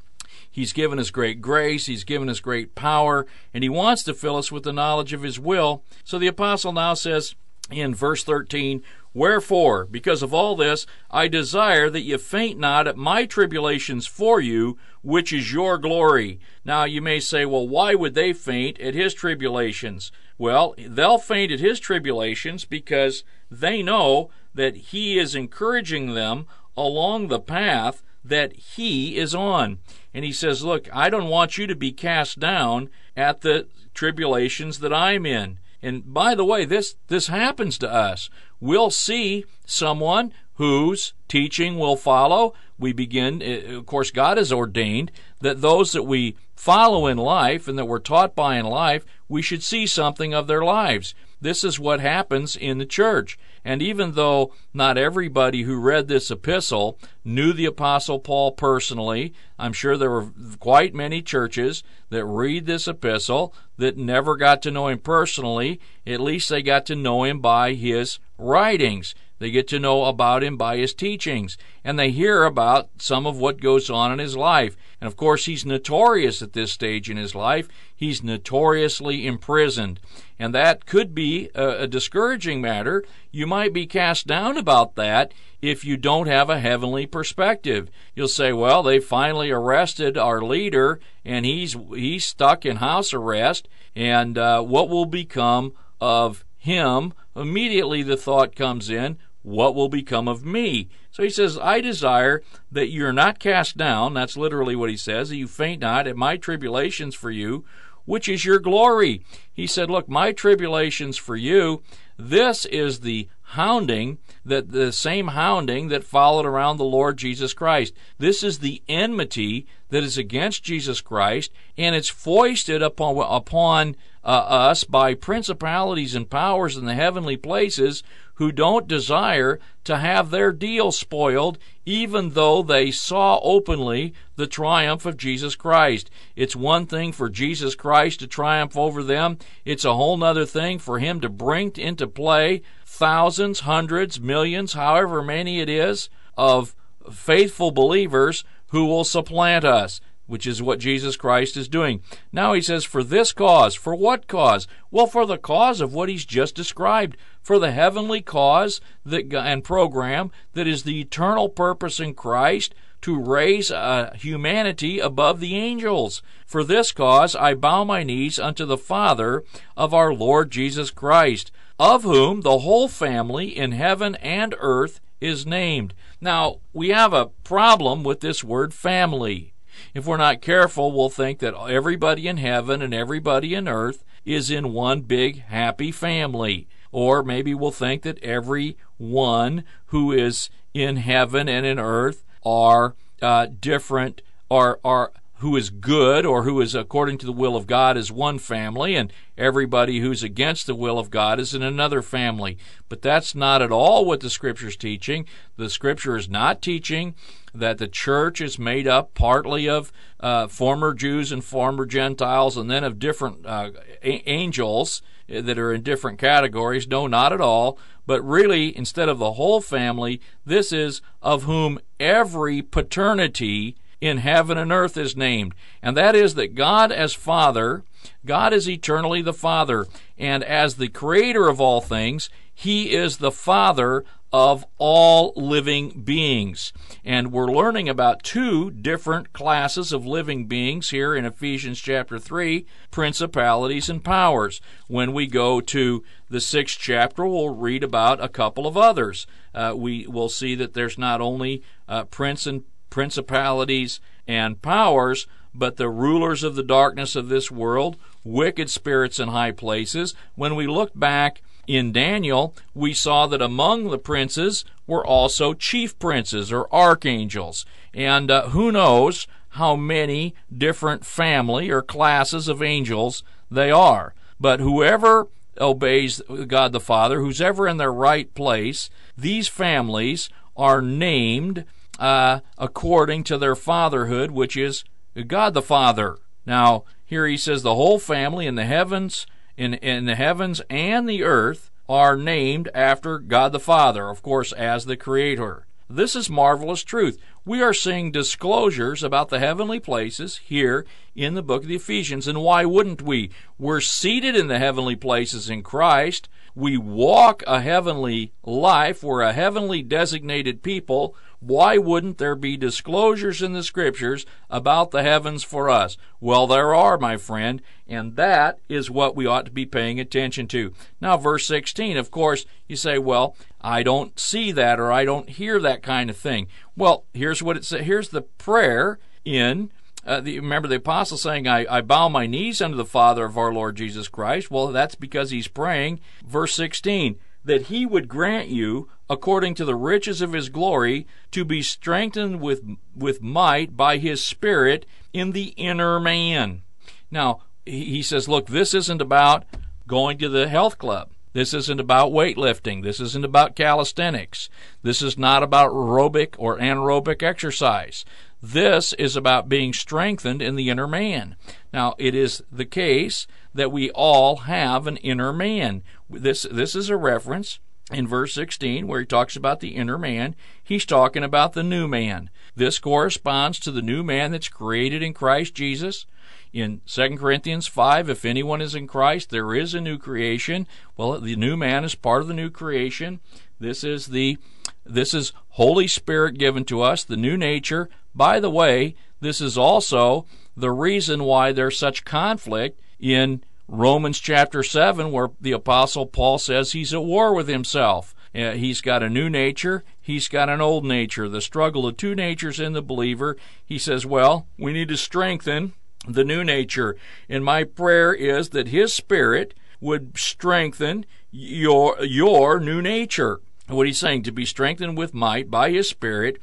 He's 0.50 0.72
given 0.72 0.98
us 0.98 1.10
great 1.10 1.40
grace. 1.40 1.86
He's 1.86 2.04
given 2.04 2.28
us 2.28 2.40
great 2.40 2.74
power. 2.74 3.26
And 3.54 3.62
He 3.62 3.70
wants 3.70 4.02
to 4.04 4.14
fill 4.14 4.36
us 4.36 4.50
with 4.50 4.64
the 4.64 4.72
knowledge 4.72 5.12
of 5.12 5.22
His 5.22 5.38
will. 5.38 5.84
So 6.04 6.18
the 6.18 6.26
apostle 6.26 6.72
now 6.72 6.94
says, 6.94 7.34
in 7.70 7.94
verse 7.94 8.24
13, 8.24 8.82
Wherefore, 9.12 9.86
because 9.86 10.22
of 10.22 10.32
all 10.32 10.54
this, 10.54 10.86
I 11.10 11.26
desire 11.26 11.90
that 11.90 12.02
ye 12.02 12.16
faint 12.16 12.60
not 12.60 12.86
at 12.86 12.96
my 12.96 13.26
tribulations 13.26 14.06
for 14.06 14.40
you, 14.40 14.78
which 15.02 15.32
is 15.32 15.52
your 15.52 15.78
glory. 15.78 16.38
Now 16.64 16.84
you 16.84 17.02
may 17.02 17.18
say, 17.18 17.44
well, 17.44 17.66
why 17.66 17.94
would 17.96 18.14
they 18.14 18.32
faint 18.32 18.78
at 18.78 18.94
his 18.94 19.12
tribulations? 19.12 20.12
Well, 20.38 20.74
they'll 20.78 21.18
faint 21.18 21.50
at 21.50 21.58
his 21.58 21.80
tribulations 21.80 22.64
because 22.64 23.24
they 23.50 23.82
know 23.82 24.30
that 24.54 24.76
he 24.76 25.18
is 25.18 25.34
encouraging 25.34 26.14
them 26.14 26.46
along 26.76 27.28
the 27.28 27.40
path 27.40 28.02
that 28.24 28.52
he 28.54 29.16
is 29.16 29.34
on. 29.34 29.78
And 30.14 30.24
he 30.24 30.32
says, 30.32 30.62
Look, 30.62 30.88
I 30.92 31.10
don't 31.10 31.28
want 31.28 31.58
you 31.58 31.66
to 31.66 31.74
be 31.74 31.92
cast 31.92 32.38
down 32.38 32.90
at 33.16 33.40
the 33.40 33.66
tribulations 33.92 34.78
that 34.78 34.92
I'm 34.92 35.26
in. 35.26 35.58
And 35.82 36.12
by 36.12 36.34
the 36.34 36.44
way, 36.44 36.64
this, 36.64 36.96
this 37.08 37.28
happens 37.28 37.78
to 37.78 37.90
us. 37.90 38.28
We'll 38.60 38.90
see 38.90 39.44
someone 39.64 40.32
whose 40.54 41.14
teaching 41.26 41.78
will 41.78 41.96
follow. 41.96 42.52
We 42.78 42.92
begin, 42.92 43.40
eh, 43.42 43.74
of 43.74 43.86
course, 43.86 44.10
God 44.10 44.36
has 44.36 44.52
ordained 44.52 45.10
that 45.40 45.62
those 45.62 45.92
that 45.92 46.02
we 46.02 46.36
follow 46.54 47.06
in 47.06 47.16
life 47.16 47.66
and 47.66 47.78
that 47.78 47.86
we're 47.86 47.98
taught 47.98 48.34
by 48.34 48.58
in 48.58 48.66
life, 48.66 49.06
we 49.28 49.40
should 49.40 49.62
see 49.62 49.86
something 49.86 50.34
of 50.34 50.46
their 50.46 50.62
lives. 50.62 51.14
This 51.40 51.64
is 51.64 51.80
what 51.80 52.00
happens 52.00 52.56
in 52.56 52.76
the 52.76 52.84
church. 52.84 53.38
And 53.64 53.82
even 53.82 54.12
though 54.12 54.52
not 54.72 54.96
everybody 54.96 55.62
who 55.62 55.78
read 55.78 56.08
this 56.08 56.30
epistle 56.30 56.98
knew 57.24 57.52
the 57.52 57.66
Apostle 57.66 58.18
Paul 58.18 58.52
personally, 58.52 59.34
I'm 59.58 59.72
sure 59.72 59.96
there 59.96 60.10
were 60.10 60.30
quite 60.58 60.94
many 60.94 61.20
churches 61.20 61.82
that 62.08 62.24
read 62.24 62.66
this 62.66 62.88
epistle 62.88 63.54
that 63.76 63.98
never 63.98 64.36
got 64.36 64.62
to 64.62 64.70
know 64.70 64.88
him 64.88 64.98
personally. 64.98 65.80
At 66.06 66.20
least 66.20 66.48
they 66.48 66.62
got 66.62 66.86
to 66.86 66.96
know 66.96 67.24
him 67.24 67.40
by 67.40 67.74
his 67.74 68.18
writings. 68.38 69.14
They 69.40 69.50
get 69.50 69.66
to 69.68 69.78
know 69.80 70.04
about 70.04 70.44
him 70.44 70.58
by 70.58 70.76
his 70.76 70.92
teachings, 70.92 71.56
and 71.82 71.98
they 71.98 72.10
hear 72.10 72.44
about 72.44 72.90
some 72.98 73.26
of 73.26 73.38
what 73.38 73.62
goes 73.62 73.88
on 73.88 74.12
in 74.12 74.18
his 74.18 74.36
life. 74.36 74.76
And 75.00 75.08
of 75.08 75.16
course, 75.16 75.46
he's 75.46 75.64
notorious 75.64 76.42
at 76.42 76.52
this 76.52 76.70
stage 76.70 77.08
in 77.08 77.16
his 77.16 77.34
life. 77.34 77.66
He's 77.96 78.22
notoriously 78.22 79.26
imprisoned. 79.26 79.98
And 80.38 80.54
that 80.54 80.84
could 80.84 81.14
be 81.14 81.48
a, 81.54 81.84
a 81.84 81.86
discouraging 81.86 82.60
matter. 82.60 83.02
You 83.30 83.46
might 83.46 83.72
be 83.72 83.86
cast 83.86 84.26
down 84.26 84.58
about 84.58 84.94
that 84.96 85.32
if 85.62 85.86
you 85.86 85.96
don't 85.96 86.26
have 86.26 86.50
a 86.50 86.60
heavenly 86.60 87.06
perspective. 87.06 87.90
You'll 88.14 88.28
say, 88.28 88.52
well, 88.52 88.82
they 88.82 89.00
finally 89.00 89.50
arrested 89.50 90.18
our 90.18 90.42
leader, 90.42 91.00
and 91.24 91.46
he's, 91.46 91.78
he's 91.94 92.26
stuck 92.26 92.66
in 92.66 92.76
house 92.76 93.14
arrest, 93.14 93.68
and 93.96 94.36
uh, 94.36 94.60
what 94.60 94.90
will 94.90 95.06
become 95.06 95.72
of 95.98 96.44
him? 96.58 97.14
Immediately 97.34 98.02
the 98.02 98.18
thought 98.18 98.54
comes 98.54 98.90
in, 98.90 99.16
what 99.42 99.74
will 99.74 99.88
become 99.88 100.28
of 100.28 100.44
me? 100.44 100.88
So 101.10 101.22
he 101.22 101.30
says, 101.30 101.58
I 101.58 101.80
desire 101.80 102.42
that 102.70 102.90
you're 102.90 103.12
not 103.12 103.38
cast 103.38 103.76
down. 103.76 104.14
That's 104.14 104.36
literally 104.36 104.76
what 104.76 104.90
he 104.90 104.96
says, 104.96 105.30
that 105.30 105.36
you 105.36 105.48
faint 105.48 105.80
not 105.80 106.06
at 106.06 106.16
my 106.16 106.36
tribulations 106.36 107.14
for 107.14 107.30
you, 107.30 107.64
which 108.04 108.28
is 108.28 108.44
your 108.44 108.58
glory. 108.58 109.22
He 109.52 109.66
said, 109.66 109.90
Look, 109.90 110.08
my 110.08 110.32
tribulations 110.32 111.16
for 111.16 111.36
you, 111.36 111.82
this 112.18 112.64
is 112.66 113.00
the 113.00 113.28
hounding 113.54 114.18
that 114.44 114.70
the 114.70 114.92
same 114.92 115.28
hounding 115.28 115.88
that 115.88 116.04
followed 116.04 116.46
around 116.46 116.76
the 116.76 116.84
Lord 116.84 117.16
Jesus 117.16 117.52
Christ. 117.52 117.94
This 118.18 118.42
is 118.42 118.58
the 118.58 118.82
enmity 118.88 119.66
that 119.88 120.04
is 120.04 120.16
against 120.16 120.62
Jesus 120.62 121.00
Christ, 121.00 121.50
and 121.76 121.94
it's 121.94 122.08
foisted 122.08 122.82
upon 122.82 123.16
upon 123.18 123.96
uh, 124.22 124.28
us 124.28 124.84
by 124.84 125.14
principalities 125.14 126.14
and 126.14 126.30
powers 126.30 126.76
in 126.76 126.84
the 126.84 126.94
heavenly 126.94 127.36
places 127.36 128.02
who 128.40 128.50
don't 128.50 128.88
desire 128.88 129.60
to 129.84 129.98
have 129.98 130.30
their 130.30 130.50
deal 130.50 130.90
spoiled, 130.90 131.58
even 131.84 132.30
though 132.30 132.62
they 132.62 132.90
saw 132.90 133.38
openly 133.42 134.14
the 134.36 134.46
triumph 134.46 135.04
of 135.04 135.18
Jesus 135.18 135.54
Christ. 135.54 136.08
It's 136.34 136.56
one 136.56 136.86
thing 136.86 137.12
for 137.12 137.28
Jesus 137.28 137.74
Christ 137.74 138.20
to 138.20 138.26
triumph 138.26 138.78
over 138.78 139.02
them, 139.02 139.36
it's 139.66 139.84
a 139.84 139.94
whole 139.94 140.24
other 140.24 140.46
thing 140.46 140.78
for 140.78 140.98
him 140.98 141.20
to 141.20 141.28
bring 141.28 141.72
into 141.76 142.06
play 142.06 142.62
thousands, 142.86 143.60
hundreds, 143.60 144.18
millions, 144.18 144.72
however 144.72 145.22
many 145.22 145.60
it 145.60 145.68
is, 145.68 146.08
of 146.34 146.74
faithful 147.12 147.70
believers 147.72 148.42
who 148.68 148.86
will 148.86 149.04
supplant 149.04 149.66
us 149.66 150.00
which 150.30 150.46
is 150.46 150.62
what 150.62 150.78
Jesus 150.78 151.16
Christ 151.16 151.56
is 151.56 151.68
doing. 151.68 152.02
Now 152.32 152.52
he 152.52 152.62
says, 152.62 152.84
for 152.84 153.02
this 153.02 153.32
cause. 153.32 153.74
For 153.74 153.94
what 153.94 154.26
cause? 154.26 154.66
Well, 154.90 155.06
for 155.06 155.26
the 155.26 155.38
cause 155.38 155.80
of 155.80 155.92
what 155.92 156.08
he's 156.08 156.24
just 156.24 156.54
described. 156.54 157.16
For 157.42 157.58
the 157.58 157.72
heavenly 157.72 158.22
cause 158.22 158.80
that, 159.04 159.32
and 159.32 159.64
program 159.64 160.30
that 160.54 160.66
is 160.66 160.84
the 160.84 161.00
eternal 161.00 161.48
purpose 161.48 162.00
in 162.00 162.14
Christ 162.14 162.74
to 163.02 163.18
raise 163.18 163.70
uh, 163.70 164.14
humanity 164.14 164.98
above 164.98 165.40
the 165.40 165.56
angels. 165.56 166.22
For 166.46 166.62
this 166.62 166.92
cause 166.92 167.34
I 167.34 167.54
bow 167.54 167.84
my 167.84 168.02
knees 168.02 168.38
unto 168.38 168.64
the 168.64 168.78
Father 168.78 169.42
of 169.76 169.94
our 169.94 170.12
Lord 170.12 170.50
Jesus 170.50 170.90
Christ, 170.90 171.50
of 171.78 172.02
whom 172.02 172.42
the 172.42 172.58
whole 172.58 172.88
family 172.88 173.56
in 173.56 173.72
heaven 173.72 174.14
and 174.16 174.54
earth 174.58 175.00
is 175.20 175.46
named. 175.46 175.94
Now, 176.20 176.60
we 176.72 176.90
have 176.90 177.12
a 177.12 177.30
problem 177.44 178.02
with 178.02 178.20
this 178.20 178.44
word 178.44 178.74
family 178.74 179.49
if 179.94 180.06
we're 180.06 180.16
not 180.16 180.40
careful, 180.40 180.92
we'll 180.92 181.10
think 181.10 181.38
that 181.40 181.54
everybody 181.54 182.28
in 182.28 182.36
heaven 182.36 182.82
and 182.82 182.94
everybody 182.94 183.54
in 183.54 183.68
earth 183.68 184.04
is 184.24 184.50
in 184.50 184.72
one 184.72 185.00
big 185.02 185.42
happy 185.44 185.92
family. 185.92 186.68
Or 186.92 187.22
maybe 187.22 187.54
we'll 187.54 187.70
think 187.70 188.02
that 188.02 188.22
every 188.22 188.76
one 188.98 189.64
who 189.86 190.12
is 190.12 190.50
in 190.74 190.96
heaven 190.96 191.48
and 191.48 191.64
in 191.64 191.78
earth 191.78 192.24
are 192.44 192.94
uh, 193.22 193.46
different, 193.60 194.22
are, 194.50 194.78
are 194.84 195.12
who 195.40 195.56
is 195.56 195.70
good 195.70 196.26
or 196.26 196.42
who 196.42 196.60
is 196.60 196.74
according 196.74 197.16
to 197.18 197.26
the 197.26 197.32
will 197.32 197.56
of 197.56 197.66
God 197.66 197.96
is 197.96 198.12
one 198.12 198.38
family, 198.38 198.94
and 198.94 199.10
everybody 199.38 200.00
who's 200.00 200.22
against 200.22 200.66
the 200.66 200.74
will 200.74 200.98
of 200.98 201.10
God 201.10 201.40
is 201.40 201.54
in 201.54 201.62
another 201.62 202.02
family. 202.02 202.58
But 202.90 203.00
that's 203.00 203.34
not 203.34 203.62
at 203.62 203.72
all 203.72 204.04
what 204.04 204.20
the 204.20 204.28
Scripture's 204.28 204.76
teaching. 204.76 205.24
The 205.56 205.70
Scripture 205.70 206.14
is 206.14 206.28
not 206.28 206.60
teaching 206.60 207.14
that 207.54 207.78
the 207.78 207.88
church 207.88 208.40
is 208.42 208.58
made 208.58 208.86
up 208.86 209.14
partly 209.14 209.66
of 209.66 209.90
uh, 210.20 210.46
former 210.46 210.92
Jews 210.92 211.32
and 211.32 211.42
former 211.42 211.86
Gentiles, 211.86 212.58
and 212.58 212.70
then 212.70 212.84
of 212.84 212.98
different 212.98 213.46
uh, 213.46 213.70
a- 214.02 214.28
angels 214.28 215.00
that 215.26 215.58
are 215.58 215.72
in 215.72 215.82
different 215.82 216.18
categories. 216.18 216.86
No, 216.86 217.06
not 217.06 217.32
at 217.32 217.40
all. 217.40 217.78
But 218.06 218.22
really, 218.22 218.76
instead 218.76 219.08
of 219.08 219.18
the 219.18 219.32
whole 219.32 219.60
family, 219.60 220.20
this 220.44 220.72
is 220.72 221.00
of 221.22 221.44
whom 221.44 221.78
every 221.98 222.60
paternity 222.60 223.76
in 224.00 224.18
heaven 224.18 224.56
and 224.58 224.72
earth 224.72 224.96
is 224.96 225.16
named. 225.16 225.54
And 225.82 225.96
that 225.96 226.14
is 226.14 226.34
that 226.34 226.54
God 226.54 226.90
as 226.90 227.12
Father, 227.12 227.84
God 228.24 228.52
is 228.52 228.68
eternally 228.68 229.22
the 229.22 229.32
Father. 229.32 229.86
And 230.18 230.42
as 230.44 230.76
the 230.76 230.88
Creator 230.88 231.48
of 231.48 231.60
all 231.60 231.80
things, 231.80 232.30
He 232.54 232.92
is 232.92 233.18
the 233.18 233.32
Father 233.32 234.04
of 234.32 234.64
all 234.78 235.32
living 235.34 236.02
beings. 236.02 236.72
And 237.04 237.32
we're 237.32 237.50
learning 237.50 237.88
about 237.88 238.22
two 238.22 238.70
different 238.70 239.32
classes 239.32 239.92
of 239.92 240.06
living 240.06 240.46
beings 240.46 240.90
here 240.90 241.16
in 241.16 241.24
Ephesians 241.24 241.80
chapter 241.80 242.18
3 242.18 242.64
principalities 242.92 243.90
and 243.90 244.04
powers. 244.04 244.60
When 244.86 245.12
we 245.12 245.26
go 245.26 245.60
to 245.60 246.04
the 246.28 246.40
sixth 246.40 246.78
chapter, 246.78 247.26
we'll 247.26 247.54
read 247.54 247.82
about 247.82 248.22
a 248.22 248.28
couple 248.28 248.68
of 248.68 248.76
others. 248.76 249.26
Uh, 249.52 249.74
we 249.76 250.06
will 250.06 250.28
see 250.28 250.54
that 250.54 250.74
there's 250.74 250.96
not 250.96 251.20
only 251.20 251.62
uh, 251.88 252.04
prince 252.04 252.46
and 252.46 252.62
principalities 252.90 254.00
and 254.26 254.60
powers, 254.60 255.26
but 255.54 255.76
the 255.76 255.88
rulers 255.88 256.42
of 256.42 256.54
the 256.54 256.62
darkness 256.62 257.16
of 257.16 257.28
this 257.28 257.50
world, 257.50 257.96
wicked 258.24 258.70
spirits 258.70 259.18
in 259.18 259.28
high 259.28 259.52
places. 259.52 260.14
When 260.34 260.54
we 260.54 260.66
look 260.66 260.92
back 260.94 261.42
in 261.66 261.92
Daniel, 261.92 262.54
we 262.74 262.92
saw 262.92 263.26
that 263.26 263.42
among 263.42 263.90
the 263.90 263.98
princes 263.98 264.64
were 264.86 265.06
also 265.06 265.54
chief 265.54 265.98
princes 265.98 266.52
or 266.52 266.72
archangels. 266.74 267.64
And 267.94 268.30
uh, 268.30 268.48
who 268.50 268.72
knows 268.72 269.26
how 269.50 269.76
many 269.76 270.34
different 270.56 271.04
family 271.04 271.70
or 271.70 271.82
classes 271.82 272.48
of 272.48 272.62
angels 272.62 273.22
they 273.50 273.70
are. 273.70 274.14
But 274.38 274.60
whoever 274.60 275.28
obeys 275.60 276.22
God 276.46 276.72
the 276.72 276.80
Father, 276.80 277.20
who's 277.20 277.40
ever 277.40 277.68
in 277.68 277.76
their 277.76 277.92
right 277.92 278.32
place, 278.34 278.90
these 279.16 279.48
families 279.48 280.30
are 280.56 280.80
named 280.80 281.64
uh, 282.00 282.40
according 282.58 283.22
to 283.24 283.38
their 283.38 283.54
fatherhood, 283.54 284.32
which 284.32 284.56
is 284.56 284.82
God 285.28 285.54
the 285.54 285.62
Father. 285.62 286.18
Now, 286.44 286.84
here 287.04 287.26
he 287.26 287.36
says 287.36 287.62
the 287.62 287.76
whole 287.76 288.00
family 288.00 288.46
in 288.46 288.56
the 288.56 288.64
heavens 288.64 289.26
in, 289.56 289.74
in 289.74 290.06
the 290.06 290.14
heavens 290.14 290.62
and 290.70 291.08
the 291.08 291.22
earth 291.22 291.70
are 291.88 292.16
named 292.16 292.70
after 292.74 293.18
God 293.18 293.52
the 293.52 293.60
Father, 293.60 294.08
of 294.08 294.22
course, 294.22 294.52
as 294.52 294.86
the 294.86 294.96
Creator. 294.96 295.66
This 295.88 296.14
is 296.14 296.30
marvelous 296.30 296.84
truth. 296.84 297.18
We 297.44 297.60
are 297.62 297.74
seeing 297.74 298.12
disclosures 298.12 299.02
about 299.02 299.28
the 299.28 299.40
heavenly 299.40 299.80
places 299.80 300.36
here 300.36 300.86
in 301.16 301.34
the 301.34 301.42
book 301.42 301.62
of 301.62 301.68
the 301.68 301.74
Ephesians, 301.74 302.28
and 302.28 302.40
why 302.40 302.64
wouldn't 302.64 303.02
we? 303.02 303.30
We're 303.58 303.80
seated 303.80 304.36
in 304.36 304.46
the 304.46 304.60
heavenly 304.60 304.94
places 304.94 305.50
in 305.50 305.64
Christ. 305.64 306.28
We 306.54 306.76
walk 306.76 307.42
a 307.46 307.60
heavenly 307.60 308.32
life. 308.44 309.02
We're 309.02 309.22
a 309.22 309.32
heavenly 309.32 309.82
designated 309.82 310.62
people. 310.62 311.16
Why 311.40 311.78
wouldn't 311.78 312.18
there 312.18 312.34
be 312.34 312.56
disclosures 312.56 313.40
in 313.40 313.54
the 313.54 313.62
scriptures 313.62 314.26
about 314.50 314.90
the 314.90 315.02
heavens 315.02 315.42
for 315.42 315.70
us? 315.70 315.96
Well, 316.20 316.46
there 316.46 316.74
are, 316.74 316.98
my 316.98 317.16
friend, 317.16 317.62
and 317.88 318.16
that 318.16 318.58
is 318.68 318.90
what 318.90 319.16
we 319.16 319.26
ought 319.26 319.46
to 319.46 319.50
be 319.50 319.64
paying 319.64 319.98
attention 319.98 320.46
to. 320.48 320.72
Now, 321.00 321.16
verse 321.16 321.46
16, 321.46 321.96
of 321.96 322.10
course, 322.10 322.44
you 322.68 322.76
say, 322.76 322.98
well, 322.98 323.36
I 323.60 323.82
don't 323.82 324.18
see 324.20 324.52
that 324.52 324.78
or 324.78 324.92
I 324.92 325.06
don't 325.06 325.30
hear 325.30 325.58
that 325.60 325.82
kind 325.82 326.10
of 326.10 326.16
thing. 326.16 326.46
Well, 326.76 327.04
here's 327.14 327.42
what 327.42 327.56
it 327.56 327.64
says. 327.64 327.86
Here's 327.86 328.10
the 328.10 328.22
prayer 328.22 328.98
in 329.24 329.70
uh, 330.06 330.20
the, 330.20 330.38
remember 330.38 330.68
the 330.68 330.76
apostle 330.76 331.18
saying, 331.18 331.46
I, 331.46 331.66
I 331.68 331.80
bow 331.82 332.08
my 332.08 332.26
knees 332.26 332.62
unto 332.62 332.76
the 332.76 332.84
Father 332.84 333.24
of 333.24 333.36
our 333.36 333.52
Lord 333.52 333.76
Jesus 333.76 334.08
Christ. 334.08 334.50
Well, 334.50 334.68
that's 334.68 334.94
because 334.94 335.30
he's 335.30 335.48
praying. 335.48 336.00
Verse 336.26 336.54
16, 336.54 337.18
that 337.44 337.62
he 337.62 337.86
would 337.86 338.08
grant 338.08 338.48
you, 338.48 338.88
according 339.08 339.54
to 339.54 339.64
the 339.64 339.74
riches 339.74 340.20
of 340.20 340.32
his 340.32 340.48
glory, 340.48 341.06
to 341.30 341.44
be 341.44 341.62
strengthened 341.62 342.40
with, 342.40 342.62
with 342.94 343.22
might 343.22 343.76
by 343.76 343.98
his 343.98 344.22
Spirit 344.22 344.86
in 345.12 345.32
the 345.32 345.54
inner 345.56 345.98
man. 345.98 346.62
Now, 347.10 347.42
he 347.64 348.02
says, 348.02 348.28
look, 348.28 348.46
this 348.46 348.74
isn't 348.74 349.00
about 349.00 349.44
going 349.86 350.18
to 350.18 350.28
the 350.28 350.48
health 350.48 350.78
club. 350.78 351.10
This 351.32 351.54
isn't 351.54 351.78
about 351.78 352.10
weightlifting. 352.10 352.82
This 352.82 352.98
isn't 352.98 353.24
about 353.24 353.54
calisthenics. 353.54 354.48
This 354.82 355.00
is 355.00 355.16
not 355.16 355.42
about 355.42 355.70
aerobic 355.70 356.34
or 356.38 356.58
anaerobic 356.58 357.22
exercise. 357.22 358.04
This 358.42 358.92
is 358.94 359.16
about 359.16 359.48
being 359.48 359.72
strengthened 359.72 360.42
in 360.42 360.56
the 360.56 360.70
inner 360.70 360.88
man. 360.88 361.36
Now, 361.72 361.94
it 361.98 362.14
is 362.14 362.42
the 362.50 362.64
case 362.64 363.26
that 363.54 363.72
we 363.72 363.90
all 363.90 364.36
have 364.36 364.86
an 364.86 364.96
inner 364.98 365.32
man. 365.32 365.82
This, 366.08 366.46
this 366.50 366.74
is 366.74 366.88
a 366.88 366.96
reference 366.96 367.58
in 367.92 368.06
verse 368.06 368.34
16 368.34 368.86
where 368.86 369.00
he 369.00 369.06
talks 369.06 369.36
about 369.36 369.60
the 369.60 369.76
inner 369.76 369.98
man. 369.98 370.34
He's 370.62 370.84
talking 370.84 371.24
about 371.24 371.52
the 371.52 371.62
new 371.62 371.88
man. 371.88 372.30
This 372.54 372.78
corresponds 372.78 373.58
to 373.60 373.70
the 373.70 373.82
new 373.82 374.02
man 374.02 374.32
that's 374.32 374.48
created 374.48 375.02
in 375.02 375.14
Christ 375.14 375.54
Jesus. 375.54 376.06
In 376.52 376.80
2 376.86 377.16
Corinthians 377.16 377.66
5, 377.66 378.08
if 378.08 378.24
anyone 378.24 378.60
is 378.60 378.74
in 378.74 378.86
Christ, 378.86 379.30
there 379.30 379.54
is 379.54 379.72
a 379.72 379.80
new 379.80 379.98
creation. 379.98 380.66
Well, 380.96 381.20
the 381.20 381.36
new 381.36 381.56
man 381.56 381.84
is 381.84 381.94
part 381.94 382.22
of 382.22 382.28
the 382.28 382.34
new 382.34 382.50
creation. 382.50 383.20
This 383.58 383.84
is 383.84 384.06
the 384.06 384.38
this 384.84 385.14
is 385.14 385.32
Holy 385.50 385.86
Spirit 385.86 386.38
given 386.38 386.64
to 386.64 386.80
us, 386.82 387.04
the 387.04 387.16
new 387.16 387.36
nature. 387.36 387.88
By 388.14 388.40
the 388.40 388.50
way, 388.50 388.96
this 389.20 389.40
is 389.40 389.56
also 389.56 390.26
the 390.56 390.72
reason 390.72 391.24
why 391.24 391.52
there's 391.52 391.78
such 391.78 392.04
conflict 392.04 392.80
in 393.00 393.42
Romans 393.68 394.18
chapter 394.18 394.62
7, 394.62 395.10
where 395.10 395.30
the 395.40 395.52
Apostle 395.52 396.06
Paul 396.06 396.38
says 396.38 396.72
he's 396.72 396.94
at 396.94 397.04
war 397.04 397.34
with 397.34 397.48
himself. 397.48 398.14
Uh, 398.34 398.52
he's 398.52 398.80
got 398.80 399.02
a 399.02 399.08
new 399.08 399.28
nature, 399.28 399.84
he's 400.00 400.28
got 400.28 400.48
an 400.48 400.60
old 400.60 400.84
nature. 400.84 401.28
The 401.28 401.40
struggle 401.40 401.86
of 401.86 401.96
two 401.96 402.14
natures 402.14 402.60
in 402.60 402.72
the 402.72 402.82
believer. 402.82 403.36
He 403.64 403.78
says, 403.78 404.06
well, 404.06 404.46
we 404.58 404.72
need 404.72 404.88
to 404.88 404.96
strengthen 404.96 405.72
the 406.06 406.24
new 406.24 406.44
nature. 406.44 406.96
And 407.28 407.44
my 407.44 407.64
prayer 407.64 408.12
is 408.12 408.50
that 408.50 408.68
his 408.68 408.94
spirit 408.94 409.54
would 409.80 410.16
strengthen 410.16 411.06
your 411.30 412.04
your 412.04 412.60
new 412.60 412.82
nature 412.82 413.40
what 413.74 413.86
he's 413.86 413.98
saying 413.98 414.22
to 414.24 414.32
be 414.32 414.44
strengthened 414.44 414.96
with 414.96 415.14
might 415.14 415.50
by 415.50 415.70
his 415.70 415.88
spirit 415.88 416.38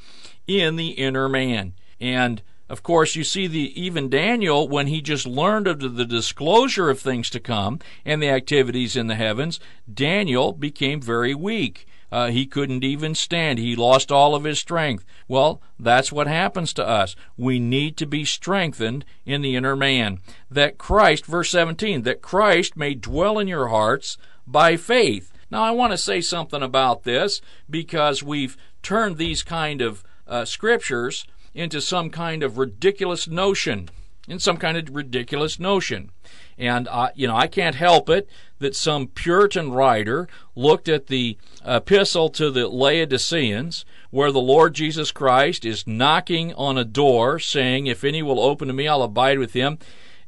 in 0.47 0.75
the 0.75 0.89
inner 0.91 1.27
man. 1.27 1.73
And 1.99 2.41
of 2.70 2.84
course, 2.84 3.15
you 3.15 3.24
see 3.24 3.47
the 3.47 3.82
even 3.82 4.09
Daniel 4.09 4.68
when 4.68 4.88
he 4.88 5.01
just 5.01 5.26
learned 5.26 5.68
of 5.68 5.95
the 5.95 6.05
disclosure 6.05 6.89
of 6.89 6.99
things 6.99 7.30
to 7.30 7.39
come 7.39 7.80
and 8.03 8.22
the 8.22 8.30
activities 8.30 8.95
in 8.95 9.07
the 9.07 9.15
heavens, 9.15 9.59
Daniel 9.91 10.51
became 10.51 11.01
very 11.01 11.34
weak. 11.34 11.88
Uh, 12.11 12.28
he 12.28 12.45
couldn't 12.45 12.84
even 12.84 13.13
stand. 13.13 13.59
He 13.59 13.76
lost 13.76 14.11
all 14.11 14.34
of 14.34 14.45
his 14.45 14.59
strength. 14.59 15.03
Well, 15.28 15.61
that's 15.78 16.11
what 16.11 16.28
happens 16.28 16.74
to 16.74 16.88
us. 16.88 17.15
We 17.36 17.59
need 17.59 17.97
to 17.97 18.05
be 18.05 18.24
strengthened 18.24 19.03
in 19.26 19.41
the 19.41 19.55
inner 19.55 19.76
man. 19.76 20.20
That 20.49 20.78
Christ, 20.78 21.26
verse 21.26 21.49
17, 21.51 22.03
that 22.03 22.22
Christ 22.22 22.78
may 22.78 22.93
dwell 22.93 23.39
in 23.39 23.47
your 23.47 23.68
hearts 23.68 24.18
by 24.45 24.78
faith. 24.78 25.34
Now, 25.51 25.63
I 25.63 25.72
want 25.72 25.91
to 25.91 25.97
say 25.97 26.22
something 26.22 26.61
about 26.61 27.03
this 27.03 27.41
because 27.70 28.24
we've 28.24 28.57
turned 28.82 29.18
these 29.18 29.43
kind 29.43 29.82
of 29.82 30.03
uh, 30.28 30.45
scriptures 30.45 31.26
into 31.57 31.81
some 31.81 32.11
kind 32.11 32.43
of 32.43 32.57
ridiculous 32.59 33.27
notion, 33.27 33.89
in 34.27 34.37
some 34.37 34.57
kind 34.57 34.77
of 34.77 34.93
ridiculous 34.93 35.59
notion. 35.59 36.11
And, 36.57 36.87
uh, 36.87 37.09
you 37.15 37.27
know, 37.27 37.35
I 37.35 37.47
can't 37.47 37.75
help 37.75 38.09
it 38.09 38.29
that 38.59 38.75
some 38.75 39.07
Puritan 39.07 39.71
writer 39.71 40.27
looked 40.55 40.87
at 40.87 41.07
the 41.07 41.37
epistle 41.65 42.29
to 42.29 42.51
the 42.51 42.67
Laodiceans, 42.67 43.85
where 44.11 44.31
the 44.31 44.39
Lord 44.39 44.75
Jesus 44.75 45.11
Christ 45.11 45.65
is 45.65 45.87
knocking 45.87 46.53
on 46.53 46.77
a 46.77 46.85
door, 46.85 47.39
saying, 47.39 47.87
If 47.87 48.03
any 48.03 48.21
will 48.21 48.39
open 48.39 48.67
to 48.67 48.73
me, 48.73 48.87
I'll 48.87 49.03
abide 49.03 49.39
with 49.39 49.53
him 49.53 49.79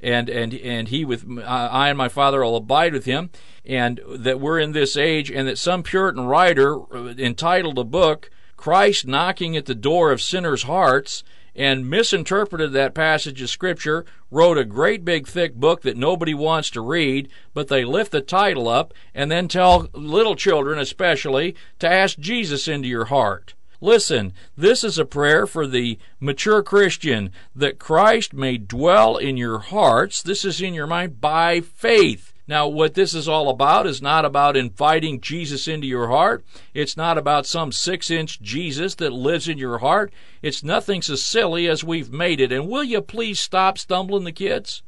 and 0.01 0.29
and 0.29 0.53
and 0.53 0.87
he 0.87 1.03
with 1.03 1.25
I 1.45 1.89
and 1.89 1.97
my 1.97 2.07
Father 2.07 2.41
will 2.41 2.55
abide 2.55 2.93
with 2.93 3.05
him, 3.05 3.31
and 3.65 3.99
that 4.07 4.39
we're 4.39 4.59
in 4.59 4.71
this 4.71 4.95
age, 4.95 5.29
and 5.29 5.47
that 5.47 5.57
some 5.57 5.83
Puritan 5.83 6.25
writer 6.25 6.79
uh, 6.95 7.13
entitled 7.17 7.77
a 7.77 7.83
book 7.83 8.31
"Christ 8.59 9.07
Knocking 9.07 9.55
at 9.55 9.67
the 9.67 9.73
Door 9.73 10.11
of 10.11 10.21
Sinners' 10.21 10.63
Hearts." 10.63 11.23
and 11.55 11.89
misinterpreted 11.89 12.71
that 12.71 12.93
passage 12.93 13.41
of 13.41 13.49
Scripture, 13.49 14.05
wrote 14.31 14.57
a 14.57 14.63
great 14.63 15.03
big 15.03 15.27
thick 15.27 15.55
book 15.55 15.81
that 15.81 15.97
nobody 15.97 16.33
wants 16.33 16.69
to 16.69 16.79
read, 16.79 17.27
but 17.53 17.67
they 17.67 17.83
lift 17.83 18.11
the 18.11 18.21
title 18.21 18.67
up 18.67 18.93
and 19.13 19.31
then 19.31 19.47
tell 19.47 19.89
little 19.93 20.35
children, 20.35 20.79
especially, 20.79 21.55
to 21.79 21.89
ask 21.89 22.17
Jesus 22.19 22.67
into 22.67 22.87
your 22.87 23.05
heart. 23.05 23.55
Listen, 23.81 24.33
this 24.57 24.83
is 24.83 24.97
a 24.97 25.05
prayer 25.05 25.47
for 25.47 25.65
the 25.65 25.97
mature 26.19 26.61
Christian 26.61 27.31
that 27.55 27.79
Christ 27.79 28.33
may 28.33 28.57
dwell 28.57 29.17
in 29.17 29.37
your 29.37 29.59
hearts. 29.59 30.21
This 30.21 30.43
is 30.43 30.61
in 30.61 30.73
your 30.73 30.87
mind 30.87 31.21
by 31.21 31.61
faith. 31.61 32.28
Now, 32.49 32.67
what 32.67 32.95
this 32.95 33.13
is 33.13 33.27
all 33.27 33.47
about 33.47 33.85
is 33.85 34.01
not 34.01 34.25
about 34.25 34.57
inviting 34.57 35.21
Jesus 35.21 35.67
into 35.67 35.85
your 35.85 36.07
heart. 36.07 36.43
It's 36.73 36.97
not 36.97 37.15
about 37.15 37.45
some 37.45 37.71
six 37.71 38.09
inch 38.09 38.41
Jesus 38.41 38.95
that 38.95 39.13
lives 39.13 39.47
in 39.47 39.59
your 39.59 39.77
heart. 39.77 40.11
It's 40.41 40.63
nothing 40.63 41.03
so 41.03 41.13
silly 41.13 41.67
as 41.67 41.83
we've 41.83 42.11
made 42.11 42.41
it. 42.41 42.51
And 42.51 42.67
will 42.67 42.83
you 42.83 43.01
please 43.01 43.39
stop 43.39 43.77
stumbling 43.77 44.23
the 44.23 44.31
kids? 44.31 44.81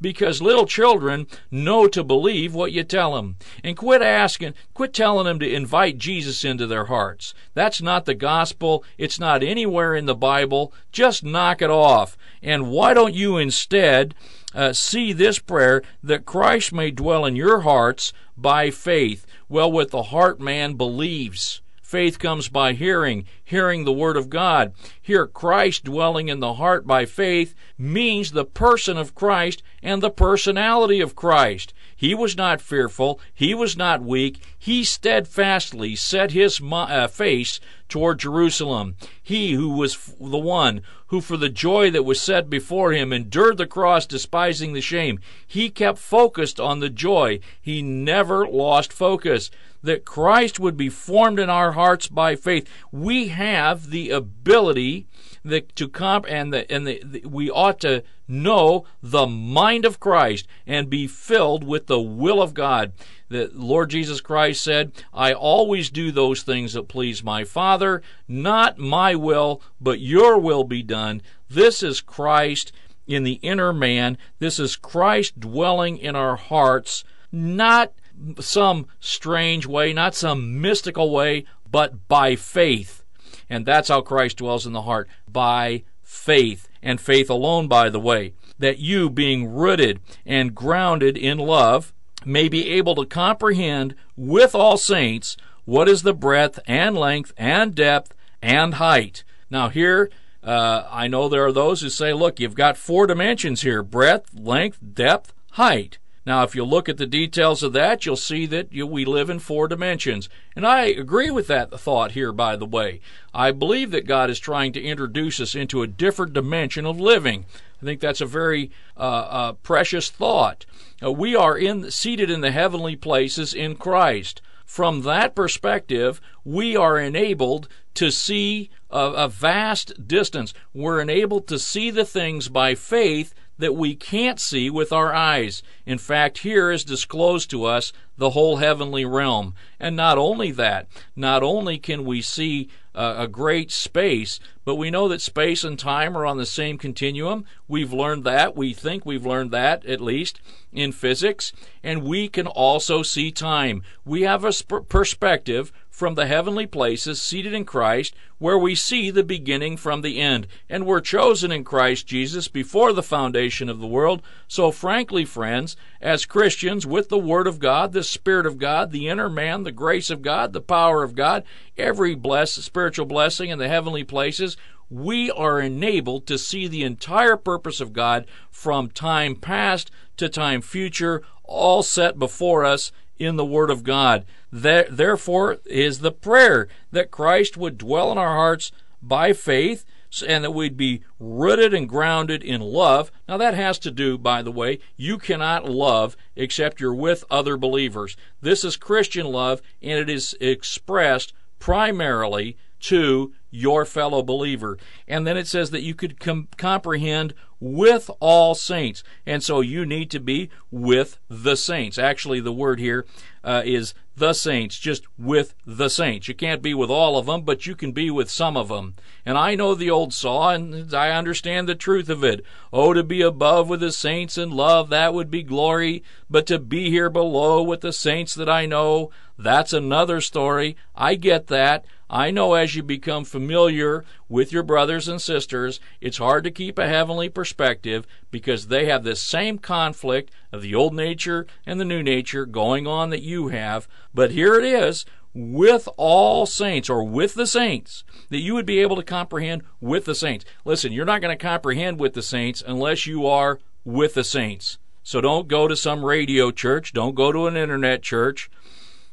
because 0.00 0.42
little 0.42 0.66
children 0.66 1.26
know 1.50 1.88
to 1.88 2.04
believe 2.04 2.54
what 2.54 2.72
you 2.72 2.84
tell 2.84 3.14
them. 3.14 3.36
And 3.64 3.76
quit 3.76 4.02
asking, 4.02 4.54
quit 4.74 4.92
telling 4.92 5.24
them 5.24 5.38
to 5.40 5.52
invite 5.52 5.98
Jesus 5.98 6.44
into 6.44 6.66
their 6.66 6.86
hearts. 6.86 7.34
That's 7.54 7.80
not 7.80 8.04
the 8.04 8.14
gospel. 8.14 8.84
It's 8.96 9.18
not 9.18 9.42
anywhere 9.42 9.94
in 9.94 10.06
the 10.06 10.14
Bible. 10.14 10.72
Just 10.92 11.24
knock 11.24 11.62
it 11.62 11.70
off. 11.70 12.16
And 12.42 12.70
why 12.70 12.94
don't 12.94 13.14
you 13.14 13.38
instead 13.38 14.14
uh, 14.54 14.72
see 14.72 15.12
this 15.12 15.38
prayer 15.38 15.82
that 16.02 16.26
Christ 16.26 16.72
may 16.72 16.90
dwell 16.90 17.24
in 17.24 17.36
your 17.36 17.60
hearts 17.60 18.12
by 18.36 18.70
faith? 18.70 19.26
Well, 19.48 19.70
with 19.70 19.90
the 19.90 20.04
heart 20.04 20.40
man 20.40 20.74
believes. 20.74 21.60
Faith 21.82 22.18
comes 22.18 22.50
by 22.50 22.74
hearing, 22.74 23.24
hearing 23.42 23.84
the 23.84 23.92
Word 23.92 24.18
of 24.18 24.28
God. 24.28 24.74
Here, 25.00 25.26
Christ 25.26 25.84
dwelling 25.84 26.28
in 26.28 26.40
the 26.40 26.54
heart 26.54 26.86
by 26.86 27.06
faith 27.06 27.54
means 27.78 28.32
the 28.32 28.44
person 28.44 28.98
of 28.98 29.14
Christ 29.14 29.62
and 29.82 30.02
the 30.02 30.10
personality 30.10 31.00
of 31.00 31.16
Christ. 31.16 31.72
He 31.98 32.14
was 32.14 32.36
not 32.36 32.60
fearful. 32.60 33.18
He 33.34 33.54
was 33.54 33.76
not 33.76 34.04
weak. 34.04 34.40
He 34.56 34.84
steadfastly 34.84 35.96
set 35.96 36.30
his 36.30 36.60
uh, 36.62 37.08
face 37.08 37.58
toward 37.88 38.20
Jerusalem. 38.20 38.94
He 39.20 39.54
who 39.54 39.70
was 39.70 40.14
the 40.20 40.38
one 40.38 40.82
who, 41.08 41.20
for 41.20 41.36
the 41.36 41.48
joy 41.48 41.90
that 41.90 42.04
was 42.04 42.22
set 42.22 42.48
before 42.48 42.92
him, 42.92 43.12
endured 43.12 43.56
the 43.56 43.66
cross, 43.66 44.06
despising 44.06 44.74
the 44.74 44.80
shame. 44.80 45.18
He 45.44 45.70
kept 45.70 45.98
focused 45.98 46.60
on 46.60 46.78
the 46.78 46.88
joy. 46.88 47.40
He 47.60 47.82
never 47.82 48.46
lost 48.46 48.92
focus. 48.92 49.50
That 49.82 50.04
Christ 50.04 50.60
would 50.60 50.76
be 50.76 50.88
formed 50.88 51.40
in 51.40 51.50
our 51.50 51.72
hearts 51.72 52.06
by 52.06 52.36
faith. 52.36 52.68
We 52.92 53.28
have 53.28 53.90
the 53.90 54.10
ability 54.10 55.08
the, 55.44 55.60
to 55.60 55.88
comp 55.88 56.26
and 56.28 56.52
the 56.52 56.70
and 56.70 56.86
the, 56.86 57.02
the, 57.04 57.26
we 57.26 57.50
ought 57.50 57.80
to 57.80 58.02
know 58.26 58.84
the 59.02 59.26
mind 59.26 59.84
of 59.84 60.00
Christ 60.00 60.46
and 60.66 60.90
be 60.90 61.06
filled 61.06 61.64
with 61.64 61.86
the 61.86 62.00
will 62.00 62.42
of 62.42 62.54
God. 62.54 62.92
The 63.28 63.50
Lord 63.52 63.90
Jesus 63.90 64.20
Christ 64.20 64.62
said, 64.62 64.92
"I 65.12 65.32
always 65.32 65.90
do 65.90 66.10
those 66.10 66.42
things 66.42 66.72
that 66.72 66.88
please 66.88 67.22
my 67.22 67.44
Father, 67.44 68.02
not 68.26 68.78
my 68.78 69.14
will, 69.14 69.62
but 69.80 70.00
your 70.00 70.38
will 70.38 70.64
be 70.64 70.82
done." 70.82 71.22
This 71.48 71.82
is 71.82 72.00
Christ 72.00 72.72
in 73.06 73.24
the 73.24 73.40
inner 73.42 73.72
man. 73.72 74.18
This 74.38 74.58
is 74.58 74.76
Christ 74.76 75.40
dwelling 75.40 75.96
in 75.98 76.14
our 76.14 76.36
hearts, 76.36 77.04
not 77.32 77.92
some 78.40 78.86
strange 79.00 79.66
way, 79.66 79.92
not 79.92 80.14
some 80.14 80.60
mystical 80.60 81.10
way, 81.10 81.44
but 81.70 82.08
by 82.08 82.36
faith. 82.36 83.04
And 83.50 83.64
that's 83.64 83.88
how 83.88 84.00
Christ 84.00 84.38
dwells 84.38 84.66
in 84.66 84.72
the 84.72 84.82
heart 84.82 85.08
by 85.30 85.84
faith, 86.02 86.68
and 86.82 87.00
faith 87.00 87.28
alone, 87.28 87.68
by 87.68 87.88
the 87.90 88.00
way. 88.00 88.32
That 88.58 88.78
you, 88.78 89.10
being 89.10 89.46
rooted 89.52 90.00
and 90.26 90.54
grounded 90.54 91.16
in 91.16 91.38
love, 91.38 91.92
may 92.24 92.48
be 92.48 92.70
able 92.70 92.94
to 92.96 93.06
comprehend 93.06 93.94
with 94.16 94.54
all 94.54 94.76
saints 94.76 95.36
what 95.64 95.88
is 95.88 96.02
the 96.02 96.14
breadth 96.14 96.58
and 96.66 96.96
length 96.96 97.32
and 97.36 97.74
depth 97.74 98.14
and 98.42 98.74
height. 98.74 99.22
Now, 99.50 99.68
here, 99.68 100.10
uh, 100.42 100.84
I 100.90 101.08
know 101.08 101.28
there 101.28 101.44
are 101.44 101.52
those 101.52 101.80
who 101.80 101.90
say, 101.90 102.12
look, 102.12 102.40
you've 102.40 102.54
got 102.54 102.76
four 102.76 103.06
dimensions 103.06 103.62
here 103.62 103.82
breadth, 103.82 104.30
length, 104.34 104.78
depth, 104.94 105.32
height. 105.52 105.98
Now, 106.28 106.42
if 106.42 106.54
you 106.54 106.62
look 106.62 106.90
at 106.90 106.98
the 106.98 107.06
details 107.06 107.62
of 107.62 107.72
that, 107.72 108.04
you'll 108.04 108.14
see 108.14 108.44
that 108.44 108.70
you, 108.70 108.86
we 108.86 109.06
live 109.06 109.30
in 109.30 109.38
four 109.38 109.66
dimensions. 109.66 110.28
And 110.54 110.66
I 110.66 110.82
agree 110.82 111.30
with 111.30 111.46
that 111.46 111.70
thought 111.80 112.12
here, 112.12 112.32
by 112.32 112.54
the 112.54 112.66
way. 112.66 113.00
I 113.32 113.50
believe 113.50 113.92
that 113.92 114.06
God 114.06 114.28
is 114.28 114.38
trying 114.38 114.74
to 114.74 114.82
introduce 114.82 115.40
us 115.40 115.54
into 115.54 115.80
a 115.80 115.86
different 115.86 116.34
dimension 116.34 116.84
of 116.84 117.00
living. 117.00 117.46
I 117.80 117.84
think 117.86 118.00
that's 118.00 118.20
a 118.20 118.26
very 118.26 118.70
uh, 118.94 119.00
uh, 119.00 119.52
precious 119.54 120.10
thought. 120.10 120.66
Uh, 121.02 121.12
we 121.12 121.34
are 121.34 121.56
in, 121.56 121.90
seated 121.90 122.28
in 122.28 122.42
the 122.42 122.50
heavenly 122.50 122.94
places 122.94 123.54
in 123.54 123.74
Christ. 123.76 124.42
From 124.66 125.04
that 125.04 125.34
perspective, 125.34 126.20
we 126.44 126.76
are 126.76 126.98
enabled 126.98 127.68
to 127.94 128.10
see 128.10 128.68
a, 128.90 128.98
a 128.98 129.28
vast 129.28 130.06
distance. 130.06 130.52
We're 130.74 131.00
enabled 131.00 131.46
to 131.48 131.58
see 131.58 131.90
the 131.90 132.04
things 132.04 132.48
by 132.50 132.74
faith 132.74 133.32
that 133.58 133.74
we 133.74 133.94
can't 133.94 134.40
see 134.40 134.70
with 134.70 134.92
our 134.92 135.12
eyes. 135.12 135.62
In 135.84 135.98
fact, 135.98 136.38
here 136.38 136.70
is 136.70 136.84
disclosed 136.84 137.50
to 137.50 137.64
us 137.64 137.92
the 138.16 138.30
whole 138.30 138.56
heavenly 138.56 139.04
realm. 139.04 139.54
And 139.78 139.96
not 139.96 140.18
only 140.18 140.50
that, 140.52 140.86
not 141.14 141.42
only 141.42 141.78
can 141.78 142.04
we 142.04 142.22
see 142.22 142.68
uh, 142.94 143.14
a 143.18 143.28
great 143.28 143.70
space, 143.70 144.40
but 144.64 144.74
we 144.74 144.90
know 144.90 145.06
that 145.08 145.20
space 145.20 145.62
and 145.62 145.78
time 145.78 146.16
are 146.16 146.26
on 146.26 146.36
the 146.36 146.46
same 146.46 146.78
continuum. 146.78 147.44
We've 147.68 147.92
learned 147.92 148.24
that. 148.24 148.56
We 148.56 148.74
think 148.74 149.06
we've 149.06 149.26
learned 149.26 149.52
that, 149.52 149.86
at 149.86 150.00
least, 150.00 150.40
in 150.72 150.90
physics. 150.90 151.52
And 151.82 152.02
we 152.02 152.28
can 152.28 152.46
also 152.46 153.02
see 153.02 153.30
time. 153.30 153.82
We 154.04 154.22
have 154.22 154.44
a 154.44 154.52
sp- 154.52 154.88
perspective 154.88 155.72
from 155.98 156.14
the 156.14 156.28
heavenly 156.28 156.64
places, 156.64 157.20
seated 157.20 157.52
in 157.52 157.64
Christ, 157.64 158.14
where 158.38 158.56
we 158.56 158.72
see 158.76 159.10
the 159.10 159.24
beginning 159.24 159.76
from 159.76 160.00
the 160.00 160.20
end. 160.20 160.46
And 160.68 160.86
we're 160.86 161.00
chosen 161.00 161.50
in 161.50 161.64
Christ 161.64 162.06
Jesus 162.06 162.46
before 162.46 162.92
the 162.92 163.02
foundation 163.02 163.68
of 163.68 163.80
the 163.80 163.86
world. 163.88 164.22
So, 164.46 164.70
frankly, 164.70 165.24
friends, 165.24 165.76
as 166.00 166.24
Christians, 166.24 166.86
with 166.86 167.08
the 167.08 167.18
Word 167.18 167.48
of 167.48 167.58
God, 167.58 167.92
the 167.92 168.04
Spirit 168.04 168.46
of 168.46 168.58
God, 168.58 168.92
the 168.92 169.08
inner 169.08 169.28
man, 169.28 169.64
the 169.64 169.72
grace 169.72 170.08
of 170.08 170.22
God, 170.22 170.52
the 170.52 170.60
power 170.60 171.02
of 171.02 171.16
God, 171.16 171.42
every 171.76 172.14
blessed 172.14 172.62
spiritual 172.62 173.06
blessing 173.06 173.50
in 173.50 173.58
the 173.58 173.66
heavenly 173.66 174.04
places, 174.04 174.56
we 174.88 175.32
are 175.32 175.58
enabled 175.58 176.28
to 176.28 176.38
see 176.38 176.68
the 176.68 176.84
entire 176.84 177.36
purpose 177.36 177.80
of 177.80 177.92
God 177.92 178.24
from 178.52 178.88
time 178.88 179.34
past 179.34 179.90
to 180.16 180.28
time 180.28 180.60
future, 180.60 181.24
all 181.42 181.82
set 181.82 182.20
before 182.20 182.64
us 182.64 182.92
in 183.18 183.36
the 183.36 183.44
Word 183.44 183.70
of 183.70 183.84
God. 183.84 184.24
Therefore, 184.50 185.58
is 185.66 186.00
the 186.00 186.12
prayer 186.12 186.68
that 186.92 187.10
Christ 187.10 187.56
would 187.56 187.78
dwell 187.78 188.12
in 188.12 188.18
our 188.18 188.34
hearts 188.34 188.72
by 189.02 189.32
faith 189.32 189.84
and 190.26 190.42
that 190.42 190.52
we'd 190.52 190.76
be 190.76 191.02
rooted 191.20 191.74
and 191.74 191.86
grounded 191.88 192.42
in 192.42 192.62
love. 192.62 193.12
Now, 193.28 193.36
that 193.36 193.52
has 193.54 193.78
to 193.80 193.90
do, 193.90 194.16
by 194.16 194.40
the 194.42 194.50
way, 194.50 194.78
you 194.96 195.18
cannot 195.18 195.68
love 195.68 196.16
except 196.34 196.80
you're 196.80 196.94
with 196.94 197.24
other 197.30 197.58
believers. 197.58 198.16
This 198.40 198.64
is 198.64 198.76
Christian 198.76 199.26
love, 199.26 199.60
and 199.82 199.98
it 199.98 200.08
is 200.08 200.34
expressed 200.40 201.34
primarily 201.58 202.56
to 202.80 203.34
your 203.50 203.84
fellow 203.84 204.22
believer. 204.22 204.78
And 205.06 205.26
then 205.26 205.36
it 205.36 205.46
says 205.46 205.70
that 205.70 205.82
you 205.82 205.94
could 205.94 206.20
com- 206.20 206.48
comprehend 206.56 207.34
with 207.60 208.10
all 208.20 208.54
saints. 208.54 209.02
And 209.26 209.42
so 209.42 209.60
you 209.60 209.84
need 209.84 210.10
to 210.12 210.20
be 210.20 210.50
with 210.70 211.18
the 211.28 211.56
saints. 211.56 211.98
Actually, 211.98 212.40
the 212.40 212.52
word 212.52 212.78
here 212.78 213.04
uh, 213.42 213.62
is 213.64 213.94
the 214.16 214.32
saints, 214.32 214.78
just 214.78 215.04
with 215.16 215.54
the 215.64 215.88
saints. 215.88 216.28
You 216.28 216.34
can't 216.34 216.62
be 216.62 216.74
with 216.74 216.90
all 216.90 217.16
of 217.16 217.26
them, 217.26 217.42
but 217.42 217.66
you 217.66 217.74
can 217.74 217.92
be 217.92 218.10
with 218.10 218.30
some 218.30 218.56
of 218.56 218.68
them. 218.68 218.94
And 219.24 219.38
I 219.38 219.54
know 219.54 219.74
the 219.74 219.90
old 219.90 220.12
saw, 220.12 220.50
and 220.50 220.92
I 220.92 221.10
understand 221.10 221.68
the 221.68 221.74
truth 221.74 222.08
of 222.08 222.24
it. 222.24 222.44
Oh, 222.72 222.92
to 222.92 223.02
be 223.02 223.22
above 223.22 223.68
with 223.68 223.80
the 223.80 223.92
saints 223.92 224.36
in 224.36 224.50
love, 224.50 224.88
that 224.90 225.14
would 225.14 225.30
be 225.30 225.42
glory. 225.42 226.02
But 226.28 226.46
to 226.46 226.58
be 226.58 226.90
here 226.90 227.10
below 227.10 227.62
with 227.62 227.80
the 227.80 227.92
saints 227.92 228.34
that 228.34 228.48
I 228.48 228.66
know, 228.66 229.10
that's 229.38 229.72
another 229.72 230.20
story. 230.20 230.76
I 230.96 231.14
get 231.14 231.46
that. 231.48 231.84
I 232.10 232.30
know 232.30 232.54
as 232.54 232.74
you 232.74 232.82
become 232.82 233.24
familiar 233.24 234.04
with 234.28 234.50
your 234.50 234.62
brothers 234.62 235.08
and 235.08 235.20
sisters, 235.20 235.78
it's 236.00 236.16
hard 236.16 236.44
to 236.44 236.50
keep 236.50 236.78
a 236.78 236.88
heavenly 236.88 237.28
perspective 237.28 238.06
because 238.30 238.68
they 238.68 238.86
have 238.86 239.04
this 239.04 239.20
same 239.20 239.58
conflict 239.58 240.30
of 240.50 240.62
the 240.62 240.74
old 240.74 240.94
nature 240.94 241.46
and 241.66 241.78
the 241.78 241.84
new 241.84 242.02
nature 242.02 242.46
going 242.46 242.86
on 242.86 243.10
that 243.10 243.22
you 243.22 243.48
have. 243.48 243.86
But 244.14 244.30
here 244.30 244.54
it 244.54 244.64
is 244.64 245.04
with 245.34 245.86
all 245.98 246.46
saints 246.46 246.88
or 246.88 247.04
with 247.04 247.34
the 247.34 247.46
saints 247.46 248.04
that 248.30 248.38
you 248.38 248.54
would 248.54 248.66
be 248.66 248.78
able 248.78 248.96
to 248.96 249.02
comprehend 249.02 249.62
with 249.78 250.06
the 250.06 250.14
saints. 250.14 250.46
Listen, 250.64 250.92
you're 250.92 251.04
not 251.04 251.20
going 251.20 251.36
to 251.36 251.42
comprehend 251.42 252.00
with 252.00 252.14
the 252.14 252.22
saints 252.22 252.62
unless 252.66 253.06
you 253.06 253.26
are 253.26 253.60
with 253.84 254.14
the 254.14 254.24
saints. 254.24 254.78
So 255.02 255.20
don't 255.20 255.46
go 255.46 255.68
to 255.68 255.76
some 255.76 256.04
radio 256.04 256.50
church, 256.50 256.94
don't 256.94 257.14
go 257.14 257.32
to 257.32 257.46
an 257.46 257.56
internet 257.56 258.02
church, 258.02 258.50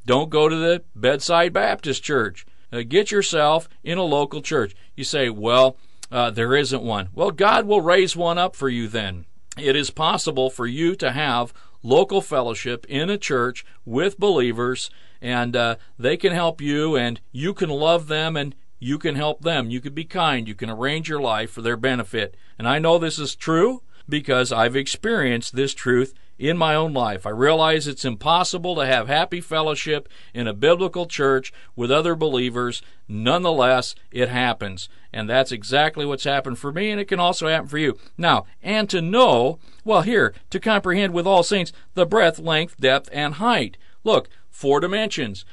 don't 0.06 0.30
go 0.30 0.48
to 0.48 0.56
the 0.56 0.84
bedside 0.96 1.52
Baptist 1.52 2.02
church 2.02 2.46
uh, 2.72 2.82
get 2.88 3.11
yourself 3.11 3.70
in 3.84 3.97
a 3.97 4.03
local 4.03 4.41
church. 4.41 4.76
You 4.95 5.03
say, 5.03 5.30
well, 5.30 5.78
uh, 6.11 6.32
there 6.32 6.55
isn't 6.55 6.84
one. 6.84 7.09
Well, 7.13 7.32
God 7.32 7.66
will 7.66 7.82
raise 7.82 8.16
one 8.16 8.38
up 8.38 8.55
for 8.55 8.70
you 8.70 8.88
then. 8.88 9.26
It 9.57 9.76
is 9.76 9.89
possible 9.89 10.49
for 10.49 10.68
you 10.68 10.95
to 10.95 11.11
have 11.11 11.53
local 11.82 12.22
fellowship 12.22 12.86
in 12.89 13.09
a 13.09 13.18
church 13.18 13.66
with 13.86 14.20
believers, 14.20 14.89
and 15.22 15.55
uh, 15.55 15.76
they 15.97 16.18
can 16.18 16.34
help 16.34 16.61
you, 16.61 16.95
and 16.95 17.22
you 17.32 17.53
can 17.53 17.70
love 17.70 18.07
them, 18.07 18.36
and 18.36 18.55
you 18.80 18.97
can 18.97 19.16
help 19.16 19.41
them. 19.41 19.70
You 19.70 19.80
can 19.80 19.93
be 19.93 20.03
kind. 20.03 20.47
You 20.47 20.55
can 20.55 20.70
arrange 20.70 21.07
your 21.07 21.22
life 21.22 21.51
for 21.51 21.61
their 21.61 21.78
benefit. 21.78 22.36
And 22.59 22.68
I 22.68 22.80
know 22.80 22.97
this 22.97 23.18
is 23.18 23.36
true 23.36 23.82
because 24.07 24.51
I've 24.51 24.76
experienced 24.76 25.55
this 25.55 25.74
truth 25.74 26.13
in 26.38 26.57
my 26.57 26.75
own 26.75 26.93
life. 26.93 27.25
I 27.25 27.29
realize 27.29 27.88
it's 27.88 28.05
impossible 28.05 28.75
to 28.75 28.86
have 28.86 29.07
happy 29.07 29.41
fellowship 29.41 30.09
in 30.33 30.47
a 30.47 30.53
biblical 30.53 31.05
church 31.05 31.53
with 31.75 31.91
other 31.91 32.15
believers. 32.15 32.81
Nonetheless, 33.07 33.95
it 34.11 34.29
happens. 34.29 34.89
And 35.13 35.29
that's 35.29 35.51
exactly 35.51 36.05
what's 36.05 36.25
happened 36.25 36.59
for 36.59 36.71
me, 36.71 36.91
and 36.91 36.99
it 36.99 37.07
can 37.07 37.19
also 37.19 37.47
happen 37.47 37.69
for 37.69 37.77
you. 37.77 37.97
Now, 38.17 38.45
and 38.61 38.89
to 38.89 39.01
know, 39.01 39.59
well, 39.83 40.01
here, 40.01 40.33
to 40.49 40.59
comprehend 40.59 41.13
with 41.13 41.27
all 41.27 41.43
saints 41.43 41.71
the 41.93 42.05
breadth, 42.05 42.39
length, 42.39 42.77
depth, 42.77 43.09
and 43.13 43.36
height. 43.36 43.77
Look, 44.03 44.29
four 44.56 44.80
dimensions. 44.80 45.43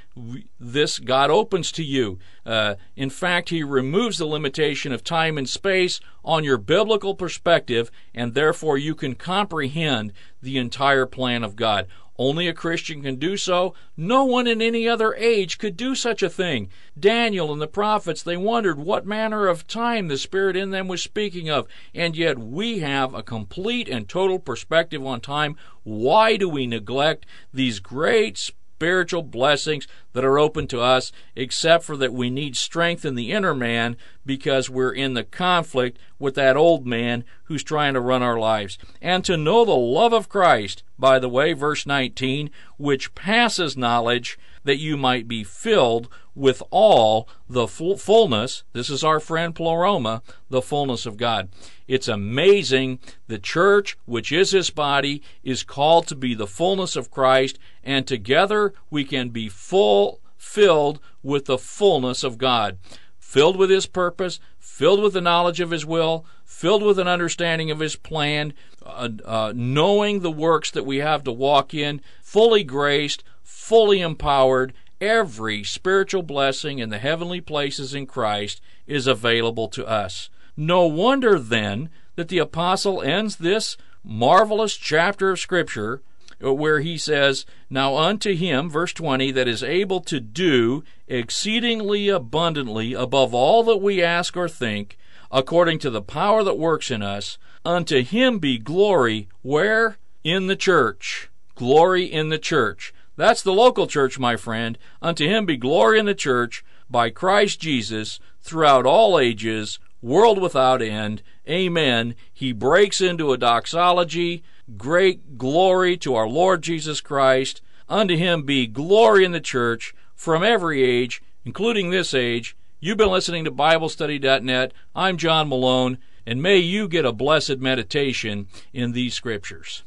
This 0.61 1.01
God 1.01 1.29
opens 1.29 1.73
to 1.73 1.83
you. 1.83 2.21
Uh, 2.47 2.77
in 2.95 3.11
fact, 3.11 3.49
He 3.49 3.65
removes 3.65 4.19
the 4.19 4.27
limitation 4.27 4.93
of 4.93 5.03
time 5.03 5.37
and 5.37 5.49
space 5.49 6.01
on 6.25 6.45
your 6.45 6.57
biblical 6.57 7.17
perspective, 7.17 7.91
and 8.15 8.33
therefore 8.33 8.79
you 8.79 8.95
can 8.95 9.17
comprehend 9.17 10.13
the 10.41 10.57
entire 10.57 11.05
plan 11.05 11.43
of 11.43 11.57
God. 11.57 11.89
Only 12.17 12.47
a 12.47 12.55
Christian 12.55 13.03
can 13.03 13.17
do 13.17 13.37
so. 13.37 13.75
No 13.97 14.25
one 14.25 14.47
in 14.47 14.63
any 14.63 14.89
other 14.89 15.15
age 15.15 15.59
could 15.59 15.77
do 15.77 15.97
such 15.97 16.23
a 16.23 16.31
thing. 16.31 16.71
Daniel 16.97 17.53
and 17.53 17.61
the 17.61 17.67
prophets, 17.67 18.23
they 18.23 18.37
wondered 18.37 18.79
what 18.79 19.05
manner 19.05 19.49
of 19.49 19.67
time 19.67 20.07
the 20.07 20.17
Spirit 20.17 20.57
in 20.57 20.71
them 20.71 20.87
was 20.87 21.03
speaking 21.03 21.51
of, 21.51 21.67
and 21.93 22.17
yet 22.17 22.39
we 22.39 22.79
have 22.79 23.15
a 23.15 23.23
complete 23.25 23.89
and 23.89 24.09
total 24.09 24.39
perspective 24.39 25.05
on 25.05 25.21
time. 25.21 25.57
Why 25.83 26.37
do 26.37 26.49
we 26.49 26.69
neglect 26.69 27.27
these 27.53 27.81
great 27.81 28.53
spiritual 28.83 29.23
blessings 29.23 29.87
that 30.13 30.25
are 30.25 30.39
open 30.39 30.67
to 30.69 30.81
us, 30.81 31.13
except 31.35 31.85
for 31.85 31.97
that 31.97 32.13
we 32.13 32.31
need 32.31 32.57
strength 32.57 33.05
in 33.05 33.15
the 33.15 33.33
inner 33.33 33.55
man 33.55 33.97
because 34.25 34.71
we're 34.71 34.93
in 34.93 35.15
the 35.15 35.25
conflict 35.25 35.99
with 36.19 36.35
that 36.35 36.57
old 36.57 36.87
man 36.87 37.25
who's 37.45 37.63
trying 37.63 37.95
to 37.95 38.01
run 38.01 38.23
our 38.23 38.39
lives. 38.39 38.79
And 39.01 39.25
to 39.25 39.37
know 39.37 39.65
the 39.65 39.73
love 39.73 40.13
of 40.13 40.29
Christ, 40.29 40.83
by 40.99 41.19
the 41.19 41.29
way, 41.29 41.53
verse 41.53 41.87
19, 41.87 42.51
which 42.77 43.15
passes 43.15 43.77
knowledge, 43.77 44.39
that 44.65 44.79
you 44.79 44.97
might 44.97 45.27
be 45.27 45.43
filled 45.43 46.09
with 46.35 46.63
all 46.71 47.29
the 47.49 47.67
fullness, 47.67 48.65
this 48.73 48.89
is 48.89 49.05
our 49.05 49.21
friend 49.21 49.55
Pleroma, 49.55 50.23
the 50.49 50.63
fullness 50.63 51.05
of 51.05 51.17
God. 51.17 51.51
It's 51.87 52.09
amazing. 52.09 53.01
The 53.27 53.39
church, 53.39 53.99
which 54.07 54.33
is 54.33 54.53
his 54.53 54.71
body, 54.71 55.23
is 55.43 55.63
called 55.63 56.07
to 56.07 56.15
be 56.15 56.35
the 56.35 56.47
fullness 56.47 56.97
of 56.97 57.11
Christ, 57.11 57.59
and 57.85 58.07
together 58.07 58.73
we 58.89 59.05
can 59.05 59.29
be 59.29 59.51
full, 59.51 60.02
filled 60.43 60.99
with 61.23 61.45
the 61.45 61.57
fullness 61.57 62.25
of 62.25 62.37
God. 62.37 62.77
Filled 63.19 63.57
with 63.57 63.71
his 63.71 63.87
purpose, 63.87 64.41
filled 64.59 65.01
with 65.01 65.13
the 65.13 65.21
knowledge 65.21 65.61
of 65.61 65.71
his 65.71 65.87
will, 65.87 66.27
filled 66.45 66.83
with 66.83 66.99
an 66.99 67.07
understanding 67.09 67.71
of 67.71 67.79
his 67.79 67.95
plan, 67.95 68.53
uh, 68.85 69.09
uh, 69.25 69.53
knowing 69.55 70.21
the 70.21 70.33
works 70.33 70.71
that 70.73 70.85
we 70.85 70.99
have 70.99 71.23
to 71.25 71.33
walk 71.33 71.73
in, 71.73 72.03
fully 72.23 72.65
graced, 72.65 73.23
fully 73.43 74.01
empowered. 74.01 74.75
Every 75.01 75.63
spiritual 75.63 76.23
blessing 76.23 76.81
in 76.81 76.91
the 76.91 76.99
heavenly 76.99 77.41
places 77.41 77.95
in 77.95 78.07
Christ 78.07 78.61
is 78.87 79.07
available 79.07 79.69
to 79.69 79.87
us. 79.87 80.29
No 80.57 80.87
wonder 80.87 81.39
then 81.39 81.89
that 82.17 82.29
the 82.29 82.39
apostle 82.39 83.01
ends 83.01 83.37
this 83.37 83.77
marvelous 84.05 84.77
chapter 84.77 85.31
of 85.31 85.39
Scripture 85.39 86.03
where 86.43 86.81
he 86.81 86.99
says, 86.99 87.47
Now 87.71 87.97
unto 87.97 88.35
him, 88.35 88.69
verse 88.69 88.93
20, 88.93 89.31
that 89.33 89.47
is 89.47 89.63
able 89.63 90.01
to 90.03 90.19
do 90.19 90.83
exceedingly 91.07 92.09
abundantly 92.09 92.95
above 92.95 93.33
all 93.35 93.63
that 93.65 93.77
we 93.77 94.03
ask 94.03 94.37
or 94.37 94.49
think, 94.49 94.99
according 95.31 95.79
to 95.81 95.91
the 95.91 96.03
power 96.03 96.43
that 96.43 96.59
works 96.59 96.91
in 96.91 97.03
us, 97.03 97.39
unto 97.65 98.03
him 98.03 98.39
be 98.39 98.59
glory, 98.59 99.29
where? 99.43 99.99
In 100.25 100.47
the 100.47 100.57
church. 100.57 101.31
Glory 101.55 102.05
in 102.05 102.29
the 102.29 102.39
church. 102.39 102.93
That's 103.17 103.43
the 103.43 103.53
local 103.53 103.87
church, 103.87 104.19
my 104.19 104.37
friend. 104.37 104.79
Unto 105.01 105.27
him 105.27 105.47
be 105.47 105.57
glory 105.57 105.99
in 105.99 106.07
the 106.07 106.15
church 106.15 106.65
by 106.91 107.11
Christ 107.11 107.61
Jesus 107.61 108.19
throughout 108.41 108.87
all 108.87 109.19
ages, 109.19 109.79
world 110.01 110.41
without 110.41 110.83
end. 110.83 111.23
Amen. 111.49 112.15
He 112.33 112.53
breaks 112.53 113.01
into 113.01 113.33
a 113.33 113.39
doxology. 113.39 114.43
Great 114.77 115.39
glory 115.39 115.97
to 115.99 116.15
our 116.15 116.29
Lord 116.29 116.63
Jesus 116.63 117.01
Christ. 117.01 117.61
Unto 117.89 118.17
him 118.17 118.45
be 118.45 118.67
glory 118.67 119.25
in 119.25 119.33
the 119.33 119.41
church 119.41 119.95
from 120.15 120.43
every 120.43 120.83
age, 120.83 121.21
including 121.45 121.91
this 121.91 122.15
age. 122.15 122.57
You've 122.81 122.99
been 122.99 123.11
listening 123.11 123.45
to 123.45 123.51
BibleStudy.net. 123.51 124.73
I'm 124.95 125.17
John 125.17 125.49
Malone, 125.49 125.99
and 126.27 126.41
may 126.41 126.59
you 126.59 126.89
get 126.89 127.05
a 127.05 127.13
blessed 127.13 127.59
meditation 127.59 128.47
in 128.73 128.93
these 128.93 129.15
scriptures. 129.15 129.83